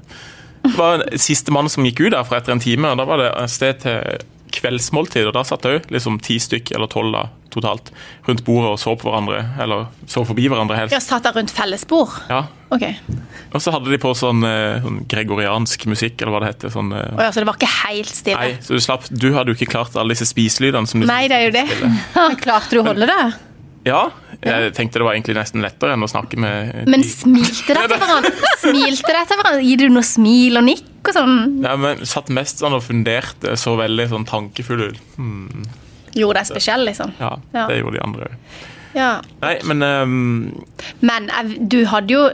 det 0.64 0.76
var 0.78 1.02
sistemann 1.12 1.20
siste 1.28 1.54
mann 1.54 1.72
som 1.72 1.88
gikk 1.88 2.06
ut 2.06 2.14
derfra 2.14 2.40
etter 2.40 2.54
en 2.54 2.62
time, 2.62 2.88
og 2.88 3.00
da 3.00 3.04
var 3.08 3.20
det 3.20 3.30
et 3.36 3.52
sted 3.52 3.82
til 3.84 4.24
kveldsmåltid. 4.54 5.28
Og 5.28 5.34
da 5.36 5.44
satt 5.46 5.66
òg 5.68 5.90
liksom 5.92 6.20
ti 6.24 6.38
stykk, 6.40 6.72
eller 6.76 6.90
tolv 6.90 7.12
da, 7.14 7.26
totalt, 7.54 7.92
rundt 8.28 8.44
bordet 8.46 8.74
og 8.74 8.80
så 8.82 8.96
på 8.98 9.08
hverandre. 9.08 9.40
Eller 9.62 9.86
så 10.10 10.24
forbi 10.26 10.48
hverandre 10.50 10.78
helst. 10.82 10.96
Ja, 10.96 11.00
satt 11.04 11.26
der 11.26 11.36
rundt 11.38 11.54
fellesbord? 11.54 12.18
Ja. 12.30 12.44
Ok. 12.74 12.84
Og 13.54 13.62
så 13.62 13.70
hadde 13.74 13.92
de 13.92 14.00
på 14.02 14.10
sånn, 14.18 14.42
eh, 14.48 14.82
sånn 14.82 15.00
gregoriansk 15.10 15.86
musikk, 15.90 16.18
eller 16.20 16.34
hva 16.34 16.42
det 16.44 16.52
heter. 16.54 16.74
Sånn, 16.74 16.90
oh, 16.90 17.22
ja, 17.22 17.30
så 17.30 17.42
det 17.42 17.48
var 17.50 17.58
ikke 17.60 17.72
helt 17.84 18.12
stille? 18.12 18.40
Nei, 18.40 18.60
så 18.64 18.76
du 18.76 18.82
slapp 18.82 19.06
Du 19.14 19.30
hadde 19.36 19.52
jo 19.52 19.58
ikke 19.58 19.70
klart 19.76 19.96
alle 20.00 20.16
disse 20.16 20.26
spiselydene 20.30 20.90
som 20.90 21.02
de 21.02 21.10
Nei, 21.10 21.24
det 21.30 21.40
er 21.40 21.48
jo 21.48 21.56
det. 21.60 21.66
Men 22.18 22.38
klarte 22.40 22.74
du 22.74 22.82
å 22.82 22.88
holde 22.90 23.10
det? 23.10 23.20
Ja, 23.84 24.08
jeg 24.40 24.72
tenkte 24.76 25.00
det 25.00 25.04
var 25.04 25.12
egentlig 25.12 25.36
nesten 25.36 25.60
lettere 25.64 25.92
enn 25.92 26.04
å 26.04 26.08
snakke 26.08 26.38
med 26.40 26.88
Men 26.88 27.04
smilte 27.04 27.74
dere 27.76 27.88
til 27.92 28.00
hverandre? 28.00 28.32
Smilte 28.62 29.10
dere 29.10 29.24
til 29.28 29.40
hverandre? 29.40 29.64
Gir 29.68 29.82
du 29.82 29.86
noe 29.92 30.06
smil 30.08 30.60
og 30.60 30.64
nikk 30.70 31.10
og 31.10 31.16
sånn? 31.18 31.34
Ja, 31.66 31.74
men 31.80 32.00
satt 32.08 32.32
mest 32.32 32.64
sånn 32.64 32.76
og 32.76 32.84
funderte, 32.86 33.58
så 33.60 33.76
veldig 33.76 34.06
sånn 34.08 34.24
tankefull 34.28 34.86
ut. 34.88 35.02
Hmm, 35.18 35.66
Gjorde 36.14 36.40
deg 36.40 36.50
spesiell, 36.50 36.84
liksom? 36.86 37.14
ja, 37.20 37.32
Ja. 37.54 37.66
det 37.70 37.80
gjorde 37.80 37.98
de 37.98 38.04
andre 38.04 38.28
òg. 38.28 38.60
Ja. 38.94 39.08
Nei, 39.42 39.56
men 39.66 39.82
um... 39.82 40.66
Men 41.02 41.26
du 41.68 41.80
hadde 41.90 42.14
jo 42.14 42.28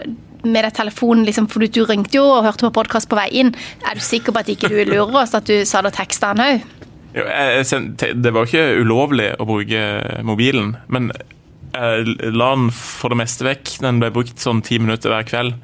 med 0.45 0.65
deg 0.65 0.75
telefonen, 0.77 1.25
liksom, 1.29 1.49
for 1.53 1.65
du, 1.65 1.81
ringte 1.89 2.17
jo 2.17 2.25
og 2.25 2.45
hørte 2.45 2.69
på 2.69 2.75
podkast 2.81 3.09
på 3.11 3.17
vei 3.19 3.29
inn. 3.43 3.55
Er 3.89 3.97
du 3.97 4.05
sikker 4.05 4.33
på 4.33 4.43
at 4.43 4.53
ikke 4.53 4.71
du 4.73 4.79
lurer 4.89 5.23
oss, 5.23 5.35
at 5.37 5.49
du 5.49 5.65
sa 5.69 5.83
det 5.85 5.93
og 5.93 5.99
teksta 5.99 6.35
han 6.35 6.45
òg? 6.45 6.69
jeg, 7.15 7.67
jeg 7.67 8.15
det 8.23 8.33
var 8.35 8.47
ikke 8.47 8.81
ulovlig 8.81 9.33
å 9.41 9.47
bruke 9.49 9.83
mobilen, 10.27 10.77
men 10.93 11.11
jeg 11.75 12.35
la 12.35 12.51
den 12.55 12.71
for 12.75 13.13
det 13.13 13.21
meste 13.21 13.47
vekk. 13.47 13.77
Den 13.85 14.01
ble 14.03 14.11
brukt 14.15 14.43
sånn 14.43 14.63
ti 14.67 14.79
minutter 14.83 15.13
hver 15.13 15.27
kveld. 15.29 15.57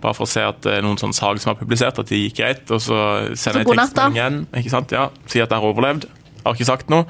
Bare 0.00 0.16
for 0.16 0.24
å 0.24 0.30
se 0.30 0.42
at 0.46 0.62
det 0.64 0.78
er 0.78 0.84
noen 0.86 0.98
sånne 1.00 1.16
sag 1.16 1.40
som 1.42 1.52
er 1.52 1.60
publisert, 1.60 1.98
at 2.00 2.10
de 2.10 2.22
gikk 2.24 2.38
greit. 2.40 2.64
Og 2.72 2.82
så 2.82 2.98
sender 3.36 3.64
jeg 3.64 3.68
natt, 3.68 3.92
da. 3.94 4.06
tekstmelding 4.06 4.18
igjen. 4.18 4.40
ikke 4.62 4.72
sant? 4.72 4.94
Ja, 4.96 5.08
Si 5.26 5.42
at 5.42 5.50
jeg 5.50 5.58
har 5.58 5.66
overlevd. 5.66 6.06
Har 6.44 6.56
ikke 6.56 6.70
sagt 6.70 6.92
noe. 6.92 7.04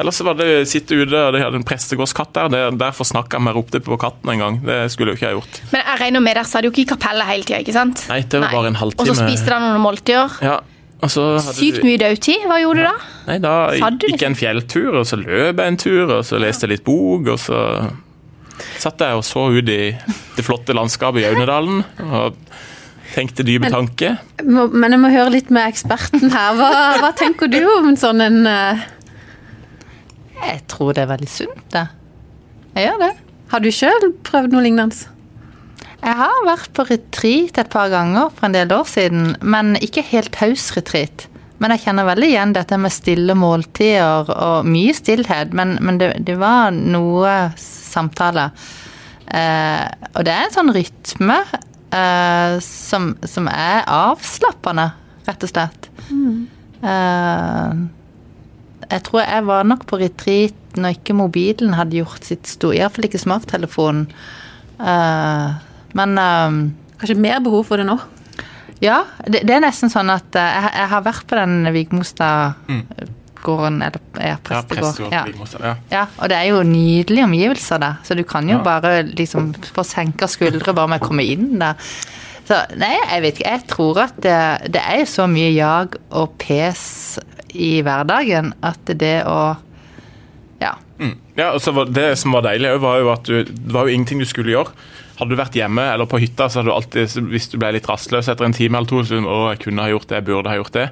Ellers 0.00 0.18
var 0.26 0.34
det 0.34 0.48
sitte 0.66 0.96
ute, 0.98 1.14
og 1.14 1.32
de 1.36 1.42
hadde 1.44 1.58
en 1.60 1.66
prestegårdskatt 1.66 2.32
der. 2.34 2.48
Det, 2.50 2.62
derfor 2.80 3.06
snakka 3.06 3.38
jeg 3.38 3.46
med 3.46 3.54
ropte 3.54 3.80
på 3.84 3.98
katten 4.02 4.32
en 4.32 4.42
gang. 4.42 4.56
Det 4.66 4.78
skulle 4.90 5.12
jo 5.14 5.18
ikke 5.20 5.28
jeg 5.28 5.36
gjort. 5.38 5.58
Men 5.70 5.84
jeg 5.86 6.00
regner 6.02 6.24
med 6.24 6.34
dere 6.34 6.48
satt 6.50 6.66
jo 6.66 6.72
ikke 6.74 6.82
i 6.82 6.88
kapellet 6.96 7.28
hele 7.30 7.46
tida, 7.46 7.60
ikke 7.62 7.76
sant? 7.76 8.02
Nei, 8.10 8.20
det 8.26 8.40
var 8.42 8.50
bare 8.56 8.72
en 8.72 8.80
halvtime. 8.80 9.04
Og 9.04 9.10
så 9.12 9.18
spiste 9.22 9.46
dere 9.52 9.60
noen 9.62 9.84
måltider. 9.84 10.34
Ja, 10.42 10.56
så 11.10 11.26
Sykt 11.44 11.78
du- 11.82 11.86
mye 11.86 12.00
dødtid. 12.00 12.46
Hva 12.50 12.58
gjorde 12.62 12.82
du 12.82 12.88
da? 12.88 12.94
Nei, 13.28 13.38
da 13.44 13.54
gikk 13.76 14.18
jeg 14.18 14.30
en 14.32 14.38
fjelltur, 14.40 14.90
og 14.98 15.06
så 15.06 15.18
løp 15.20 15.62
jeg 15.62 15.66
en 15.74 15.76
tur, 15.84 16.04
og 16.18 16.24
så 16.26 16.40
leste 16.42 16.66
jeg 16.66 16.74
litt 16.78 16.84
bok, 16.86 17.28
og 17.34 17.38
så 17.38 17.60
satt 18.78 18.98
jeg 19.02 19.14
og 19.18 19.22
så 19.26 19.46
ut 19.50 19.68
i 19.68 19.80
det 20.36 20.44
flotte 20.46 20.74
landskapet 20.74 21.22
i 21.22 21.28
Aunedalen 21.28 21.82
og 22.06 22.36
tenkte 23.14 23.44
dype 23.46 23.70
tanker. 23.70 24.18
Men 24.42 24.90
jeg 24.94 25.00
må 25.02 25.10
høre 25.12 25.30
litt 25.34 25.50
med 25.54 25.68
eksperten 25.70 26.30
her. 26.34 26.54
Hva, 26.58 26.70
hva 27.02 27.10
tenker 27.18 27.50
du 27.52 27.60
om 27.76 27.92
sånn 27.98 28.22
en 28.24 28.40
eh, 28.50 28.84
Jeg 30.40 30.62
tror 30.70 30.94
det 30.94 31.04
er 31.04 31.12
veldig 31.12 31.30
sunt, 31.30 31.66
det. 31.74 31.86
Jeg 32.74 32.88
gjør 32.88 33.02
det. 33.04 33.12
Har 33.52 33.62
du 33.62 33.70
sjøl 33.70 34.08
prøvd 34.26 34.54
noe 34.54 34.64
lignende? 34.64 35.10
Jeg 36.04 36.16
har 36.18 36.40
vært 36.44 36.72
på 36.76 36.84
retreat 36.88 37.60
et 37.62 37.70
par 37.72 37.88
ganger 37.92 38.32
for 38.34 38.48
en 38.48 38.56
del 38.56 38.72
år 38.74 38.88
siden, 38.90 39.36
men 39.40 39.72
ikke 39.80 40.04
helt 40.10 40.36
hausretreat. 40.40 41.28
Men 41.62 41.72
jeg 41.72 41.84
kjenner 41.86 42.08
veldig 42.08 42.28
igjen 42.28 42.52
dette 42.52 42.76
med 42.76 42.92
stille 42.92 43.36
måltider 43.38 44.28
og 44.34 44.66
mye 44.68 44.92
stillhet. 44.96 45.54
Men, 45.56 45.78
men 45.80 46.00
det, 46.02 46.10
det 46.26 46.34
var 46.40 46.74
noe 46.74 47.54
samtale. 47.60 48.50
Eh, 49.32 49.86
og 50.12 50.26
det 50.26 50.34
er 50.34 50.48
en 50.48 50.56
sånn 50.58 50.74
rytme 50.74 51.38
eh, 51.48 52.56
som, 52.64 53.14
som 53.24 53.48
er 53.48 53.86
avslappende, 53.88 54.90
rett 55.24 55.46
og 55.46 55.54
slett. 55.54 55.88
Eh, 56.84 57.84
jeg 58.90 59.02
tror 59.06 59.20
jeg 59.24 59.44
var 59.46 59.64
nok 59.68 59.84
på 59.90 59.98
retreat 60.00 60.78
når 60.80 60.96
ikke 60.96 61.14
mobilen 61.16 61.76
hadde 61.78 61.96
gjort 62.00 62.24
sitt 62.26 62.46
store 62.50 62.76
Iallfall 62.80 63.06
ikke 63.08 63.20
smarttelefonen. 63.22 64.08
Uh, 64.80 65.54
men 65.94 66.18
eh, 66.18 66.50
Kanskje 66.98 67.14
mer 67.22 67.38
behov 67.44 67.62
for 67.68 67.76
det 67.78 67.86
nå? 67.86 67.94
ja, 68.82 69.04
det, 69.30 69.44
det 69.46 69.54
er 69.54 69.62
nesten 69.62 69.90
sånn 69.92 70.10
at 70.10 70.34
uh, 70.34 70.40
jeg, 70.42 70.70
jeg 70.80 70.88
har 70.90 71.02
vært 71.06 71.26
på 71.30 71.36
den 71.38 71.54
Vigmostad-gården, 71.76 73.78
eller 73.86 74.00
ja, 74.18 74.34
Ja, 74.50 74.62
prestegård. 74.66 75.12
Ja. 75.14 75.22
Vigmostad, 75.28 75.62
ja. 75.64 75.74
ja, 75.92 76.02
og 76.18 76.28
det 76.32 76.36
er 76.40 76.46
jo 76.50 76.62
nydelige 76.66 77.24
omgivelser 77.28 77.78
der, 77.82 77.94
så 78.04 78.14
du 78.18 78.24
kan 78.28 78.48
jo 78.50 78.58
Ja. 78.58 78.62
bare 78.66 79.02
liksom 79.06 79.52
få 79.74 79.82
senka 79.86 80.26
skuldre 80.30 80.74
bare 80.74 80.88
med 80.94 81.00
å 81.02 81.06
komme 81.06 81.22
inn 81.24 81.58
der. 81.62 81.74
Så 82.44 82.58
nei, 82.76 82.92
jeg 83.08 83.22
vet 83.24 83.38
ikke. 83.38 83.50
Jeg 83.54 83.62
tror 83.70 83.98
at 84.02 84.16
det, 84.20 84.40
det 84.74 84.82
er 84.84 84.98
jo 85.00 85.06
så 85.08 85.24
mye 85.30 85.52
jag 85.54 85.94
og 86.12 86.34
pes 86.42 86.82
i 87.54 87.78
hverdagen 87.84 88.52
at 88.64 88.94
det 88.98 89.20
å 89.28 89.56
Ja. 90.62 90.76
Mm. 90.98 91.16
ja 91.36 91.50
altså, 91.52 91.84
det 91.84 92.14
som 92.18 92.32
var 92.32 92.44
deilig, 92.46 92.70
var 92.80 93.00
jo 93.02 93.10
at 93.12 93.24
du, 93.26 93.44
det 93.44 93.72
var 93.74 93.88
jo 93.88 93.94
ingenting 93.94 94.22
du 94.22 94.28
skulle 94.28 94.54
gjøre. 94.54 94.70
Hadde 95.18 95.34
du 95.34 95.38
vært 95.38 95.54
hjemme 95.58 95.82
eller 95.92 96.08
på 96.10 96.18
hytta, 96.22 96.48
så 96.50 96.60
hadde 96.60 96.70
du 96.70 96.74
alltid, 96.74 97.30
hvis 97.30 97.50
du 97.52 97.58
ble 97.60 97.74
litt 97.76 97.86
rastløs 97.90 98.30
etter 98.30 98.46
en 98.46 98.56
time 98.56 98.78
eller 98.78 98.90
to, 98.90 99.02
så 99.06 99.20
å, 99.20 99.38
jeg 99.52 99.62
kunne 99.66 99.84
ha 99.84 99.92
gjort 99.92 100.08
det, 100.10 100.20
jeg 100.20 100.26
burde 100.30 100.50
ha 100.50 100.58
gjort 100.58 100.74
det. 100.74 100.88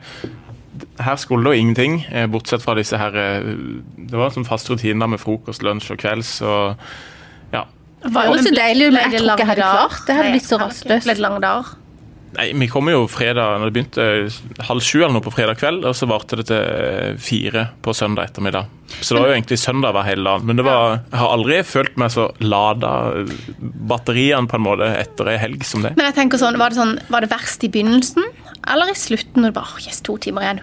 Her 1.03 1.19
skulle 1.21 1.47
det 1.47 1.57
jo 1.57 1.63
ingenting, 1.65 1.99
eh, 2.11 2.29
bortsett 2.31 2.63
fra 2.65 2.75
disse 2.79 2.97
her 2.97 3.17
eh, 3.19 3.45
Det 3.99 4.17
var 4.17 4.31
en 4.31 4.37
sånn 4.39 4.49
fast 4.49 4.71
rutine 4.71 5.09
med 5.11 5.21
frokost, 5.21 5.65
lunsj 5.67 5.93
og 5.95 6.01
kvelds. 6.01 6.33
og 6.47 6.79
ja, 7.53 7.67
Det 8.05 8.15
var 8.15 8.31
jo 8.31 8.39
så 8.41 8.55
deilig, 8.55 8.93
men 8.95 9.03
jeg 9.05 9.21
tror 9.21 9.35
ikke 9.35 9.45
jeg 9.45 9.51
hadde 9.53 9.71
klart 9.75 10.07
det. 10.07 10.19
Hadde 10.19 10.35
blitt 10.37 10.49
så 10.49 10.59
jeg 10.59 11.03
hadde 11.03 11.19
lang 11.27 11.39
rastløs. 11.43 11.77
Nei, 12.33 12.47
Vi 12.57 12.69
kom 12.73 12.89
jo 12.89 13.03
fredag, 13.13 13.59
når 13.61 13.69
det 13.71 13.75
begynte 13.77 14.67
halv 14.69 14.81
sju 14.85 15.03
eller 15.03 15.13
noe 15.19 15.25
på 15.25 15.33
fredag 15.35 15.59
kveld, 15.61 15.85
og 15.85 15.97
så 15.99 16.07
varte 16.09 16.39
det 16.41 16.47
til 16.49 16.57
eh, 16.63 17.17
fire 17.21 17.67
på 17.85 17.93
søndag 17.97 18.31
ettermiddag. 18.31 18.71
Så 19.03 19.15
det 19.15 19.21
var 19.23 19.29
jo 19.33 19.37
egentlig 19.37 19.59
søndag 19.61 19.93
hver 19.97 20.07
hele 20.09 20.25
dagen. 20.25 20.47
Men 20.49 20.57
det 20.61 20.65
var, 20.65 20.99
jeg 21.13 21.21
har 21.21 21.35
aldri 21.37 21.59
følt 21.69 21.97
meg 22.01 22.13
så 22.15 22.29
lada 22.41 22.93
eh, 23.21 23.35
batteriene 23.93 24.49
på 24.49 24.57
en 24.61 24.65
måte 24.65 24.89
etter 25.03 25.33
ei 25.35 25.39
helg 25.43 25.65
som 25.69 25.85
det. 25.85 25.95
Men 25.99 26.09
jeg 26.09 26.19
tenker 26.23 26.41
sånn, 26.41 26.57
var 26.61 26.73
det, 26.73 26.81
sånn, 26.81 26.97
var 27.13 27.25
det 27.27 27.33
verst 27.33 27.65
i 27.69 27.73
begynnelsen, 27.73 28.25
eller 28.65 28.93
i 28.93 28.97
slutten? 28.97 29.43
Når 29.45 29.53
du 29.53 29.59
bare, 29.61 29.75
oh, 29.77 29.85
yes, 29.85 30.01
to 30.05 30.17
timer 30.23 30.49
igjen. 30.49 30.63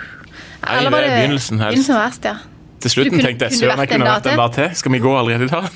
Nei, 0.66 0.80
det 0.84 0.90
er 0.90 1.10
begynnelsen 1.14 1.62
helst. 1.62 1.76
Begynnelsen 1.78 1.96
var 2.00 2.08
verst, 2.10 2.30
ja. 2.34 2.38
Til 2.80 2.92
slutten 2.96 3.18
kunne- 3.18 3.28
tenkte 3.30 3.50
jeg 3.50 3.60
søren, 3.60 3.82
jeg 3.84 3.90
kunne 3.92 4.08
vært 4.08 4.30
en 4.32 4.40
dag 4.40 4.54
til. 4.56 4.70
Skal 4.80 4.92
vi 4.96 5.00
gå 5.04 5.12
allerede 5.20 5.46
i 5.46 5.52
dag? 5.52 5.70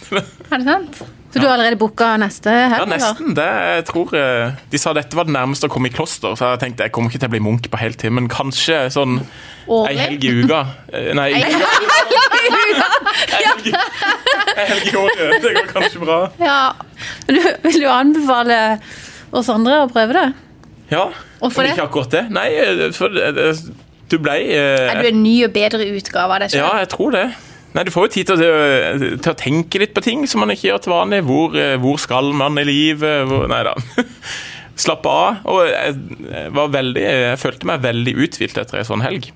Er 0.49 0.57
det 0.57 0.65
sant? 0.67 1.03
Så 1.33 1.39
du 1.41 1.47
har 1.47 1.55
allerede 1.55 1.79
booka 1.81 2.11
neste 2.21 2.51
helg? 2.53 2.77
Ja, 2.77 2.85
nesten. 2.85 3.33
Det, 3.33 3.45
jeg 3.77 3.85
tror 3.89 4.11
eh, 4.13 4.51
De 4.69 4.77
sa 4.77 4.93
dette 4.93 5.17
var 5.17 5.25
det 5.25 5.33
nærmeste 5.33 5.65
å 5.65 5.71
komme 5.73 5.89
i 5.89 5.93
kloster, 5.95 6.35
så 6.37 6.51
jeg 6.53 6.59
tenkte 6.61 6.85
jeg 6.85 6.93
kommer 6.93 7.09
ikke 7.09 7.23
til 7.23 7.31
å 7.31 7.33
bli 7.33 7.41
munk 7.41 7.65
på 7.73 7.79
heltid, 7.81 8.13
men 8.13 8.29
kanskje 8.29 8.83
sånn 8.93 9.19
ei 9.87 9.95
helg 9.97 10.23
i 10.29 10.33
uka. 10.43 10.59
Eh, 10.93 11.09
Nei, 11.17 11.31
ei 11.33 11.45
helg 14.67 14.87
i- 14.91 14.97
året. 14.97 15.41
Det 15.41 15.53
går 15.55 15.67
kanskje 15.71 15.99
bra. 16.03 16.17
Ja. 16.39 16.73
Du, 17.27 17.39
vil 17.63 17.79
du 17.81 17.87
anbefale 17.89 18.59
oss 19.33 19.49
andre 19.49 19.81
å 19.83 19.89
prøve 19.91 20.13
det? 20.17 20.27
Ja. 20.93 21.07
Hvorfor 21.41 21.65
det? 21.65 21.73
Ikke 21.73 21.87
akkurat 21.87 22.11
det. 22.13 22.23
Nei, 22.33 22.47
eh, 22.61 22.91
for 22.95 23.09
det- 23.09 23.57
du 24.09 24.17
ble 24.19 24.35
Er 24.37 24.99
du 25.01 25.07
eh, 25.07 25.09
en 25.09 25.23
ny 25.23 25.43
og 25.47 25.53
bedre 25.55 25.87
utgave 25.97 26.29
av 26.35 26.39
deg 26.43 26.51
selv? 26.51 26.61
Ja, 26.61 26.77
jeg 26.83 26.89
tror 26.93 27.11
det. 27.11 27.25
Nei, 27.73 27.83
Du 27.87 27.91
får 27.93 28.07
jo 28.07 28.13
tid 28.13 28.29
til 28.29 28.43
å, 28.45 28.57
til 29.17 29.31
å 29.31 29.37
tenke 29.39 29.81
litt 29.81 29.95
på 29.95 30.03
ting 30.05 30.27
som 30.29 30.43
man 30.43 30.53
ikke 30.53 30.69
gjør 30.69 30.83
til 30.85 30.93
vanlig. 30.93 31.23
Hvor, 31.27 31.55
eh, 31.57 31.77
hvor 31.81 32.01
skal 32.01 32.33
man 32.37 32.59
i 32.61 32.67
livet? 32.69 33.23
Hvor, 33.29 33.47
nei 33.51 33.63
da. 33.65 33.73
Slappe 34.83 35.09
av. 35.09 35.41
Og 35.49 35.63
jeg, 35.69 35.97
var 36.53 36.69
veldig, 36.73 37.01
jeg 37.01 37.41
følte 37.41 37.69
meg 37.69 37.83
veldig 37.85 38.13
uthvilt 38.25 38.61
etter 38.61 38.81
ei 38.81 38.87
sånn 38.87 39.05
helg. 39.05 39.31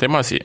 Det 0.00 0.10
må 0.10 0.20
jeg 0.22 0.30
si. 0.32 0.42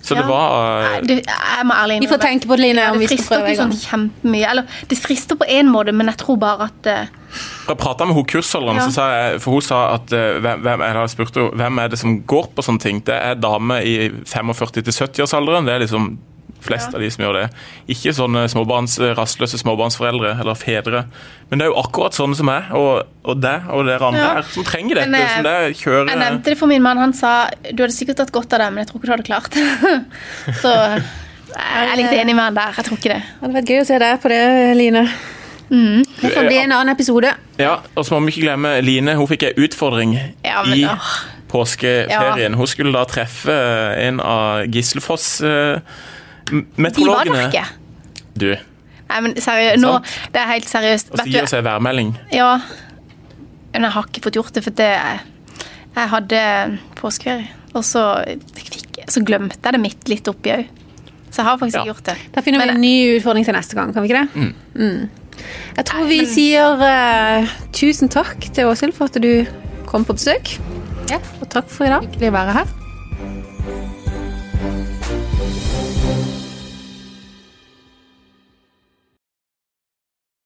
Så 0.00 0.14
det 0.16 0.22
Ja. 0.22 0.28
var 0.28 0.82
Nei, 0.82 1.00
du, 1.04 1.14
jeg 1.20 1.64
må 1.68 1.74
ærlig 1.76 1.98
Vi 2.00 2.06
får 2.08 2.20
tenke 2.22 2.48
på 2.48 2.56
det, 2.56 2.62
Line, 2.62 2.80
Ja, 2.80 2.92
det 2.96 3.08
frister 3.10 3.42
ikke 3.44 3.50
en 3.66 3.72
sånn 3.72 3.74
kjempemye. 3.82 4.48
Eller, 4.48 4.64
det 4.88 4.96
frister 4.98 5.36
på 5.36 5.44
én 5.44 5.68
måte, 5.68 5.92
men 5.92 6.08
jeg 6.08 6.16
tror 6.22 6.38
bare 6.40 6.70
at 6.70 6.88
uh... 6.88 7.10
Jeg 7.68 7.76
prata 7.76 8.06
med 8.08 8.16
hun 8.16 8.24
kursholderen, 8.24 8.80
Ja. 8.80 8.88
jeg, 8.88 9.42
for 9.44 9.58
hun 9.58 9.66
sa 9.66 9.82
at 9.98 10.12
eh, 10.16 10.38
hvem, 10.40 10.62
hvem, 10.64 10.80
jeg 10.80 11.12
spurte 11.12 11.50
hvem 11.52 11.78
er 11.82 11.88
det 11.92 11.98
som 12.00 12.16
går 12.24 12.48
på 12.56 12.64
sånne 12.64 12.80
ting. 12.80 13.02
Det 13.04 13.14
er 13.14 13.34
damer 13.36 13.84
i 13.84 14.08
45-70-årsalderen. 14.24 15.68
Det 15.68 15.74
er 15.74 15.84
liksom 15.84 16.14
flest 16.64 16.94
av 16.94 17.00
de 17.00 17.08
som 17.10 17.24
gjør 17.24 17.36
det. 17.42 17.44
Ikke 17.94 18.12
sånne 18.16 18.46
småbarns, 18.50 18.96
rastløse 19.18 19.58
småbarnsforeldre 19.60 20.34
eller 20.40 20.54
fedre. 20.58 21.04
Men 21.50 21.58
det 21.60 21.66
er 21.68 21.70
jo 21.72 21.78
akkurat 21.82 22.16
sånne 22.18 22.36
som 22.36 22.46
meg 22.50 22.72
og, 22.76 23.04
og 23.24 23.40
deg 23.40 23.68
og 23.72 23.86
dere 23.86 24.08
andre 24.10 24.20
Ja. 24.24 24.32
her, 24.40 24.42
som 24.52 24.64
trenger 24.64 25.00
dette. 25.00 25.10
Men, 25.14 25.22
eh, 25.22 25.34
som 25.36 25.46
det 25.48 25.76
kjører 25.82 26.08
Jeg 26.12 26.18
nevnte 26.24 26.44
det 26.52 26.58
for 26.58 26.66
min 26.68 26.82
mann. 26.82 26.98
Han 26.98 27.12
sa 27.14 27.48
du 27.72 27.82
hadde 27.82 27.94
sikkert 27.94 28.18
hatt 28.24 28.32
godt 28.34 28.52
av 28.52 28.58
det, 28.64 28.68
men 28.74 28.84
jeg 28.84 28.90
tror 28.92 29.00
ikke 29.00 29.06
du 29.06 29.14
hadde 29.16 29.28
klart 29.30 29.50
det. 29.50 30.04
Så 30.62 30.74
jeg 31.48 31.88
er 31.92 31.96
litt 31.96 32.12
enig 32.12 32.34
med 32.36 32.44
han 32.44 32.54
der. 32.58 32.74
Jeg 32.76 32.84
tror 32.90 32.98
ikke 32.98 33.14
det. 33.14 33.22
Det 33.24 33.40
hadde 33.46 33.54
vært 33.60 33.72
gøy 33.72 33.80
å 33.80 33.86
se 33.88 33.98
deg 34.02 34.20
på 34.22 34.28
det, 34.34 34.42
Line. 34.76 35.06
Det 35.68 36.30
får 36.32 36.46
bli 36.48 36.58
en 36.62 36.72
annen 36.72 36.92
episode. 36.94 37.30
Ja, 37.60 37.74
og 37.96 38.04
så 38.08 38.16
må 38.16 38.24
vi 38.28 38.32
ikke 38.36 38.46
glemme 38.46 38.74
Line. 38.84 39.14
Hun 39.18 39.26
fikk 39.28 39.42
en 39.50 39.58
utfordring 39.64 40.14
Ja, 40.44 40.62
men, 40.64 40.78
i 40.78 40.84
påskeferien. 41.48 42.08
påskeferien. 42.08 42.54
Hun 42.56 42.66
skulle 42.68 42.92
da 42.92 43.04
treffe 43.08 43.56
en 44.04 44.20
av 44.20 44.64
Gislefoss 44.72 45.40
eh, 46.52 46.60
De 46.60 46.82
var 46.82 46.82
meteorologene. 46.88 47.46
ikke. 47.48 47.64
Du, 48.38 48.48
Nei, 49.08 49.20
men 49.24 49.34
seriøst, 49.40 49.80
nå, 49.80 49.92
det 50.34 50.40
er 50.42 50.46
helt 50.52 50.68
seriøst. 50.68 51.10
og 51.12 51.18
så 51.18 51.24
gir 51.30 51.42
oss 51.42 51.54
en 51.56 51.64
værmelding. 51.64 52.10
ja, 52.32 52.58
men 53.72 53.82
jeg 53.86 53.90
har 53.94 54.04
ikke 54.08 54.22
fått 54.26 54.34
gjort 54.36 54.52
det, 54.54 54.64
for 54.64 54.70
det 54.70 54.90
Jeg 55.96 56.08
hadde 56.12 56.40
påskeferie, 56.96 57.48
og 57.74 57.82
så, 57.84 58.02
fikk, 58.54 59.00
så 59.08 59.22
glemte 59.24 59.56
jeg 59.64 59.72
det 59.72 59.80
midt 59.80 60.08
litt 60.08 60.28
oppi 60.28 60.50
òg. 60.54 60.66
Så 61.30 61.40
jeg 61.42 61.44
har 61.44 61.58
faktisk 61.58 61.74
Ja. 61.74 61.80
ikke 61.82 61.92
gjort 61.94 62.04
det. 62.04 62.16
Da 62.34 62.40
finner 62.40 62.60
vi 62.60 62.66
Men- 62.66 62.74
en 62.76 62.80
ny 62.80 63.16
utfordring 63.18 63.44
til 63.44 63.54
neste 63.54 63.74
gang, 63.74 63.92
kan 63.92 64.02
vi 64.02 64.08
ikke 64.08 64.28
det? 64.34 64.54
Mm. 64.74 65.08
Jeg 65.76 65.84
tror 65.84 66.06
vi 66.08 66.24
sier 66.26 66.78
uh, 66.80 67.46
tusen 67.72 68.08
takk 68.08 68.40
til 68.54 68.66
Åshild 68.66 68.94
for 68.94 69.04
at 69.06 69.20
du 69.22 69.46
kom 69.86 70.04
på 70.04 70.12
besøk. 70.14 70.58
Ja. 71.10 71.18
Og 71.40 71.48
takk 71.50 71.68
for 71.68 71.84
i 71.84 71.88
dag. 71.88 72.02
Hyggelig 72.02 72.28
å 72.28 72.32
være 72.32 72.52
her. 72.52 72.66